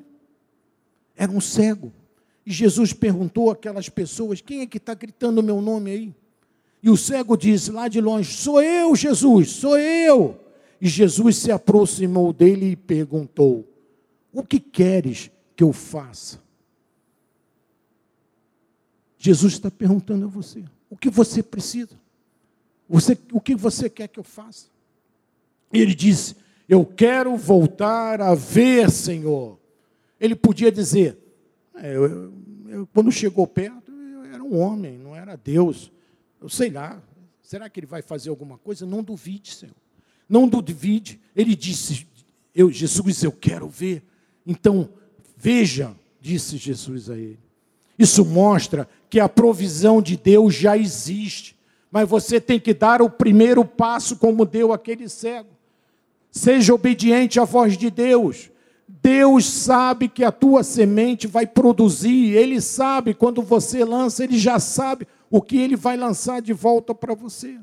Era 1.16 1.32
um 1.32 1.42
cego. 1.42 1.92
E 2.46 2.52
Jesus 2.52 2.94
perguntou 2.94 3.52
àquelas 3.52 3.90
pessoas: 3.90 4.42
quem 4.42 4.62
é 4.62 4.66
que 4.66 4.78
está 4.78 4.94
gritando 4.94 5.40
o 5.40 5.44
meu 5.44 5.62
nome 5.62 5.92
aí? 5.92 6.16
E 6.82 6.90
o 6.90 6.98
cego 6.98 7.38
disse 7.38 7.72
lá 7.72 7.88
de 7.88 8.00
longe: 8.00 8.34
Sou 8.34 8.62
eu, 8.62 8.96
Jesus, 8.96 9.52
sou 9.52 9.78
eu. 9.78 10.40
E 10.82 10.88
Jesus 10.88 11.38
se 11.38 11.52
aproximou 11.52 12.32
dele 12.32 12.72
e 12.72 12.76
perguntou: 12.76 13.68
O 14.34 14.44
que 14.44 14.60
queres 14.60 15.30
que 15.56 15.64
eu 15.64 15.74
faça? 15.74 16.40
Jesus 19.20 19.54
está 19.54 19.70
perguntando 19.70 20.26
a 20.26 20.30
você: 20.30 20.64
O 20.90 20.96
que 20.96 21.10
você 21.10 21.44
precisa? 21.44 22.00
Você, 22.88 23.16
o 23.32 23.40
que 23.40 23.54
você 23.54 23.90
quer 23.90 24.08
que 24.08 24.20
eu 24.20 24.24
faça? 24.24 24.68
Ele 25.72 25.94
disse: 25.94 26.38
Eu 26.68 26.86
quero 26.86 27.36
voltar 27.36 28.22
a 28.22 28.34
ver, 28.34 28.90
Senhor. 28.90 29.60
Ele 30.20 30.36
podia 30.36 30.72
dizer: 30.72 31.18
é, 31.76 31.96
eu, 31.96 32.34
eu, 32.68 32.88
quando 32.88 33.12
chegou 33.12 33.46
perto, 33.46 33.92
eu 33.92 34.24
era 34.26 34.44
um 34.44 34.58
homem, 34.58 34.98
não 34.98 35.16
era 35.16 35.36
Deus. 35.36 35.92
Eu 36.42 36.50
sei 36.50 36.70
lá, 36.70 37.02
será 37.42 37.70
que 37.70 37.80
ele 37.80 37.88
vai 37.88 38.02
fazer 38.02 38.30
alguma 38.30 38.58
coisa? 38.58 38.86
Não 38.86 39.04
duvide, 39.04 39.54
Senhor. 39.54 39.76
Não 40.28 40.48
duvide. 40.48 41.20
Ele 41.36 41.56
disse, 41.56 42.08
Eu, 42.56 42.72
Jesus, 42.72 43.24
eu 43.24 43.32
quero 43.32 43.68
ver. 43.68 44.04
Então, 44.46 44.90
veja, 45.36 45.96
disse 46.22 46.58
Jesus 46.58 47.10
a 47.10 47.18
ele. 47.18 47.40
Isso 47.98 48.24
mostra 48.24 48.88
que 49.10 49.20
a 49.20 49.28
provisão 49.28 50.02
de 50.02 50.16
Deus 50.16 50.54
já 50.54 50.78
existe, 50.78 51.58
mas 51.92 52.08
você 52.08 52.40
tem 52.40 52.60
que 52.60 52.74
dar 52.74 53.02
o 53.02 53.10
primeiro 53.10 53.66
passo, 53.66 54.18
como 54.18 54.46
deu 54.46 54.72
aquele 54.72 55.10
cego. 55.10 55.50
Seja 56.32 56.74
obediente 56.74 57.40
à 57.40 57.46
voz 57.46 57.76
de 57.76 57.90
Deus. 57.90 58.52
Deus 58.88 59.46
sabe 59.46 60.08
que 60.08 60.24
a 60.24 60.32
tua 60.32 60.64
semente 60.64 61.26
vai 61.26 61.48
produzir, 61.48 62.36
Ele 62.36 62.62
sabe, 62.62 63.14
quando 63.14 63.42
você 63.42 63.84
lança, 63.84 64.24
Ele 64.24 64.38
já 64.38 64.60
sabe 64.60 65.08
o 65.30 65.42
que 65.42 65.58
Ele 65.58 65.76
vai 65.76 65.98
lançar 65.98 66.42
de 66.42 66.54
volta 66.54 66.94
para 66.94 67.16
você. 67.16 67.58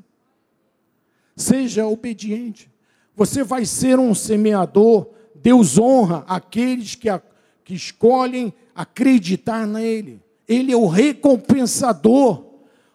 Seja 1.35 1.85
obediente. 1.85 2.69
Você 3.15 3.43
vai 3.43 3.65
ser 3.65 3.99
um 3.99 4.13
semeador. 4.13 5.07
Deus 5.35 5.77
honra 5.77 6.25
aqueles 6.27 6.95
que, 6.95 7.07
a, 7.07 7.21
que 7.63 7.73
escolhem 7.73 8.53
acreditar 8.75 9.65
nele. 9.65 10.21
Ele 10.47 10.71
é 10.71 10.77
o 10.77 10.87
recompensador. 10.87 12.45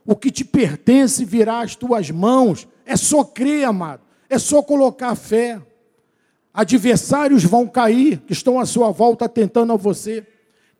O 0.04 0.16
que 0.16 0.30
te 0.30 0.44
pertence 0.44 1.24
virá 1.24 1.60
às 1.60 1.76
tuas 1.76 2.10
mãos. 2.10 2.66
É 2.84 2.96
só 2.96 3.22
crer, 3.22 3.64
amado. 3.64 4.02
É 4.28 4.38
só 4.38 4.62
colocar 4.62 5.14
fé. 5.14 5.60
Adversários 6.54 7.44
vão 7.44 7.66
cair, 7.66 8.18
que 8.26 8.32
estão 8.32 8.58
à 8.58 8.66
sua 8.66 8.90
volta 8.90 9.28
tentando 9.28 9.72
a 9.72 9.76
você. 9.76 10.26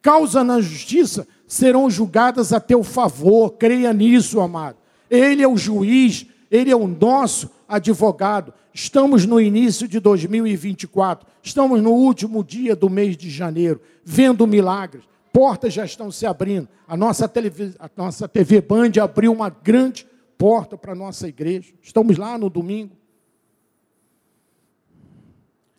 Causa 0.00 0.42
na 0.42 0.60
justiça 0.60 1.26
serão 1.46 1.88
julgadas 1.88 2.52
a 2.52 2.58
teu 2.58 2.82
favor. 2.82 3.50
Creia 3.52 3.92
nisso, 3.92 4.40
amado. 4.40 4.76
Ele 5.10 5.42
é 5.42 5.48
o 5.48 5.56
juiz, 5.56 6.26
ele 6.50 6.70
é 6.70 6.76
o 6.76 6.88
nosso 6.88 7.50
advogado. 7.68 8.52
Estamos 8.74 9.26
no 9.26 9.40
início 9.40 9.86
de 9.86 10.00
2024. 10.00 11.26
Estamos 11.42 11.82
no 11.82 11.92
último 11.92 12.42
dia 12.42 12.74
do 12.74 12.88
mês 12.88 13.16
de 13.16 13.30
janeiro, 13.30 13.80
vendo 14.04 14.46
milagres. 14.46 15.04
Portas 15.32 15.72
já 15.72 15.84
estão 15.84 16.10
se 16.10 16.26
abrindo. 16.26 16.68
A 16.86 16.96
nossa, 16.96 17.26
TV, 17.26 17.74
a 17.78 17.90
nossa 17.96 18.28
TV 18.28 18.60
Band 18.60 18.92
abriu 19.02 19.32
uma 19.32 19.48
grande 19.48 20.06
porta 20.36 20.76
para 20.76 20.92
a 20.92 20.96
nossa 20.96 21.26
igreja. 21.26 21.72
Estamos 21.80 22.18
lá 22.18 22.36
no 22.36 22.50
domingo. 22.50 22.96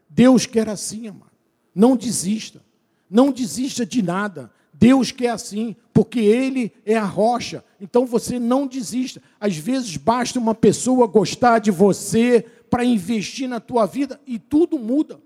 Deus 0.09 0.45
quer 0.45 0.67
assim, 0.69 1.07
amado. 1.07 1.31
Não 1.73 1.95
desista. 1.95 2.61
Não 3.09 3.31
desista 3.31 3.85
de 3.85 4.01
nada. 4.01 4.51
Deus 4.73 5.11
quer 5.11 5.29
assim, 5.29 5.75
porque 5.93 6.19
Ele 6.19 6.71
é 6.85 6.95
a 6.95 7.05
rocha. 7.05 7.63
Então 7.79 8.05
você 8.05 8.39
não 8.39 8.65
desista. 8.65 9.21
Às 9.39 9.55
vezes 9.55 9.97
basta 9.97 10.39
uma 10.39 10.55
pessoa 10.55 11.05
gostar 11.05 11.59
de 11.59 11.69
você 11.69 12.41
para 12.69 12.83
investir 12.83 13.47
na 13.47 13.59
tua 13.59 13.85
vida 13.85 14.19
e 14.25 14.39
tudo 14.39 14.79
muda. 14.79 15.21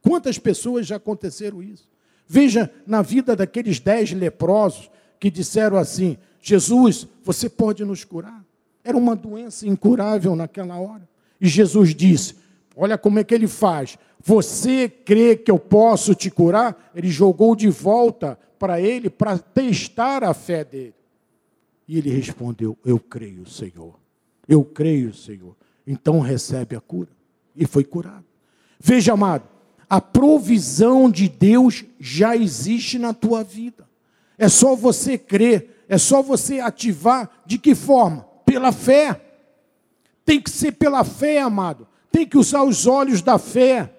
Quantas 0.00 0.38
pessoas 0.38 0.86
já 0.86 0.96
aconteceram 0.96 1.62
isso? 1.62 1.88
Veja 2.26 2.70
na 2.86 3.02
vida 3.02 3.36
daqueles 3.36 3.78
dez 3.78 4.12
leprosos 4.12 4.90
que 5.18 5.30
disseram 5.30 5.76
assim: 5.76 6.18
Jesus, 6.40 7.06
você 7.22 7.48
pode 7.48 7.84
nos 7.84 8.04
curar. 8.04 8.44
Era 8.82 8.96
uma 8.96 9.16
doença 9.16 9.66
incurável 9.66 10.36
naquela 10.36 10.78
hora. 10.78 11.08
E 11.40 11.46
Jesus 11.46 11.94
disse: 11.94 12.36
Olha 12.76 12.98
como 12.98 13.18
é 13.18 13.24
que 13.24 13.34
ele 13.34 13.48
faz. 13.48 13.98
Você 14.22 14.88
crê 14.88 15.36
que 15.36 15.50
eu 15.50 15.58
posso 15.58 16.14
te 16.14 16.30
curar? 16.30 16.90
Ele 16.94 17.08
jogou 17.08 17.54
de 17.54 17.68
volta 17.68 18.38
para 18.58 18.80
ele 18.80 19.08
para 19.08 19.38
testar 19.38 20.24
a 20.24 20.34
fé 20.34 20.64
dele. 20.64 20.94
E 21.86 21.98
ele 21.98 22.10
respondeu: 22.10 22.76
Eu 22.84 22.98
creio, 22.98 23.48
Senhor. 23.48 23.94
Eu 24.48 24.64
creio, 24.64 25.14
Senhor. 25.14 25.56
Então 25.86 26.20
recebe 26.20 26.74
a 26.76 26.80
cura. 26.80 27.10
E 27.54 27.66
foi 27.66 27.84
curado. 27.84 28.24
Veja, 28.78 29.12
amado, 29.14 29.44
a 29.88 30.00
provisão 30.00 31.10
de 31.10 31.28
Deus 31.28 31.84
já 31.98 32.36
existe 32.36 32.98
na 32.98 33.14
tua 33.14 33.44
vida. 33.44 33.86
É 34.36 34.48
só 34.48 34.74
você 34.74 35.16
crer, 35.16 35.84
é 35.88 35.96
só 35.96 36.22
você 36.22 36.60
ativar. 36.60 37.30
De 37.46 37.58
que 37.58 37.74
forma? 37.74 38.26
Pela 38.44 38.72
fé. 38.72 39.20
Tem 40.24 40.40
que 40.40 40.50
ser 40.50 40.72
pela 40.72 41.04
fé, 41.04 41.40
amado. 41.40 41.86
Tem 42.10 42.26
que 42.26 42.36
usar 42.36 42.64
os 42.64 42.86
olhos 42.86 43.22
da 43.22 43.38
fé. 43.38 43.92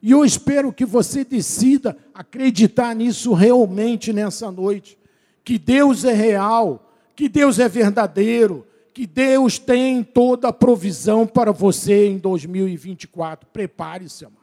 E 0.00 0.12
eu 0.12 0.24
espero 0.24 0.72
que 0.72 0.84
você 0.84 1.24
decida 1.24 1.96
acreditar 2.14 2.94
nisso 2.94 3.32
realmente 3.32 4.12
nessa 4.12 4.50
noite. 4.50 4.98
Que 5.44 5.58
Deus 5.58 6.04
é 6.04 6.12
real, 6.12 6.92
que 7.16 7.28
Deus 7.28 7.58
é 7.58 7.68
verdadeiro, 7.68 8.66
que 8.94 9.06
Deus 9.06 9.58
tem 9.58 10.04
toda 10.04 10.48
a 10.48 10.52
provisão 10.52 11.26
para 11.26 11.50
você 11.50 12.06
em 12.06 12.18
2024. 12.18 13.48
Prepare-se, 13.52 14.24
amado. 14.24 14.41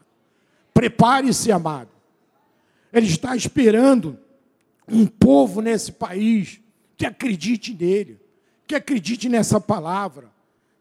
Prepare-se, 0.80 1.52
amado. 1.52 1.90
Ele 2.94 3.06
está 3.06 3.36
esperando 3.36 4.18
um 4.88 5.06
povo 5.06 5.60
nesse 5.60 5.92
país 5.92 6.62
que 6.96 7.06
acredite 7.06 7.74
nele, 7.74 8.18
que 8.66 8.74
acredite 8.74 9.28
nessa 9.28 9.60
palavra 9.60 10.32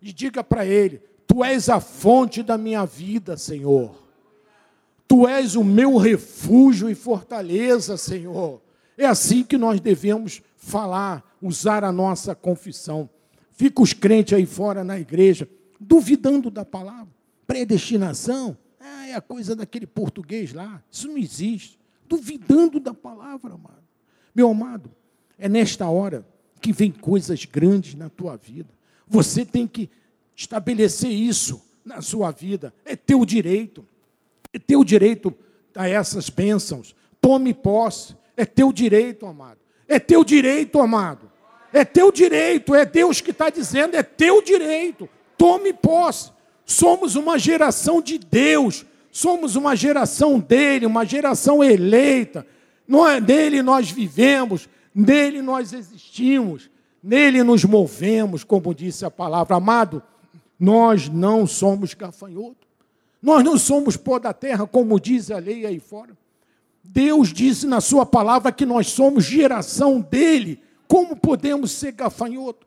e 0.01 0.13
diga 0.13 0.45
para 0.45 0.65
ele: 0.65 1.03
Tu 1.27 1.43
és 1.43 1.69
a 1.69 1.81
fonte 1.81 2.45
da 2.45 2.57
minha 2.57 2.87
vida, 2.87 3.37
Senhor. 3.37 3.93
Tu 5.09 5.27
és 5.27 5.57
o 5.57 5.65
meu 5.65 5.97
refúgio 5.97 6.89
e 6.89 6.95
fortaleza, 6.95 7.97
Senhor. 7.97 8.63
É 8.97 9.05
assim 9.05 9.43
que 9.43 9.59
nós 9.59 9.81
devemos 9.81 10.41
falar, 10.57 11.25
usar 11.43 11.83
a 11.83 11.91
nossa 11.91 12.37
confissão. 12.37 13.11
Fica 13.51 13.83
os 13.83 13.93
crentes 13.93 14.35
aí 14.35 14.47
fora 14.47 14.85
na 14.85 14.97
igreja, 14.97 15.49
duvidando 15.81 16.53
da 16.53 16.65
palavra. 16.65 17.13
Predestinação, 17.49 18.57
ah, 18.89 19.07
é 19.09 19.14
a 19.14 19.20
coisa 19.20 19.55
daquele 19.55 19.86
português 19.86 20.53
lá. 20.53 20.82
Isso 20.91 21.09
não 21.09 21.18
existe. 21.18 21.78
Duvidando 22.07 22.80
da 22.80 22.95
palavra, 22.95 23.55
amado. 23.55 23.82
Meu 24.34 24.51
amado, 24.51 24.91
é 25.39 25.49
nesta 25.49 25.89
hora 25.89 26.26
que 26.61 26.72
vem 26.72 26.91
coisas 26.91 27.45
grandes 27.45 27.95
na 27.95 28.09
tua 28.09 28.36
vida. 28.36 28.68
Você 29.07 29.45
tem 29.45 29.66
que 29.66 29.91
estabelecer 30.36 31.11
isso 31.11 31.62
na 31.84 32.03
sua 32.03 32.30
vida. 32.30 32.72
É 32.84 32.95
teu 32.95 33.24
direito. 33.24 33.84
É 34.53 34.59
teu 34.59 34.84
direito 34.84 35.34
a 35.74 35.89
essas 35.89 36.28
bênçãos. 36.28 36.95
Tome 37.20 37.55
posse. 37.55 38.16
É 38.36 38.45
teu 38.45 38.72
direito, 38.72 39.26
amado. 39.26 39.59
É 39.86 39.99
teu 39.99 40.22
direito, 40.22 40.78
amado. 40.80 41.30
É 41.72 41.84
teu 41.84 42.12
direito. 42.12 42.74
É 42.74 42.84
Deus 42.84 43.20
que 43.20 43.30
está 43.30 43.51
dizendo. 43.51 43.97
É 43.97 44.03
teu 44.03 44.43
direito. 44.43 45.09
Tome 45.36 45.72
posse. 45.72 46.32
Somos 46.69 47.16
uma 47.16 47.39
geração 47.39 48.03
de 48.03 48.19
Deus. 48.19 48.85
Somos 49.11 49.57
uma 49.57 49.75
geração 49.75 50.39
dele, 50.39 50.85
uma 50.85 51.03
geração 51.03 51.64
eleita. 51.64 52.47
Nós, 52.87 53.25
nele 53.25 53.62
nós 53.62 53.91
vivemos, 53.91 54.69
nele 54.95 55.41
nós 55.41 55.73
existimos, 55.73 56.71
nele 57.03 57.43
nos 57.43 57.64
movemos, 57.64 58.45
como 58.45 58.75
disse 58.75 59.05
a 59.07 59.11
palavra. 59.11 59.57
Amado, 59.57 60.03
nós 60.61 61.09
não 61.09 61.47
somos 61.47 61.95
gafanhoto. 61.95 62.69
Nós 63.21 63.43
não 63.43 63.57
somos 63.57 63.97
pó 63.97 64.19
da 64.19 64.35
terra, 64.35 64.66
como 64.66 65.01
diz 65.01 65.31
a 65.31 65.39
lei 65.39 65.64
aí 65.64 65.81
fora. 65.81 66.16
Deus 66.85 67.33
disse 67.33 67.66
na 67.66 67.81
sua 67.81 68.05
palavra 68.05 68.53
que 68.53 68.66
nós 68.66 68.89
somos 68.89 69.25
geração 69.25 70.01
dele. 70.01 70.61
Como 70.87 71.16
podemos 71.16 71.73
ser 71.73 71.93
gafanhoto? 71.93 72.66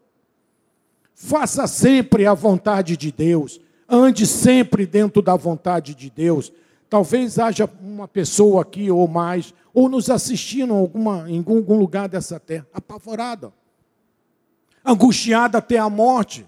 Faça 1.13 1.67
sempre 1.67 2.25
a 2.25 2.33
vontade 2.33 2.97
de 2.97 3.11
Deus. 3.11 3.61
Ande 3.93 4.25
sempre 4.25 4.85
dentro 4.85 5.21
da 5.21 5.35
vontade 5.35 5.93
de 5.93 6.09
Deus. 6.09 6.51
Talvez 6.89 7.37
haja 7.37 7.69
uma 7.81 8.07
pessoa 8.07 8.61
aqui 8.61 8.89
ou 8.89 9.07
mais, 9.07 9.53
ou 9.73 9.89
nos 9.89 10.09
assistindo 10.09 10.73
alguma, 10.73 11.29
em 11.29 11.37
algum 11.37 11.77
lugar 11.77 12.07
dessa 12.07 12.39
terra, 12.39 12.65
apavorada, 12.73 13.53
angustiada 14.85 15.57
até 15.57 15.77
a 15.77 15.89
morte. 15.89 16.45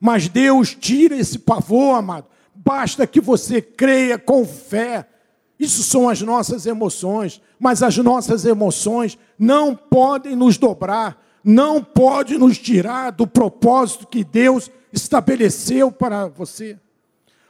Mas 0.00 0.28
Deus 0.28 0.74
tira 0.74 1.16
esse 1.16 1.38
pavor, 1.38 1.96
amado, 1.96 2.26
Basta 2.54 3.06
que 3.06 3.20
você 3.20 3.62
creia 3.62 4.18
com 4.18 4.44
fé. 4.44 5.08
Isso 5.58 5.82
são 5.82 6.08
as 6.08 6.20
nossas 6.20 6.66
emoções, 6.66 7.40
mas 7.58 7.82
as 7.82 7.96
nossas 7.98 8.44
emoções 8.44 9.18
não 9.38 9.74
podem 9.74 10.36
nos 10.36 10.58
dobrar, 10.58 11.20
não 11.44 11.82
pode 11.82 12.38
nos 12.38 12.58
tirar 12.58 13.10
do 13.10 13.26
propósito 13.26 14.06
que 14.06 14.22
Deus 14.22 14.70
estabeleceu 14.92 15.90
para 15.90 16.28
você. 16.28 16.78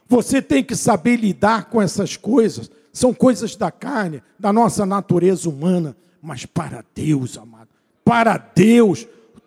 Você 0.09 0.40
tem 0.40 0.62
que 0.62 0.76
saber 0.76 1.16
lidar 1.16 1.66
com 1.66 1.80
essas 1.80 2.16
coisas. 2.16 2.70
São 2.93 3.12
coisas 3.14 3.57
da 3.57 3.70
carne, 3.70 4.22
da 4.38 4.53
nossa 4.53 4.84
natureza 4.84 5.49
humana, 5.49 5.97
mas 6.20 6.45
para 6.45 6.84
Deus, 6.95 7.38
amado, 7.38 7.68
para 8.05 8.36
Deus, 8.36 9.07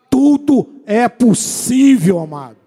tudo 0.10 0.82
é 0.86 1.08
possível, 1.08 2.20
amado 2.20 2.66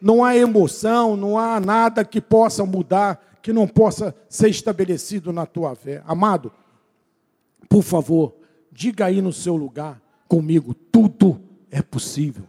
não 0.00 0.24
há 0.24 0.36
emoção, 0.36 1.16
não 1.16 1.38
há 1.38 1.58
nada 1.58 2.04
que 2.04 2.20
possa 2.20 2.64
mudar, 2.64 3.38
que 3.42 3.52
não 3.52 3.66
possa 3.66 4.14
ser 4.28 4.48
estabelecido 4.48 5.32
na 5.32 5.46
tua 5.46 5.74
fé. 5.74 6.02
Amado, 6.06 6.52
por 7.68 7.82
favor, 7.82 8.34
diga 8.70 9.06
aí 9.06 9.20
no 9.20 9.32
seu 9.32 9.56
lugar 9.56 10.00
comigo: 10.28 10.74
tudo 10.74 11.40
é 11.70 11.82
possível. 11.82 12.44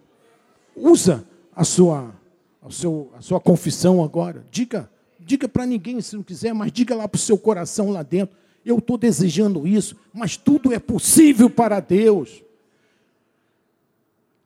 Usa 0.75 1.25
a 1.55 1.63
sua, 1.63 2.13
a, 2.61 2.69
seu, 2.69 3.11
a 3.17 3.21
sua 3.21 3.39
confissão 3.39 4.03
agora. 4.03 4.45
Diga, 4.51 4.89
Diga 5.27 5.49
para 5.49 5.65
ninguém 5.65 5.99
se 5.99 6.15
não 6.15 6.23
quiser, 6.23 6.53
mas 6.53 6.71
diga 6.71 6.95
lá 6.95 7.05
para 7.05 7.17
o 7.17 7.19
seu 7.19 7.37
coração 7.37 7.89
lá 7.89 8.01
dentro. 8.01 8.33
Eu 8.65 8.77
estou 8.77 8.97
desejando 8.97 9.67
isso, 9.67 9.97
mas 10.13 10.37
tudo 10.37 10.71
é 10.71 10.79
possível 10.79 11.49
para 11.49 11.81
Deus. 11.81 12.41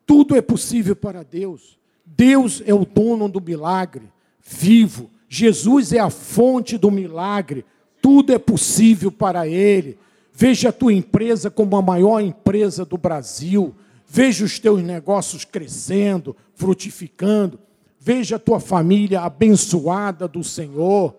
Tudo 0.03 0.35
é 0.35 0.41
possível 0.41 0.95
para 0.95 1.21
Deus. 1.21 1.77
Deus 2.03 2.63
é 2.65 2.73
o 2.73 2.83
dono 2.83 3.29
do 3.29 3.39
milagre, 3.39 4.11
vivo. 4.43 5.07
Jesus 5.29 5.93
é 5.93 5.99
a 5.99 6.09
fonte 6.09 6.79
do 6.79 6.89
milagre. 6.89 7.63
Tudo 8.01 8.33
é 8.33 8.39
possível 8.39 9.11
para 9.11 9.47
Ele. 9.47 9.99
Veja 10.41 10.69
a 10.69 10.73
tua 10.73 10.91
empresa 10.91 11.51
como 11.51 11.75
a 11.77 11.83
maior 11.83 12.19
empresa 12.19 12.83
do 12.83 12.97
Brasil. 12.97 13.75
Veja 14.07 14.43
os 14.43 14.57
teus 14.57 14.81
negócios 14.81 15.45
crescendo, 15.45 16.35
frutificando. 16.55 17.59
Veja 17.99 18.37
a 18.37 18.39
tua 18.39 18.59
família 18.59 19.21
abençoada 19.21 20.27
do 20.27 20.43
Senhor. 20.43 21.15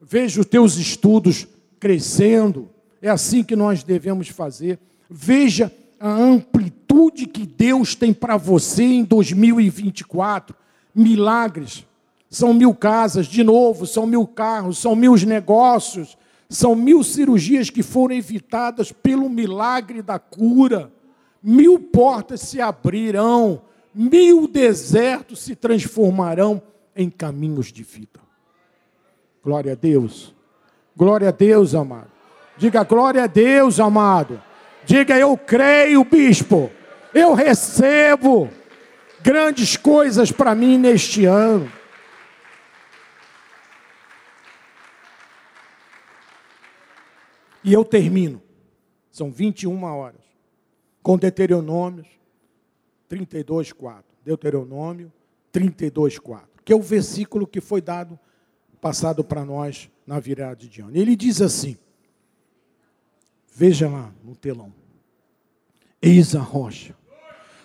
Veja 0.00 0.40
os 0.40 0.46
teus 0.46 0.78
estudos 0.78 1.46
crescendo. 1.78 2.70
É 3.02 3.10
assim 3.10 3.44
que 3.44 3.54
nós 3.54 3.82
devemos 3.82 4.28
fazer. 4.28 4.78
Veja 5.10 5.70
a 6.00 6.10
amplitude 6.10 7.26
que 7.26 7.44
Deus 7.44 7.94
tem 7.94 8.14
para 8.14 8.38
você 8.38 8.82
em 8.82 9.04
2024. 9.04 10.56
Milagres. 10.94 11.84
São 12.30 12.54
mil 12.54 12.74
casas, 12.74 13.26
de 13.26 13.44
novo, 13.44 13.86
são 13.86 14.06
mil 14.06 14.26
carros, 14.26 14.78
são 14.78 14.96
mil 14.96 15.14
negócios, 15.26 16.16
são 16.48 16.74
mil 16.74 17.04
cirurgias 17.04 17.68
que 17.68 17.82
foram 17.82 18.14
evitadas 18.14 18.90
pelo 18.90 19.28
milagre 19.28 20.00
da 20.00 20.18
cura. 20.18 20.90
Mil 21.42 21.78
portas 21.78 22.40
se 22.40 22.60
abrirão, 22.60 23.62
mil 23.94 24.48
desertos 24.48 25.40
se 25.40 25.54
transformarão 25.54 26.62
em 26.96 27.10
caminhos 27.10 27.72
de 27.72 27.82
vida. 27.82 28.20
Glória 29.42 29.72
a 29.72 29.76
Deus. 29.76 30.34
Glória 30.96 31.28
a 31.28 31.32
Deus, 31.32 31.74
amado. 31.74 32.10
Diga 32.56 32.82
glória 32.82 33.22
a 33.22 33.26
Deus, 33.26 33.78
amado. 33.78 34.42
Diga 34.84 35.16
eu 35.16 35.36
creio, 35.36 36.02
bispo. 36.02 36.70
Eu 37.14 37.34
recebo 37.34 38.48
grandes 39.22 39.76
coisas 39.76 40.32
para 40.32 40.54
mim 40.54 40.76
neste 40.76 41.24
ano. 41.24 41.70
E 47.68 47.72
eu 47.74 47.84
termino. 47.84 48.40
São 49.10 49.30
21 49.30 49.84
horas. 49.84 50.22
Com 51.02 51.18
Deuteronômios 51.18 52.08
32, 53.06 53.72
4. 53.72 54.04
Deuteronômio 54.24 55.12
32, 55.52 56.18
4. 56.18 56.48
Que 56.64 56.72
é 56.72 56.76
o 56.76 56.80
versículo 56.80 57.46
que 57.46 57.60
foi 57.60 57.82
dado, 57.82 58.18
passado 58.80 59.22
para 59.22 59.44
nós 59.44 59.90
na 60.06 60.18
virada 60.18 60.66
de 60.66 60.80
ano. 60.80 60.96
Ele 60.96 61.14
diz 61.14 61.42
assim: 61.42 61.76
Veja 63.54 63.86
lá 63.86 64.14
no 64.24 64.34
telão. 64.34 64.72
Eis 66.00 66.34
a 66.34 66.40
rocha. 66.40 66.96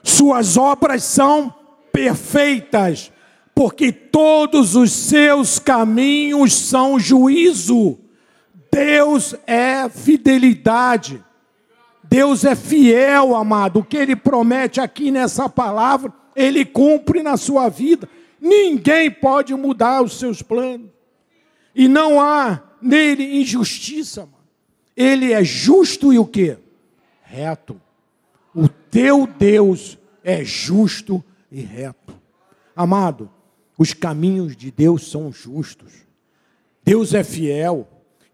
Suas 0.04 0.58
obras 0.58 1.02
são 1.06 1.50
perfeitas, 1.94 3.10
porque 3.56 3.94
todos 3.94 4.76
os 4.76 4.92
seus 4.92 5.60
caminhos 5.60 6.54
são 6.54 7.00
juízo. 7.00 8.03
Deus 8.74 9.36
é 9.46 9.88
fidelidade. 9.88 11.24
Deus 12.04 12.44
é 12.44 12.56
fiel, 12.56 13.36
amado. 13.36 13.80
O 13.80 13.84
que 13.84 13.96
ele 13.96 14.16
promete 14.16 14.82
aqui 14.82 15.12
nessa 15.12 15.48
palavra, 15.48 16.12
ele 16.36 16.66
cumpre 16.66 17.22
na 17.22 17.38
sua 17.38 17.70
vida. 17.70 18.10
Ninguém 18.42 19.12
pode 19.12 19.54
mudar 19.54 20.02
os 20.02 20.18
seus 20.18 20.42
planos. 20.42 20.90
E 21.76 21.88
não 21.88 22.20
há 22.20 22.62
nele 22.82 23.40
injustiça, 23.40 24.22
mano. 24.22 24.34
Ele 24.96 25.32
é 25.32 25.44
justo 25.44 26.12
e 26.12 26.20
o 26.20 26.26
quê? 26.26 26.58
Reto. 27.22 27.80
O 28.54 28.68
teu 28.68 29.26
Deus 29.28 29.98
é 30.24 30.44
justo 30.44 31.24
e 31.52 31.62
reto. 31.62 32.14
Amado, 32.76 33.30
os 33.78 33.94
caminhos 33.94 34.56
de 34.56 34.72
Deus 34.72 35.10
são 35.10 35.32
justos. 35.32 35.94
Deus 36.84 37.14
é 37.14 37.24
fiel. 37.24 37.88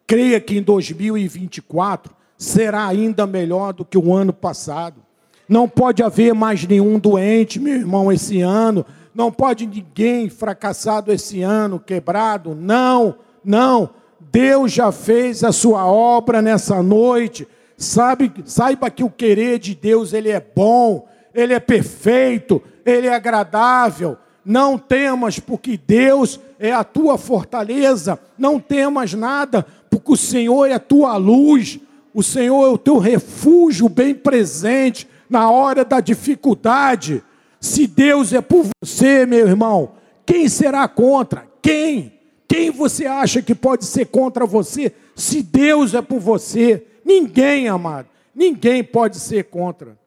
Creia 0.10 0.41
que 0.41 0.57
em 0.57 0.64
2024 0.64 2.16
será 2.36 2.88
ainda 2.88 3.28
melhor 3.28 3.74
do 3.74 3.86
que 3.86 3.95
o 3.95 4.12
ano 4.12 4.34
passado. 4.34 5.03
Não 5.47 5.70
pode 5.70 6.01
haver 6.01 6.34
mais 6.34 6.66
nenhum 6.66 6.97
doente, 6.97 7.60
meu 7.60 7.76
irmão, 7.76 8.12
esse 8.12 8.41
ano. 8.41 8.84
Não 9.14 9.32
pode 9.32 9.68
ninguém 9.68 10.28
fracassado 10.28 11.12
esse 11.12 11.43
ano, 11.43 11.80
quebrado. 11.80 12.55
Não, 12.55 13.18
não. 13.45 13.91
Deus 14.32 14.72
já 14.72 14.91
fez 14.91 15.43
a 15.43 15.51
sua 15.51 15.86
obra 15.86 16.41
nessa 16.41 16.82
noite. 16.82 17.47
Sabe, 17.78 18.34
saiba 18.45 18.89
que 18.89 19.03
o 19.03 19.12
querer 19.12 19.60
de 19.60 19.76
Deus 19.76 20.12
ele 20.12 20.32
é 20.32 20.39
bom, 20.39 21.07
ele 21.36 21.53
é 21.53 21.60
perfeito, 21.60 22.64
ele 22.84 23.05
é 23.05 23.14
agradável. 23.14 24.18
Não 24.45 24.77
temas, 24.77 25.39
porque 25.39 25.77
Deus 25.77 26.39
é 26.59 26.71
a 26.71 26.83
tua 26.83 27.17
fortaleza. 27.17 28.19
Não 28.37 28.59
temas 28.59 29.13
nada, 29.13 29.65
porque 29.89 30.13
o 30.13 30.17
Senhor 30.17 30.65
é 30.65 30.73
a 30.73 30.79
tua 30.79 31.15
luz. 31.17 31.79
O 32.13 32.23
Senhor 32.23 32.65
é 32.65 32.69
o 32.69 32.77
teu 32.77 32.97
refúgio 32.97 33.87
bem 33.87 34.15
presente 34.15 35.07
na 35.29 35.49
hora 35.49 35.85
da 35.85 35.99
dificuldade. 35.99 37.23
Se 37.59 37.85
Deus 37.85 38.33
é 38.33 38.41
por 38.41 38.65
você, 38.81 39.25
meu 39.25 39.47
irmão, 39.47 39.91
quem 40.25 40.47
será 40.47 40.87
contra? 40.87 41.47
Quem? 41.61 42.13
Quem 42.47 42.71
você 42.71 43.05
acha 43.05 43.41
que 43.41 43.53
pode 43.53 43.85
ser 43.85 44.05
contra 44.05 44.45
você? 44.45 44.91
Se 45.15 45.43
Deus 45.43 45.93
é 45.93 46.01
por 46.01 46.19
você, 46.19 46.83
ninguém, 47.05 47.67
amado, 47.67 48.07
ninguém 48.33 48.83
pode 48.83 49.19
ser 49.19 49.45
contra. 49.45 49.97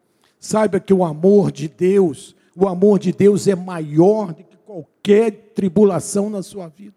Saiba 0.41 0.80
que 0.80 0.93
o 0.93 1.05
amor 1.05 1.53
de 1.53 1.68
Deus, 1.68 2.35
o 2.57 2.69
amor 2.69 2.99
de 2.99 3.13
Deus 3.13 3.49
é 3.49 3.55
maior 3.55 4.33
do 4.33 4.43
que 4.45 4.57
qualquer 4.65 5.31
tribulação 5.55 6.31
na 6.31 6.43
sua 6.43 6.69
vida. 6.69 6.95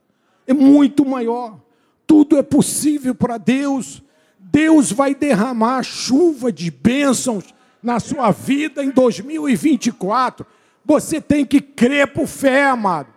É 0.48 0.54
muito 0.54 1.06
maior. 1.06 1.60
Tudo 2.06 2.38
é 2.38 2.44
possível 2.44 3.16
para 3.16 3.38
Deus. 3.38 4.02
Deus 4.40 4.92
vai 4.92 5.16
derramar 5.16 5.84
chuva 5.84 6.52
de 6.52 6.70
bênçãos 6.70 7.54
na 7.82 8.00
sua 8.00 8.32
vida 8.32 8.84
em 8.84 8.90
2024. 8.90 10.46
Você 10.84 11.20
tem 11.20 11.46
que 11.46 11.60
crer 11.60 12.08
por 12.08 12.28
fé, 12.28 12.66
amado 12.68 13.16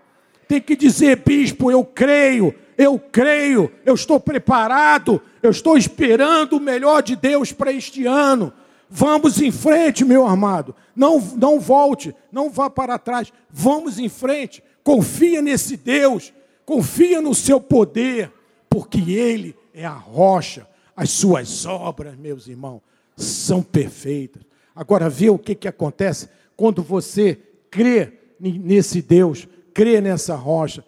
tem 0.49 0.61
que 0.63 0.75
dizer, 0.75 1.23
bispo, 1.25 1.71
eu 1.71 1.85
creio, 1.85 2.55
eu 2.77 2.99
creio, 2.99 3.71
eu 3.85 3.95
estou 3.95 4.19
preparado, 4.19 5.21
eu 5.43 5.51
estou 5.51 5.77
esperando 5.77 6.55
o 6.55 6.61
melhor 6.61 7.03
de 7.03 7.15
Deus 7.15 7.53
para 7.53 7.71
este 7.71 8.07
ano. 8.07 8.51
Vamos 8.91 9.41
em 9.41 9.51
frente, 9.51 10.05
meu 10.05 10.27
amado. 10.27 10.75
Não, 10.95 11.21
não 11.37 11.61
volte, 11.61 12.15
não 12.33 12.51
vá 12.51 12.71
para 12.71 12.99
trás. 12.99 13.33
Vamos 13.51 13.99
em 13.99 14.09
frente. 14.09 14.63
Confia 14.83 15.43
nesse 15.43 15.77
Deus, 15.77 16.33
confia 16.65 17.21
no 17.21 17.35
seu 17.35 17.61
poder, 17.61 18.33
porque 18.69 19.13
Ele 19.13 19.55
é 19.75 19.85
a 19.85 19.93
rocha. 19.93 20.67
As 20.97 21.11
suas 21.11 21.67
obras, 21.67 22.17
meus 22.17 22.49
irmãos, 22.49 22.81
são 23.17 23.63
perfeitas. 23.63 24.43
Agora, 24.75 25.09
vê 25.09 25.29
o 25.29 25.39
que, 25.39 25.55
que 25.55 25.69
acontece 25.69 26.29
quando 26.57 26.83
você 26.83 27.39
crê 27.71 28.15
nesse 28.41 29.03
Deus 29.03 29.47
crê 29.79 30.01
nessa 30.01 30.35
rocha. 30.35 30.85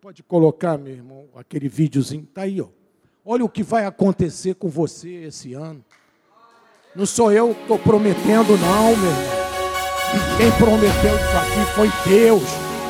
Pode 0.00 0.20
colocar, 0.24 0.76
meu 0.76 0.92
irmão, 0.92 1.28
aquele 1.36 1.68
videozinho. 1.68 2.24
Está 2.24 2.42
aí, 2.42 2.60
ó. 2.60 2.66
Olha 3.24 3.44
o 3.44 3.48
que 3.48 3.62
vai 3.62 3.86
acontecer 3.86 4.56
com 4.56 4.68
você 4.68 5.10
esse 5.26 5.54
ano. 5.54 5.84
Não 6.94 7.06
sou 7.06 7.32
eu 7.32 7.54
que 7.54 7.62
estou 7.62 7.78
prometendo, 7.78 8.54
não, 8.60 8.94
meu 8.94 9.10
irmão. 9.10 9.42
Quem 10.36 10.50
prometeu 10.52 11.14
isso 11.14 11.36
aqui 11.38 11.72
foi 11.74 11.92
Deus, 12.04 12.42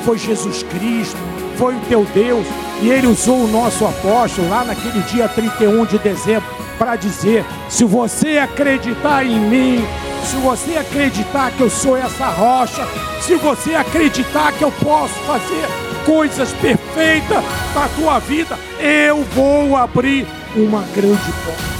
foi 0.05 0.19
Jesus 0.19 0.65
Cristo, 0.65 1.17
foi 1.57 1.77
o 1.77 1.81
teu 1.89 2.05
Deus. 2.07 2.45
E 2.81 2.91
ele 2.91 3.07
usou 3.07 3.45
o 3.45 3.47
nosso 3.47 3.87
apóstolo 3.87 4.49
lá 4.51 4.65
naquele 4.65 5.01
dia 5.03 5.29
31 5.29 5.87
de 5.87 5.99
dezembro 6.01 6.49
para 6.77 6.97
dizer: 6.97 7.45
se 7.69 7.85
você 7.85 8.39
acreditar 8.39 9.25
em 9.25 9.39
mim, 9.39 9.87
se 10.25 10.35
você 10.35 10.79
acreditar 10.79 11.53
que 11.53 11.61
eu 11.61 11.71
sou 11.71 11.97
essa 11.97 12.27
rocha, 12.27 12.85
se 13.21 13.37
você 13.37 13.77
acreditar 13.77 14.51
que 14.51 14.65
eu 14.65 14.73
posso 14.83 15.15
fazer 15.21 15.69
coisas 16.05 16.53
perfeitas 16.55 17.45
na 17.73 17.89
tua 17.95 18.19
vida, 18.19 18.59
eu 18.81 19.23
vou 19.33 19.77
abrir 19.77 20.27
uma 20.57 20.83
grande 20.93 21.33
porta. 21.47 21.72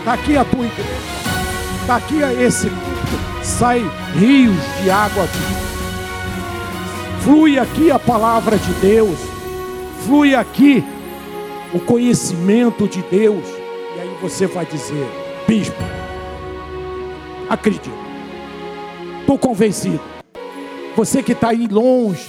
Está 0.00 0.14
aqui 0.14 0.34
a 0.34 0.44
tua 0.46 0.64
igreja, 0.64 0.90
está 1.82 1.96
aqui 1.96 2.22
esse 2.42 2.70
culto, 2.70 3.44
sai 3.44 3.84
rios 4.14 4.56
de 4.82 4.90
água 4.90 5.24
viva. 5.26 5.60
Flui 7.22 7.58
aqui 7.58 7.90
a 7.90 7.98
palavra 7.98 8.56
de 8.56 8.72
Deus, 8.80 9.18
flui 10.06 10.34
aqui 10.34 10.82
o 11.74 11.78
conhecimento 11.80 12.88
de 12.88 13.02
Deus. 13.02 13.46
E 13.94 14.00
aí 14.00 14.16
você 14.22 14.46
vai 14.46 14.64
dizer, 14.64 15.06
bispo, 15.46 15.82
acredito, 17.50 17.90
estou 19.20 19.38
convencido. 19.38 20.00
Você 20.96 21.22
que 21.22 21.32
está 21.32 21.50
aí 21.50 21.68
longe, 21.68 22.26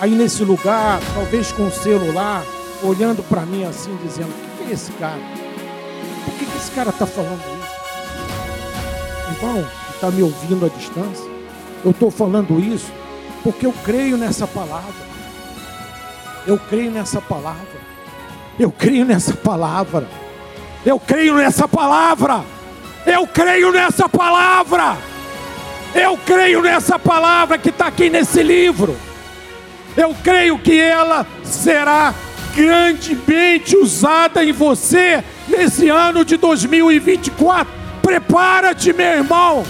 aí 0.00 0.10
nesse 0.10 0.42
lugar, 0.42 1.00
talvez 1.14 1.52
com 1.52 1.68
o 1.68 1.70
celular, 1.70 2.44
olhando 2.82 3.22
para 3.22 3.42
mim 3.42 3.64
assim, 3.64 3.96
dizendo: 4.02 4.34
quem 4.58 4.68
é 4.68 4.72
esse 4.72 4.90
cara? 4.92 5.43
Esse 6.64 6.72
cara 6.72 6.88
está 6.88 7.04
falando 7.04 7.42
isso? 7.60 7.74
Irmão, 9.36 9.62
que 9.86 9.94
está 9.96 10.10
me 10.10 10.22
ouvindo 10.22 10.64
à 10.64 10.68
distância, 10.70 11.30
eu 11.84 11.90
estou 11.90 12.10
falando 12.10 12.58
isso 12.58 12.90
porque 13.42 13.66
eu 13.66 13.74
creio 13.84 14.16
nessa 14.16 14.46
palavra. 14.46 15.04
Eu 16.46 16.58
creio 16.58 16.90
nessa 16.90 17.20
palavra. 17.20 17.68
Eu 18.58 18.72
creio 18.72 19.04
nessa 19.04 19.34
palavra. 19.34 20.08
Eu 20.86 20.98
creio 20.98 21.34
nessa 21.34 21.68
palavra. 21.68 22.42
Eu 23.04 23.26
creio 23.26 23.70
nessa 23.70 24.08
palavra. 24.08 24.96
Eu 25.94 26.18
creio 26.24 26.62
nessa 26.62 26.98
palavra 26.98 27.58
que 27.58 27.68
está 27.68 27.88
aqui 27.88 28.08
nesse 28.08 28.42
livro. 28.42 28.96
Eu 29.94 30.16
creio 30.24 30.58
que 30.58 30.80
ela 30.80 31.26
será 31.44 32.14
grandemente 32.54 33.76
usada 33.76 34.44
em 34.44 34.52
você 34.52 35.22
nesse 35.48 35.88
ano 35.88 36.24
de 36.24 36.36
2024. 36.36 37.72
Prepara-te, 38.00 38.92
meu 38.92 39.06
irmão. 39.06 39.64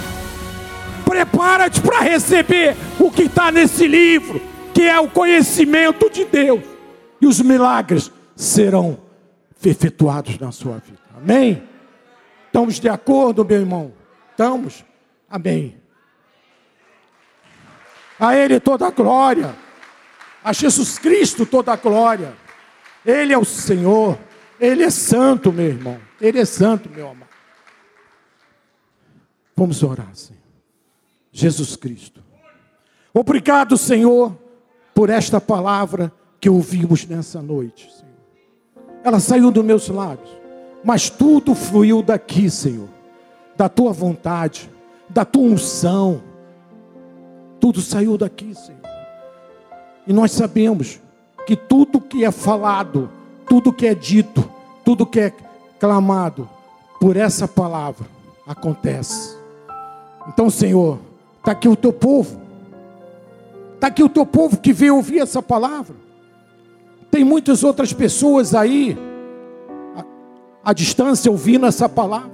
Prepara-te 1.04 1.80
para 1.80 2.00
receber 2.00 2.76
o 2.98 3.10
que 3.10 3.22
está 3.22 3.50
nesse 3.50 3.86
livro, 3.86 4.40
que 4.72 4.82
é 4.82 4.98
o 4.98 5.08
conhecimento 5.08 6.10
de 6.10 6.24
Deus. 6.24 6.62
E 7.20 7.26
os 7.26 7.40
milagres 7.40 8.10
serão 8.36 8.98
efetuados 9.64 10.38
na 10.38 10.52
sua 10.52 10.78
vida. 10.78 10.98
Amém? 11.16 11.62
Estamos 12.46 12.78
de 12.78 12.88
acordo, 12.88 13.44
meu 13.44 13.60
irmão? 13.60 13.92
Estamos? 14.30 14.84
Amém. 15.30 15.76
A 18.18 18.36
Ele 18.36 18.60
toda 18.60 18.86
a 18.86 18.90
glória. 18.90 19.54
A 20.42 20.52
Jesus 20.52 20.98
Cristo 20.98 21.46
toda 21.46 21.72
a 21.72 21.76
glória. 21.76 22.43
Ele 23.04 23.32
é 23.32 23.38
o 23.38 23.44
Senhor. 23.44 24.18
Ele 24.58 24.82
é 24.82 24.90
santo, 24.90 25.52
meu 25.52 25.66
irmão. 25.66 25.98
Ele 26.20 26.38
é 26.38 26.44
santo, 26.44 26.88
meu 26.88 27.08
amado. 27.08 27.28
Vamos 29.56 29.82
orar, 29.82 30.14
Senhor. 30.14 30.40
Jesus 31.30 31.76
Cristo. 31.76 32.22
Obrigado, 33.12 33.76
Senhor, 33.76 34.36
por 34.94 35.10
esta 35.10 35.40
palavra 35.40 36.12
que 36.40 36.48
ouvimos 36.48 37.06
nessa 37.06 37.40
noite, 37.40 37.90
Senhor. 37.92 38.04
Ela 39.04 39.20
saiu 39.20 39.50
dos 39.50 39.64
meus 39.64 39.88
lábios, 39.88 40.30
mas 40.82 41.10
tudo 41.10 41.54
fluiu 41.54 42.02
daqui, 42.02 42.50
Senhor, 42.50 42.88
da 43.56 43.68
tua 43.68 43.92
vontade, 43.92 44.70
da 45.08 45.24
tua 45.24 45.42
unção. 45.42 46.22
Tudo 47.60 47.80
saiu 47.80 48.16
daqui, 48.18 48.54
Senhor. 48.54 48.80
E 50.06 50.12
nós 50.12 50.32
sabemos 50.32 51.00
que 51.46 51.56
tudo 51.56 52.00
que 52.00 52.24
é 52.24 52.30
falado, 52.30 53.10
tudo 53.46 53.72
que 53.72 53.86
é 53.86 53.94
dito, 53.94 54.48
tudo 54.84 55.06
que 55.06 55.20
é 55.20 55.32
clamado 55.78 56.48
por 57.00 57.16
essa 57.16 57.46
palavra 57.46 58.06
acontece. 58.46 59.36
Então, 60.28 60.48
Senhor, 60.48 60.98
está 61.38 61.52
aqui 61.52 61.68
o 61.68 61.76
teu 61.76 61.92
povo, 61.92 62.40
está 63.74 63.88
aqui 63.88 64.02
o 64.02 64.08
teu 64.08 64.24
povo 64.24 64.56
que 64.56 64.72
veio 64.72 64.96
ouvir 64.96 65.20
essa 65.20 65.42
palavra. 65.42 65.94
Tem 67.10 67.22
muitas 67.22 67.62
outras 67.62 67.92
pessoas 67.92 68.54
aí, 68.54 68.98
à 70.64 70.72
distância, 70.72 71.30
ouvindo 71.30 71.66
essa 71.66 71.88
palavra. 71.88 72.32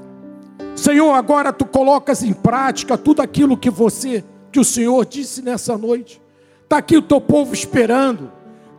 Senhor, 0.76 1.12
agora 1.12 1.52
tu 1.52 1.66
colocas 1.66 2.22
em 2.22 2.32
prática 2.32 2.96
tudo 2.96 3.20
aquilo 3.20 3.56
que 3.56 3.68
você, 3.68 4.24
que 4.50 4.58
o 4.58 4.64
Senhor 4.64 5.04
disse 5.04 5.42
nessa 5.42 5.76
noite. 5.76 6.22
Está 6.62 6.78
aqui 6.78 6.96
o 6.96 7.02
teu 7.02 7.20
povo 7.20 7.52
esperando. 7.52 8.30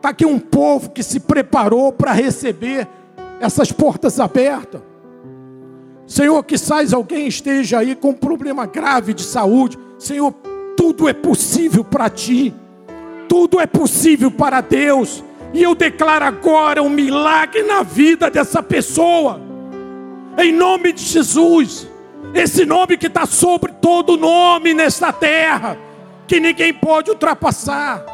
Está 0.01 0.09
aqui 0.09 0.25
um 0.25 0.39
povo 0.39 0.89
que 0.89 1.03
se 1.03 1.19
preparou 1.19 1.93
para 1.93 2.11
receber 2.11 2.87
essas 3.39 3.71
portas 3.71 4.19
abertas. 4.19 4.81
Senhor, 6.07 6.43
que 6.43 6.57
sais 6.57 6.91
alguém 6.91 7.27
esteja 7.27 7.77
aí 7.77 7.95
com 7.95 8.09
um 8.09 8.13
problema 8.13 8.65
grave 8.65 9.13
de 9.13 9.21
saúde. 9.21 9.77
Senhor, 9.99 10.33
tudo 10.75 11.07
é 11.07 11.13
possível 11.13 11.83
para 11.83 12.09
ti. 12.09 12.51
Tudo 13.29 13.59
é 13.59 13.67
possível 13.67 14.31
para 14.31 14.59
Deus. 14.59 15.23
E 15.53 15.61
eu 15.61 15.75
declaro 15.75 16.25
agora 16.25 16.81
um 16.81 16.89
milagre 16.89 17.61
na 17.61 17.83
vida 17.83 18.27
dessa 18.27 18.63
pessoa. 18.63 19.39
Em 20.35 20.51
nome 20.51 20.93
de 20.93 21.03
Jesus. 21.03 21.87
Esse 22.33 22.65
nome 22.65 22.97
que 22.97 23.05
está 23.05 23.27
sobre 23.27 23.71
todo 23.73 24.17
nome 24.17 24.73
nesta 24.73 25.13
terra. 25.13 25.77
Que 26.27 26.39
ninguém 26.39 26.73
pode 26.73 27.11
ultrapassar. 27.11 28.10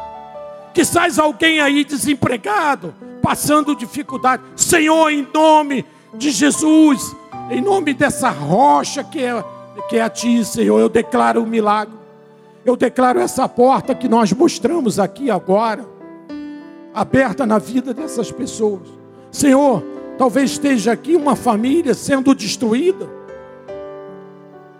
Sais 0.84 1.18
alguém 1.18 1.60
aí 1.60 1.84
desempregado, 1.84 2.94
passando 3.22 3.74
dificuldade. 3.74 4.42
Senhor, 4.56 5.10
em 5.10 5.26
nome 5.32 5.84
de 6.14 6.30
Jesus. 6.30 7.14
Em 7.50 7.60
nome 7.60 7.94
dessa 7.94 8.28
rocha 8.28 9.02
que 9.02 9.22
é, 9.22 9.44
que 9.88 9.96
é 9.96 10.02
a 10.02 10.10
Ti, 10.10 10.44
Senhor. 10.44 10.78
Eu 10.78 10.88
declaro 10.88 11.40
o 11.40 11.44
um 11.44 11.46
milagre. 11.46 11.94
Eu 12.64 12.76
declaro 12.76 13.18
essa 13.18 13.48
porta 13.48 13.94
que 13.94 14.08
nós 14.08 14.32
mostramos 14.32 14.98
aqui 14.98 15.30
agora 15.30 15.86
aberta 16.92 17.46
na 17.46 17.58
vida 17.58 17.94
dessas 17.94 18.30
pessoas. 18.30 18.88
Senhor, 19.30 19.82
talvez 20.18 20.52
esteja 20.52 20.92
aqui 20.92 21.16
uma 21.16 21.36
família 21.36 21.94
sendo 21.94 22.34
destruída. 22.34 23.08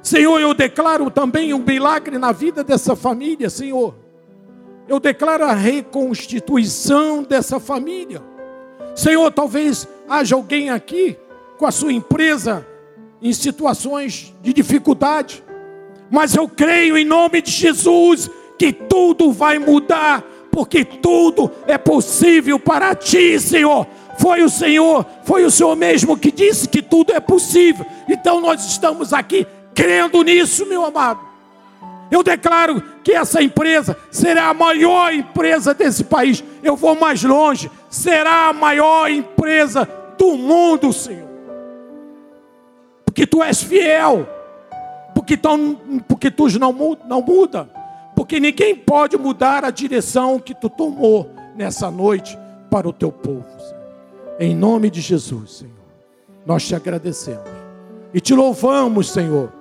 Senhor, 0.03 0.41
eu 0.41 0.53
declaro 0.53 1.11
também 1.11 1.55
um 1.55 1.59
milagre 1.59 2.19
na 2.19 2.33
vida 2.33 2.65
dessa 2.65 2.97
família, 2.97 3.49
Senhor. 3.49 3.95
Eu 4.89 4.99
declaro 4.99 5.45
a 5.45 5.53
reconstituição 5.53 7.23
dessa 7.23 7.61
família. 7.61 8.23
Senhor, 8.95 9.31
talvez 9.31 9.87
haja 10.09 10.35
alguém 10.35 10.71
aqui 10.71 11.17
com 11.59 11.67
a 11.67 11.71
sua 11.71 11.93
empresa 11.93 12.67
em 13.21 13.33
situações 13.33 14.35
de 14.43 14.53
dificuldade, 14.53 15.45
mas 16.11 16.35
eu 16.35 16.49
creio 16.49 16.97
em 16.97 17.05
nome 17.05 17.43
de 17.43 17.51
Jesus 17.51 18.31
que 18.59 18.73
tudo 18.73 19.31
vai 19.31 19.59
mudar 19.59 20.25
porque 20.51 20.85
tudo 20.85 21.51
é 21.67 21.79
possível 21.79 22.59
para 22.59 22.95
ti, 22.95 23.39
Senhor. 23.39 23.87
Foi 24.19 24.43
o 24.43 24.49
Senhor, 24.49 25.07
foi 25.23 25.45
o 25.45 25.51
Senhor 25.51 25.77
mesmo 25.77 26.19
que 26.19 26.33
disse 26.33 26.69
que 26.69 26.83
tudo 26.83 27.13
é 27.13 27.21
possível. 27.21 27.87
Então 28.09 28.41
nós 28.41 28.65
estamos 28.65 29.13
aqui 29.13 29.47
crendo 29.73 30.23
nisso, 30.23 30.67
meu 30.67 30.85
amado. 30.85 31.28
Eu 32.11 32.23
declaro 32.23 32.83
que 33.03 33.13
essa 33.13 33.43
empresa 33.43 33.97
será 34.11 34.49
a 34.49 34.55
maior 34.55 35.13
empresa 35.13 35.75
desse 35.75 36.05
país. 36.05 36.43
Eu 36.63 36.75
vou 36.77 36.95
mais 36.95 37.23
longe, 37.23 37.71
será 37.91 38.49
a 38.49 38.53
maior 38.53 39.11
empresa 39.11 39.89
do 40.17 40.37
mundo, 40.37 40.93
Senhor. 40.93 41.29
Porque 43.05 43.27
tu 43.27 43.43
és 43.43 43.63
fiel, 43.63 44.29
porque 45.15 45.37
tu, 45.37 45.49
porque 46.07 46.31
tu 46.31 46.59
não, 46.59 46.73
não 47.07 47.21
muda 47.21 47.69
porque 48.19 48.41
ninguém 48.41 48.75
pode 48.75 49.17
mudar 49.17 49.65
a 49.65 49.71
direção 49.71 50.41
que 50.41 50.53
tu 50.53 50.69
tomou 50.69 51.31
nessa 51.55 51.89
noite 51.89 52.37
para 52.69 52.89
o 52.89 52.93
teu 52.93 53.13
povo. 53.13 53.47
Senhor. 53.61 54.37
Em 54.41 54.57
nome 54.57 54.91
de 54.91 55.01
Jesus, 55.01 55.59
Senhor, 55.59 55.73
nós 56.45 56.67
te 56.67 56.75
agradecemos 56.75 57.49
e 58.13 58.21
te 58.21 58.35
louvamos, 58.35 59.13
Senhor, 59.13 59.53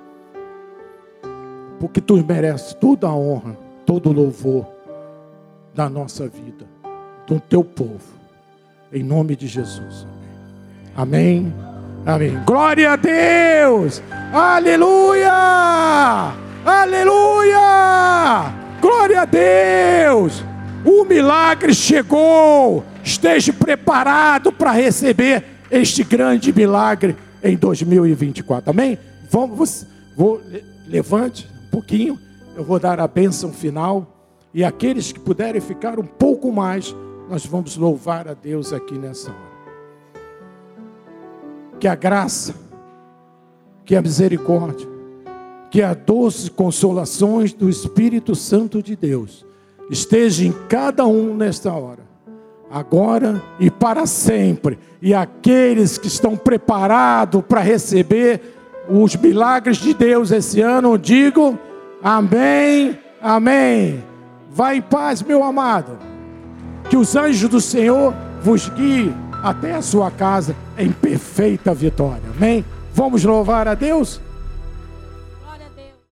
porque 1.80 2.02
tu 2.02 2.24
mereces 2.26 2.74
toda 2.74 3.08
a 3.08 3.16
honra, 3.16 3.58
todo 3.86 4.10
o 4.10 4.14
louvor 4.14 4.66
da 5.74 5.90
nossa 5.90 6.28
vida, 6.28 6.66
do 7.26 7.40
teu 7.40 7.64
povo. 7.64 8.18
Em 8.92 9.04
nome 9.04 9.36
de 9.36 9.48
Jesus. 9.48 10.08
Amém. 10.96 11.54
Amém. 12.06 12.40
Glória 12.46 12.94
a 12.94 12.96
Deus. 12.96 14.02
Aleluia. 14.34 15.32
Aleluia! 16.68 18.54
Glória 18.82 19.22
a 19.22 19.26
Deus! 19.26 20.44
O 20.84 21.06
milagre 21.06 21.74
chegou. 21.74 22.84
Esteja 23.02 23.54
preparado 23.54 24.52
para 24.52 24.72
receber 24.72 25.46
este 25.72 26.04
grande 26.04 26.52
milagre 26.52 27.16
em 27.42 27.56
2024. 27.56 28.70
Amém? 28.70 29.00
Vamos, 29.30 29.86
vou, 30.16 30.42
levante 30.88 31.48
pouquinho. 31.68 32.20
Eu 32.56 32.64
vou 32.64 32.80
dar 32.80 33.00
a 33.00 33.08
bênção 33.08 33.52
final. 33.52 34.16
E 34.54 34.64
aqueles 34.64 35.12
que 35.12 35.20
puderem 35.20 35.62
ficar 35.62 36.00
um 36.00 36.06
pouco 36.06 36.52
mais, 36.52 36.96
nós 37.30 37.46
vamos 37.46 37.78
louvar 37.78 38.28
a 38.28 38.34
Deus 38.34 38.74
aqui 38.74 38.98
nessa 38.98 39.30
hora. 39.30 39.58
Que 41.80 41.88
a 41.88 41.96
graça, 41.96 42.56
que 43.86 43.96
a 43.96 44.02
misericórdia, 44.02 44.88
que 45.70 45.82
a 45.82 45.94
doce 45.94 46.50
consolações 46.50 47.54
do 47.54 47.70
Espírito 47.70 48.34
Santo 48.34 48.82
de 48.82 48.96
Deus 48.96 49.46
esteja 49.90 50.46
em 50.46 50.52
cada 50.68 51.06
um 51.06 51.36
nesta 51.36 51.72
hora, 51.72 52.04
agora 52.70 53.42
e 53.60 53.70
para 53.70 54.06
sempre. 54.06 54.80
E 55.02 55.14
aqueles 55.14 55.98
que 55.98 56.08
estão 56.08 56.36
preparados 56.36 57.44
para 57.48 57.62
receber 57.62 58.57
os 58.90 59.16
milagres 59.16 59.78
de 59.78 59.94
Deus 59.94 60.32
esse 60.32 60.62
ano, 60.62 60.98
digo 60.98 61.58
amém, 62.04 62.98
amém. 63.22 64.04
Vai 64.50 64.78
em 64.78 64.82
paz, 64.82 65.22
meu 65.22 65.44
amado. 65.44 65.98
Que 66.90 66.98
os 66.98 67.16
anjos 67.16 67.50
do 67.50 67.62
Senhor 67.62 68.14
vos 68.42 68.70
guiem 68.70 69.14
até 69.44 69.74
a 69.74 69.82
sua 69.82 70.10
casa 70.10 70.56
em 70.78 70.92
perfeita 70.92 71.74
vitória. 71.74 72.24
Amém? 72.36 72.66
Vamos 72.94 73.24
louvar 73.24 73.68
a 73.68 73.74
Deus? 73.76 74.22